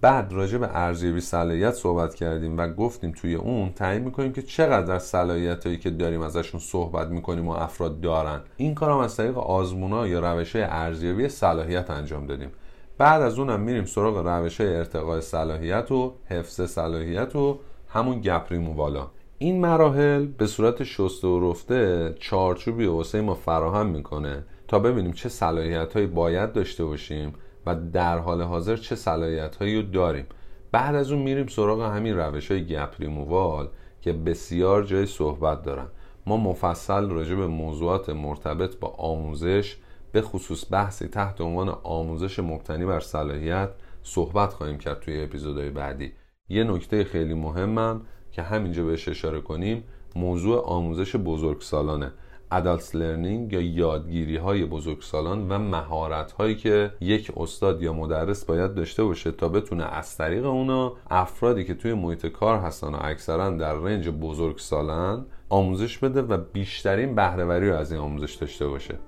بعد 0.00 0.32
راجع 0.32 0.58
به 0.58 0.68
ارزیابی 0.72 1.20
صلاحیت 1.20 1.74
صحبت 1.74 2.14
کردیم 2.14 2.58
و 2.58 2.68
گفتیم 2.68 3.12
توی 3.12 3.34
اون 3.34 3.72
تعیین 3.72 4.02
می‌کنیم 4.04 4.32
که 4.32 4.42
چقدر 4.42 4.98
صلاحیت 4.98 5.66
هایی 5.66 5.78
که 5.78 5.90
داریم 5.90 6.20
ازشون 6.20 6.60
صحبت 6.60 7.08
می‌کنیم 7.08 7.48
و 7.48 7.50
افراد 7.50 8.00
دارن. 8.00 8.40
این 8.56 8.74
کار 8.74 8.90
هم 8.90 8.98
از 8.98 9.16
طریق 9.16 9.38
آزمونا 9.38 10.06
یا 10.06 10.32
روش 10.32 10.56
ارزیابی 10.56 11.28
صلاحیت 11.28 11.90
انجام 11.90 12.26
دادیم. 12.26 12.50
بعد 12.98 13.22
از 13.22 13.38
اونم 13.38 13.60
میریم 13.60 13.84
سراغ 13.84 14.26
روش 14.26 14.60
ارتقاء 14.60 15.20
صلاحیت 15.20 15.92
و 15.92 16.14
حفظ 16.26 16.60
صلاحیت 16.60 17.36
و 17.36 17.58
همون 17.88 18.20
گپ 18.20 18.74
بالا 18.76 19.10
این 19.38 19.60
مراحل 19.60 20.26
به 20.26 20.46
صورت 20.46 20.84
شسته 20.84 21.28
و 21.28 21.50
رفته 21.50 22.14
چارچوبی 22.20 22.86
واسه 22.86 23.20
ما 23.20 23.34
فراهم 23.34 23.86
می‌کنه 23.86 24.44
تا 24.68 24.78
ببینیم 24.78 25.12
چه 25.12 25.28
صلاحیت 25.28 25.92
هایی 25.92 26.06
باید 26.06 26.52
داشته 26.52 26.84
باشیم 26.84 27.34
و 27.66 27.74
در 27.74 28.18
حال 28.18 28.42
حاضر 28.42 28.76
چه 28.76 28.96
صلاحیت 28.96 29.56
هایی 29.56 29.76
رو 29.76 29.82
داریم. 29.82 30.26
بعد 30.72 30.94
از 30.94 31.12
اون 31.12 31.22
میریم 31.22 31.46
سراغ 31.46 31.82
همین 31.82 32.16
روش 32.16 32.50
های 32.50 32.66
گپ 32.66 32.94
ریمووال 32.98 33.68
که 34.00 34.12
بسیار 34.12 34.82
جای 34.82 35.06
صحبت 35.06 35.62
دارن. 35.62 35.86
ما 36.26 36.36
مفصل 36.36 37.08
راجع 37.08 37.34
به 37.34 37.46
موضوعات 37.46 38.10
مرتبط 38.10 38.76
با 38.76 38.88
آموزش 38.88 39.76
به 40.12 40.22
خصوص 40.22 40.64
بحثی 40.70 41.08
تحت 41.08 41.40
عنوان 41.40 41.68
آموزش 41.68 42.38
مبتنی 42.38 42.86
بر 42.86 43.00
صلاحیت 43.00 43.70
صحبت 44.02 44.52
خواهیم 44.52 44.78
کرد 44.78 45.00
توی 45.00 45.22
اپیزودهای 45.22 45.70
بعدی. 45.70 46.12
یه 46.48 46.64
نکته 46.64 47.04
خیلی 47.04 47.34
مهمم 47.34 48.00
که 48.32 48.42
همینجا 48.42 48.84
بهش 48.84 49.08
اشاره 49.08 49.40
کنیم 49.40 49.84
موضوع 50.16 50.64
آموزش 50.64 51.16
بزرگسالانه. 51.16 52.12
ادالتس 52.52 52.94
لرنینگ 52.94 53.52
یا 53.52 53.60
یادگیری 53.60 54.36
های 54.36 54.64
بزرگسالان 54.64 55.48
و 55.48 55.58
مهارت 55.58 56.32
هایی 56.32 56.54
که 56.54 56.92
یک 57.00 57.32
استاد 57.36 57.82
یا 57.82 57.92
مدرس 57.92 58.44
باید 58.44 58.74
داشته 58.74 59.04
باشه 59.04 59.32
تا 59.32 59.48
بتونه 59.48 59.84
از 59.84 60.16
طریق 60.16 60.46
اونا 60.46 60.92
افرادی 61.10 61.64
که 61.64 61.74
توی 61.74 61.94
محیط 61.94 62.26
کار 62.26 62.58
هستن 62.58 62.94
و 62.94 62.98
اکثرا 63.00 63.50
در 63.50 63.74
رنج 63.74 64.08
بزرگسالن 64.08 65.24
آموزش 65.48 65.98
بده 65.98 66.22
و 66.22 66.36
بیشترین 66.52 67.14
بهرهوری 67.14 67.70
رو 67.70 67.76
از 67.76 67.92
این 67.92 68.00
آموزش 68.00 68.34
داشته 68.34 68.68
باشه. 68.68 68.98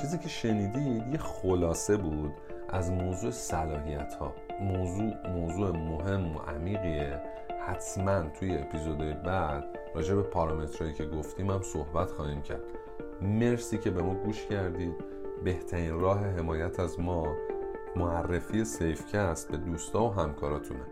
چیزی 0.00 0.18
که 0.18 0.28
شنیدید 0.28 1.12
یه 1.12 1.18
خلاصه 1.18 1.96
بود. 1.96 2.32
از 2.74 2.90
موضوع 2.92 3.30
صلاحیت 3.30 4.14
ها 4.14 4.34
موضوع 4.60 5.28
موضوع 5.28 5.70
مهم 5.70 6.36
و 6.36 6.38
عمیقیه. 6.38 7.20
حتما 7.66 8.22
توی 8.22 8.56
اپیزودهای 8.56 9.14
بعد 9.14 9.64
راجع 9.94 10.14
به 10.14 10.22
پارامترهایی 10.22 10.94
که 10.94 11.06
گفتیم 11.06 11.50
هم 11.50 11.62
صحبت 11.62 12.10
خواهیم 12.10 12.42
کرد. 12.42 12.60
مرسی 13.22 13.78
که 13.78 13.90
به 13.90 14.02
ما 14.02 14.14
گوش 14.14 14.46
کردید. 14.46 14.94
بهترین 15.44 16.00
راه 16.00 16.26
حمایت 16.26 16.80
از 16.80 17.00
ما 17.00 17.36
معرفی 17.96 18.64
سیفکست 18.64 19.50
به 19.50 19.56
دوستا 19.56 20.04
و 20.04 20.14
همکاراتونه. 20.14 20.84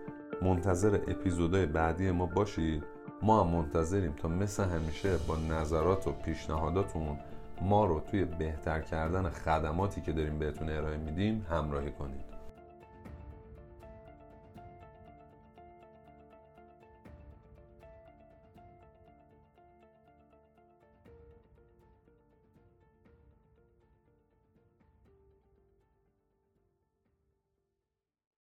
منتظر 0.42 0.94
اپیزودهای 0.94 1.66
بعدی 1.66 2.10
ما 2.10 2.26
باشید. 2.26 2.84
ما 3.22 3.44
هم 3.44 3.50
منتظریم 3.50 4.12
تا 4.12 4.28
مثل 4.28 4.64
همیشه 4.64 5.16
با 5.28 5.36
نظرات 5.36 6.06
و 6.06 6.12
پیشنهاداتون 6.12 7.18
ما 7.62 7.84
رو 7.84 8.00
توی 8.00 8.24
بهتر 8.24 8.80
کردن 8.80 9.30
خدماتی 9.30 10.00
که 10.00 10.12
داریم 10.12 10.38
بهتون 10.38 10.70
ارائه 10.70 10.96
میدیم 10.96 11.46
همراهی 11.50 11.90
کنید. 11.90 12.31